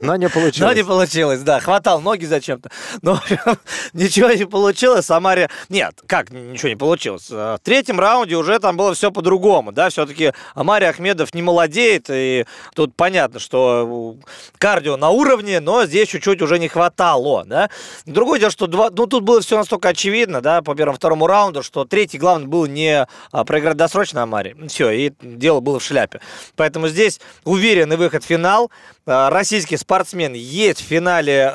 Но 0.00 0.16
не 0.16 0.28
получилось. 0.28 0.58
Но 0.58 0.72
не 0.72 0.84
получилось, 0.84 1.40
да. 1.40 1.60
Хватал 1.60 2.00
ноги 2.00 2.24
зачем-то. 2.24 2.70
Но 3.02 3.20
ничего 3.92 4.30
не 4.30 4.46
получилось. 4.46 5.06
Самаре... 5.06 5.48
Нет, 5.68 6.02
как 6.06 6.30
ничего 6.30 6.68
не 6.68 6.76
получилось? 6.76 7.30
В 7.30 7.58
третьем 7.62 7.98
раунде 7.98 8.36
уже 8.36 8.58
там 8.58 8.76
было 8.76 8.94
все 8.94 9.10
по-другому, 9.10 9.72
да. 9.72 9.88
Все-таки 9.88 10.32
Амари 10.54 10.84
Ахмедов 10.84 11.34
не 11.34 11.42
молодеет. 11.42 12.06
И 12.10 12.44
тут 12.74 12.94
понятно, 12.94 13.40
что 13.40 14.16
кардио 14.58 14.96
на 14.96 15.10
уровне, 15.10 15.60
но 15.60 15.86
здесь 15.86 16.08
чуть-чуть 16.08 16.42
уже 16.42 16.58
не 16.58 16.68
хватало, 16.68 17.44
да. 17.44 17.70
Другое 18.06 18.38
дело, 18.38 18.50
что 18.50 18.66
два... 18.66 18.90
ну, 18.90 19.06
тут 19.06 19.24
было 19.24 19.40
все 19.40 19.56
настолько 19.56 19.88
очевидно, 19.88 20.40
да, 20.40 20.62
по 20.62 20.74
первому-второму 20.74 21.26
раунду, 21.26 21.62
что 21.62 21.84
третий, 21.84 22.18
главное, 22.18 22.48
был 22.48 22.66
не 22.66 23.06
а, 23.32 23.44
проиграть 23.44 23.76
досрочно 23.76 24.22
Амари. 24.22 24.54
Все, 24.68 24.90
и 24.90 25.12
дело 25.20 25.60
было 25.60 25.78
в 25.78 25.84
шляпе. 25.84 26.20
Поэтому 26.56 26.88
здесь 26.88 27.20
уверенный 27.44 27.96
выход 27.96 28.24
в 28.24 28.26
финал. 28.26 28.70
Э, 29.06 29.28
российский 29.28 29.76
спортсмен 29.76 30.34
есть 30.34 30.80
в 30.80 30.84
финале 30.84 31.52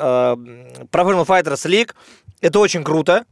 Professional 0.90 1.26
Fighters 1.26 1.66
League. 1.66 1.94
Это 2.40 2.58
очень 2.58 2.84
круто 2.84 3.24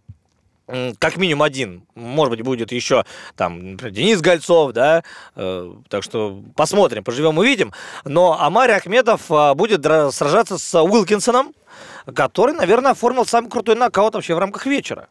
как 0.99 1.17
минимум 1.17 1.43
один, 1.45 1.87
может 1.95 2.31
быть, 2.31 2.43
будет 2.43 2.73
еще 2.73 3.05
там 3.37 3.77
Денис 3.79 4.21
Гольцов, 4.21 4.73
да, 4.73 5.03
э, 5.35 5.73
так 5.89 6.03
что 6.03 6.43
посмотрим, 6.57 7.05
поживем, 7.05 7.39
увидим. 7.39 7.73
Но 8.05 8.39
Амари 8.39 8.73
Ахмедов 8.73 9.31
э, 9.31 9.55
будет 9.55 9.83
сражаться 9.83 10.59
с 10.59 10.83
Уилкинсоном, 10.83 11.55
который, 12.15 12.55
наверное, 12.55 12.93
оформил 12.93 13.25
самый 13.25 13.49
крутой 13.49 13.77
нокаут 13.77 14.15
вообще 14.15 14.35
в 14.35 14.39
рамках 14.39 14.67
вечера. 14.67 15.09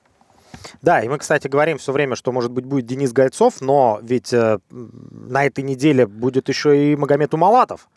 Да, 0.82 1.02
и 1.02 1.08
мы, 1.08 1.18
кстати, 1.18 1.48
говорим 1.48 1.80
все 1.80 1.92
время, 1.92 2.16
что, 2.16 2.32
может 2.32 2.52
быть, 2.52 2.66
будет 2.66 2.86
Денис 2.86 3.12
Гольцов, 3.12 3.62
но 3.62 4.00
ведь 4.04 4.34
э, 4.34 4.60
на 4.70 5.46
этой 5.46 5.64
неделе 5.64 6.06
будет 6.06 6.50
еще 6.50 6.92
и 6.92 6.96
Магомед 6.96 7.34
Умалатов 7.34 7.90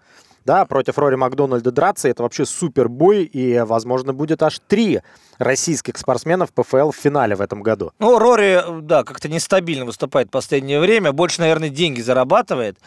да, 0.44 0.64
против 0.64 0.98
Рори 0.98 1.16
Макдональда 1.16 1.70
драться. 1.70 2.08
Это 2.08 2.22
вообще 2.22 2.44
супер 2.44 2.88
бой, 2.88 3.24
и, 3.24 3.60
возможно, 3.60 4.12
будет 4.12 4.42
аж 4.42 4.60
три 4.66 5.00
российских 5.38 5.96
спортсменов 5.96 6.52
ПФЛ 6.52 6.90
в 6.90 6.96
финале 6.96 7.34
в 7.34 7.40
этом 7.40 7.62
году. 7.62 7.92
Ну, 7.98 8.18
Рори, 8.18 8.62
да, 8.82 9.04
как-то 9.04 9.28
нестабильно 9.28 9.84
выступает 9.84 10.28
в 10.28 10.30
последнее 10.30 10.80
время, 10.80 11.12
больше, 11.12 11.40
наверное, 11.40 11.70
деньги 11.70 12.00
зарабатывает. 12.00 12.78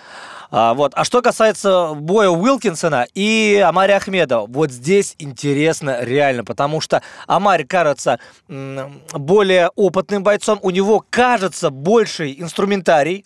А, 0.51 0.75
вот. 0.75 0.91
а 0.95 1.03
что 1.03 1.23
касается 1.23 1.93
боя 1.95 2.29
Уилкинсона 2.29 3.07
и 3.15 3.63
Амари 3.65 3.93
Ахмедова, 3.93 4.45
вот 4.45 4.71
здесь 4.71 5.15
интересно 5.17 6.03
реально, 6.03 6.43
потому 6.43 6.79
что 6.79 7.01
Амари 7.25 7.63
кажется 7.63 8.19
более 8.47 9.69
опытным 9.75 10.21
бойцом, 10.21 10.59
у 10.61 10.69
него 10.69 11.03
кажется 11.09 11.71
больший 11.71 12.39
инструментарий, 12.39 13.25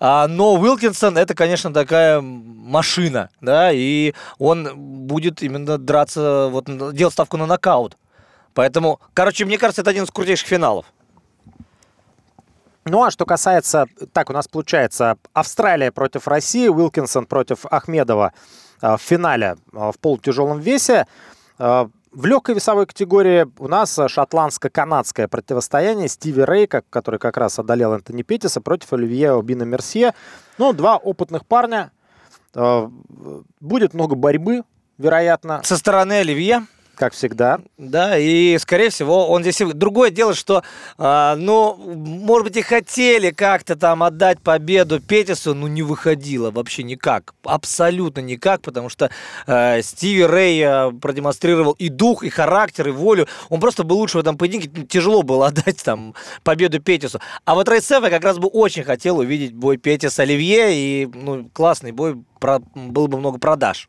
но 0.00 0.54
Уилкинсон 0.54 1.16
это, 1.18 1.34
конечно, 1.34 1.72
такая 1.72 2.20
машина, 2.20 3.30
да, 3.40 3.70
и 3.72 4.14
он 4.38 5.06
будет 5.06 5.42
именно 5.42 5.78
драться, 5.78 6.48
вот 6.50 6.66
делать 6.94 7.14
ставку 7.14 7.36
на 7.36 7.46
нокаут. 7.46 7.96
Поэтому, 8.54 9.00
короче, 9.14 9.44
мне 9.44 9.58
кажется, 9.58 9.82
это 9.82 9.90
один 9.90 10.04
из 10.04 10.10
крутейших 10.10 10.48
финалов. 10.48 10.86
Ну 12.84 13.02
а 13.02 13.10
что 13.10 13.26
касается, 13.26 13.86
так 14.12 14.30
у 14.30 14.32
нас 14.32 14.46
получается, 14.46 15.16
Австралия 15.32 15.90
против 15.90 16.28
России, 16.28 16.68
Уилкинсон 16.68 17.26
против 17.26 17.66
Ахмедова 17.66 18.32
в 18.80 18.98
финале 18.98 19.56
в 19.72 19.94
полутяжелом 20.00 20.60
весе. 20.60 21.06
В 22.16 22.24
легкой 22.24 22.54
весовой 22.54 22.86
категории 22.86 23.46
у 23.58 23.68
нас 23.68 23.98
шотландско-канадское 23.98 25.28
противостояние 25.28 26.08
Стиви 26.08 26.46
Рейка, 26.46 26.82
который 26.88 27.20
как 27.20 27.36
раз 27.36 27.58
одолел 27.58 27.92
Энтони 27.92 28.22
Петтиса, 28.22 28.62
против 28.62 28.94
Оливье 28.94 29.38
Обина 29.38 29.64
Мерсье. 29.64 30.14
Ну, 30.56 30.72
два 30.72 30.96
опытных 30.96 31.44
парня. 31.44 31.92
Будет 32.54 33.92
много 33.92 34.14
борьбы, 34.14 34.62
вероятно. 34.96 35.60
Со 35.62 35.76
стороны 35.76 36.20
Оливье 36.20 36.62
как 36.96 37.12
всегда. 37.12 37.60
Да, 37.78 38.18
и, 38.18 38.58
скорее 38.58 38.90
всего, 38.90 39.28
он 39.28 39.42
здесь... 39.42 39.58
Другое 39.74 40.10
дело, 40.10 40.34
что, 40.34 40.62
э, 40.98 41.34
ну, 41.36 41.76
может 41.76 42.48
быть, 42.48 42.56
и 42.56 42.62
хотели 42.62 43.30
как-то 43.30 43.76
там 43.76 44.02
отдать 44.02 44.40
победу 44.40 45.00
Петису, 45.00 45.54
но 45.54 45.68
не 45.68 45.82
выходило 45.82 46.50
вообще 46.50 46.82
никак. 46.82 47.34
Абсолютно 47.44 48.20
никак, 48.20 48.62
потому 48.62 48.88
что 48.88 49.10
э, 49.46 49.82
Стиви 49.82 50.24
Рэй 50.24 50.60
э, 50.60 50.92
продемонстрировал 50.92 51.72
и 51.72 51.88
дух, 51.88 52.24
и 52.24 52.30
характер, 52.30 52.88
и 52.88 52.92
волю. 52.92 53.28
Он 53.48 53.60
просто 53.60 53.84
был 53.84 53.98
лучше 53.98 54.18
в 54.18 54.20
этом 54.20 54.36
поединке. 54.36 54.68
Тяжело 54.86 55.22
было 55.22 55.46
отдать 55.48 55.82
там 55.82 56.14
победу 56.42 56.80
Петису. 56.80 57.20
А 57.44 57.54
вот 57.54 57.68
Рэй 57.68 57.80
как 57.80 58.24
раз 58.24 58.38
бы 58.38 58.48
очень 58.48 58.82
хотел 58.82 59.18
увидеть 59.18 59.52
бой 59.52 59.76
Петис 59.76 60.18
Оливье, 60.18 60.74
и, 60.74 61.06
ну, 61.06 61.48
классный 61.52 61.92
бой, 61.92 62.16
про, 62.40 62.60
было 62.74 63.06
бы 63.06 63.18
много 63.18 63.38
продаж. 63.38 63.88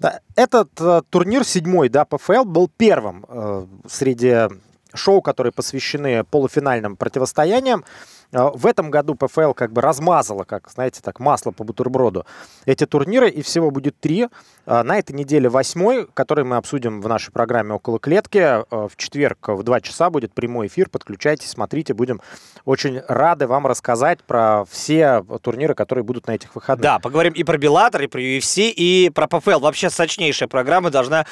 Да, 0.00 0.20
этот 0.34 0.70
э, 0.80 1.02
турнир 1.10 1.44
седьмой, 1.44 1.90
да, 1.90 2.06
ПФЛ, 2.06 2.44
был 2.44 2.70
первым 2.74 3.26
э, 3.28 3.66
среди 3.86 4.48
шоу, 4.94 5.20
которые 5.20 5.52
посвящены 5.52 6.24
полуфинальным 6.24 6.96
противостояниям. 6.96 7.84
А, 8.32 8.50
в 8.50 8.66
этом 8.66 8.90
году 8.90 9.14
ПФЛ 9.14 9.52
как 9.52 9.72
бы 9.72 9.80
размазала, 9.80 10.44
как, 10.44 10.70
знаете, 10.70 11.00
так, 11.02 11.20
масло 11.20 11.50
по 11.50 11.64
бутерброду 11.64 12.26
эти 12.64 12.86
турниры, 12.86 13.28
и 13.28 13.42
всего 13.42 13.70
будет 13.70 13.98
три. 13.98 14.28
А, 14.66 14.82
на 14.84 14.98
этой 14.98 15.12
неделе 15.12 15.48
восьмой, 15.48 16.06
который 16.14 16.44
мы 16.44 16.56
обсудим 16.56 17.00
в 17.00 17.08
нашей 17.08 17.32
программе 17.32 17.74
«Около 17.74 17.98
клетки». 17.98 18.38
А, 18.38 18.64
в 18.88 18.96
четверг 18.96 19.48
в 19.48 19.62
два 19.62 19.80
часа 19.80 20.10
будет 20.10 20.32
прямой 20.32 20.68
эфир. 20.68 20.88
Подключайтесь, 20.88 21.50
смотрите. 21.50 21.94
Будем 21.94 22.20
очень 22.64 23.02
рады 23.08 23.46
вам 23.46 23.66
рассказать 23.66 24.22
про 24.22 24.64
все 24.70 25.24
турниры, 25.42 25.74
которые 25.74 26.04
будут 26.04 26.26
на 26.26 26.32
этих 26.32 26.54
выходных. 26.54 26.82
Да, 26.82 26.98
поговорим 26.98 27.32
и 27.32 27.42
про 27.42 27.58
Беллатор, 27.58 28.02
и 28.02 28.06
про 28.06 28.20
UFC, 28.20 28.70
и 28.70 29.10
про 29.10 29.26
ПФЛ. 29.26 29.60
Вообще 29.60 29.90
сочнейшая 29.90 30.48
программа 30.48 30.90
должна 30.90 31.26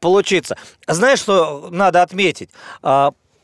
получиться. 0.00 0.56
Знаешь, 0.86 1.20
что 1.20 1.68
надо 1.70 2.02
отметить? 2.02 2.50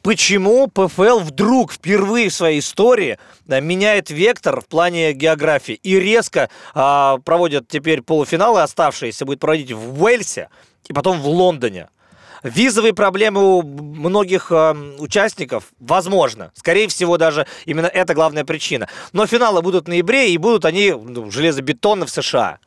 Почему 0.03 0.69
ПФЛ 0.69 1.21
вдруг 1.21 1.73
впервые 1.73 2.29
в 2.29 2.35
своей 2.35 2.61
истории 2.61 3.19
да, 3.47 3.61
меняет 3.61 4.11
вектор 4.11 4.61
в 4.61 4.67
плане 4.67 5.13
географии 5.13 5.75
и 5.83 5.99
резко 5.99 6.51
а, 6.75 7.19
проводят 7.19 7.69
теперь 7.69 8.03
полуфиналы 8.03 8.63
оставшиеся, 8.63 9.25
будет 9.25 9.41
проводить 9.41 9.73
в 9.73 10.03
Уэльсе 10.03 10.49
и 10.89 10.93
потом 10.93 11.21
в 11.21 11.29
Лондоне. 11.29 11.89
Визовые 12.43 12.95
проблемы 12.95 13.59
у 13.59 13.63
многих 13.63 14.53
э, 14.53 14.73
участников, 14.99 15.73
возможно. 15.81 16.53
Скорее 16.55 16.87
всего, 16.87 17.19
даже 17.19 17.47
именно 17.65 17.87
это 17.87 18.15
главная 18.15 18.45
причина. 18.45 18.89
Но 19.13 19.27
финалы 19.27 19.61
будут 19.61 19.87
в 19.87 19.89
ноябре, 19.89 20.33
и 20.33 20.39
будут 20.39 20.65
они 20.65 20.93
ну, 20.93 21.31
железобетонно 21.31 22.07
в 22.07 22.11
США. 22.11 22.59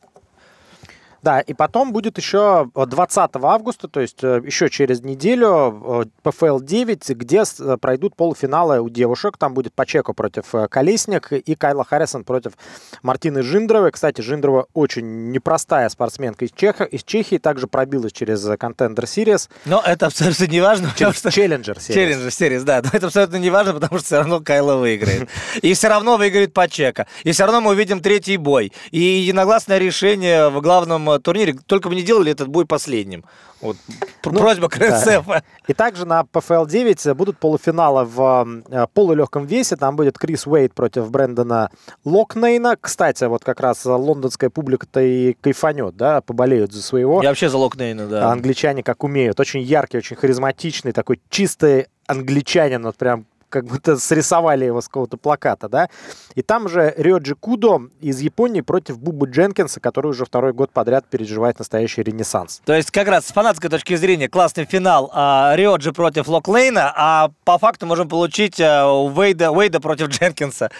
Да, 1.22 1.40
и 1.40 1.54
потом 1.54 1.92
будет 1.92 2.18
еще 2.18 2.68
20 2.74 3.30
августа, 3.42 3.86
то 3.86 4.00
есть 4.00 4.24
э, 4.24 4.42
еще 4.44 4.68
через 4.68 5.02
неделю, 5.02 6.08
ПФЛ 6.22 6.58
9, 6.58 7.10
где 7.10 7.42
э, 7.42 7.76
пройдут 7.80 8.16
полуфиналы 8.16 8.80
у 8.80 8.88
девушек. 8.88 9.38
Там 9.38 9.54
будет 9.54 9.72
Пачеко 9.72 10.14
против 10.14 10.52
э, 10.54 10.66
Колесник 10.66 11.32
и 11.32 11.54
Кайла 11.54 11.84
Харрисон 11.84 12.24
против 12.24 12.54
Мартины 13.02 13.42
Жиндровой. 13.42 13.92
Кстати, 13.92 14.20
Жиндрова 14.20 14.66
очень 14.74 15.30
непростая 15.30 15.88
спортсменка 15.90 16.44
из, 16.44 16.50
Чеха, 16.50 16.84
из 16.84 17.04
Чехии, 17.04 17.38
также 17.38 17.68
пробилась 17.68 18.12
через 18.12 18.44
Contender 18.44 19.04
Series. 19.04 19.48
Но 19.64 19.80
это 19.84 20.06
абсолютно 20.06 20.46
не 20.46 20.60
важно. 20.60 20.90
Через 20.96 21.18
что... 21.18 21.28
Challenger 21.28 21.76
Series. 21.76 21.94
Challenger 21.94 22.28
Series, 22.28 22.64
да. 22.64 22.82
Но 22.82 22.90
это 22.92 23.06
абсолютно 23.06 23.36
не 23.36 23.50
важно, 23.50 23.74
потому 23.74 23.98
что 23.98 24.06
все 24.06 24.18
равно 24.18 24.40
Кайла 24.40 24.74
выиграет. 24.74 25.28
И 25.60 25.72
все 25.74 25.86
равно 25.86 26.16
выиграет 26.16 26.52
Пачека. 26.52 27.06
И 27.22 27.30
все 27.30 27.44
равно 27.44 27.60
мы 27.60 27.70
увидим 27.70 28.00
третий 28.00 28.36
бой. 28.38 28.72
И 28.90 29.00
единогласное 29.00 29.78
решение 29.78 30.48
в 30.48 30.60
главном 30.60 31.11
турнире, 31.18 31.56
только 31.66 31.88
бы 31.88 31.94
не 31.94 32.02
делали 32.02 32.32
этот 32.32 32.48
бой 32.48 32.66
последним. 32.66 33.24
Вот 33.60 33.76
ну, 34.24 34.32
просьба 34.32 34.68
к 34.68 34.78
Да. 34.78 35.42
И 35.68 35.72
также 35.72 36.04
на 36.04 36.22
PFL 36.22 36.68
9 36.68 37.16
будут 37.16 37.38
полуфиналы 37.38 38.04
в 38.04 38.62
э, 38.68 38.86
полулегком 38.92 39.46
весе. 39.46 39.76
Там 39.76 39.94
будет 39.94 40.18
Крис 40.18 40.46
Уэйт 40.46 40.74
против 40.74 41.10
Брэндона 41.10 41.70
Локнейна. 42.04 42.76
Кстати, 42.80 43.24
вот 43.24 43.44
как 43.44 43.60
раз 43.60 43.84
лондонская 43.84 44.50
публика-то 44.50 45.00
и 45.00 45.34
кайфанет, 45.34 45.96
да, 45.96 46.20
поболеют 46.20 46.72
за 46.72 46.82
своего. 46.82 47.22
Я 47.22 47.28
вообще 47.28 47.48
за 47.48 47.58
Локнейна, 47.58 48.06
да. 48.08 48.30
Англичане 48.32 48.82
как 48.82 49.04
умеют. 49.04 49.38
Очень 49.38 49.60
яркий, 49.62 49.98
очень 49.98 50.16
харизматичный, 50.16 50.92
такой 50.92 51.20
чистый 51.30 51.86
англичанин, 52.06 52.82
вот 52.82 52.96
прям 52.96 53.26
как 53.52 53.66
будто 53.66 53.98
срисовали 53.98 54.64
его 54.64 54.80
с 54.80 54.86
какого-то 54.86 55.18
плаката, 55.18 55.68
да. 55.68 55.88
И 56.34 56.42
там 56.42 56.68
же 56.68 56.94
Рёджи 56.96 57.34
Кудо 57.34 57.82
из 58.00 58.20
Японии 58.20 58.62
против 58.62 58.98
Бубы 58.98 59.28
Дженкинса, 59.28 59.78
который 59.78 60.08
уже 60.08 60.24
второй 60.24 60.54
год 60.54 60.70
подряд 60.72 61.04
переживает 61.06 61.58
настоящий 61.58 62.02
ренессанс. 62.02 62.62
То 62.64 62.72
есть 62.72 62.90
как 62.90 63.08
раз 63.08 63.26
с 63.26 63.32
фанатской 63.32 63.68
точки 63.68 63.94
зрения 63.96 64.28
классный 64.28 64.64
финал 64.64 65.10
а, 65.12 65.54
Рёджи 65.54 65.92
против 65.92 66.28
Локлейна, 66.28 66.92
а 66.96 67.30
по 67.44 67.58
факту 67.58 67.84
можем 67.84 68.08
получить 68.08 68.58
а, 68.58 68.86
Уэйда, 68.90 69.50
Уэйда 69.50 69.80
против 69.80 70.08
Дженкинса. 70.08 70.70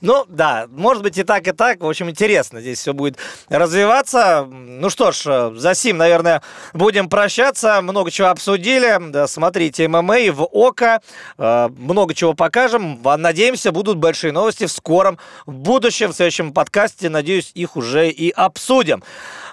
Ну, 0.00 0.24
да, 0.28 0.66
может 0.70 1.02
быть 1.02 1.18
и 1.18 1.24
так, 1.24 1.46
и 1.46 1.52
так. 1.52 1.82
В 1.82 1.88
общем, 1.88 2.08
интересно 2.08 2.62
здесь 2.62 2.78
все 2.78 2.94
будет 2.94 3.18
развиваться. 3.50 4.46
Ну 4.48 4.88
что 4.88 5.12
ж, 5.12 5.52
за 5.54 5.74
сим, 5.74 5.98
наверное, 5.98 6.40
будем 6.72 7.10
прощаться. 7.10 7.82
Много 7.82 8.10
чего 8.10 8.28
обсудили. 8.28 8.96
Да, 9.10 9.26
смотрите 9.26 9.86
ММА 9.86 10.32
в 10.32 10.48
ОКО. 10.50 11.02
А, 11.36 11.68
много 11.68 12.14
чего 12.14 12.21
чего 12.22 12.34
покажем. 12.34 13.00
Надеемся, 13.02 13.72
будут 13.72 13.98
большие 13.98 14.32
новости 14.32 14.66
в 14.66 14.70
скором 14.70 15.18
будущем, 15.44 16.12
в 16.12 16.14
следующем 16.14 16.52
подкасте. 16.52 17.08
Надеюсь, 17.08 17.50
их 17.54 17.74
уже 17.74 18.10
и 18.10 18.30
обсудим. 18.30 19.02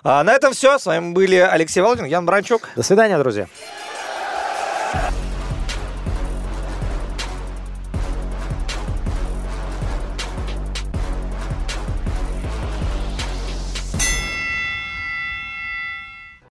А 0.04 0.24
на 0.24 0.34
этом 0.34 0.54
все. 0.54 0.78
С 0.78 0.86
вами 0.86 1.14
были 1.14 1.36
Алексей 1.38 1.82
Володин, 1.82 2.06
Ян 2.06 2.28
Бранчук. 2.28 2.70
До 2.76 2.84
свидания, 2.84 3.18
друзья. 3.18 3.48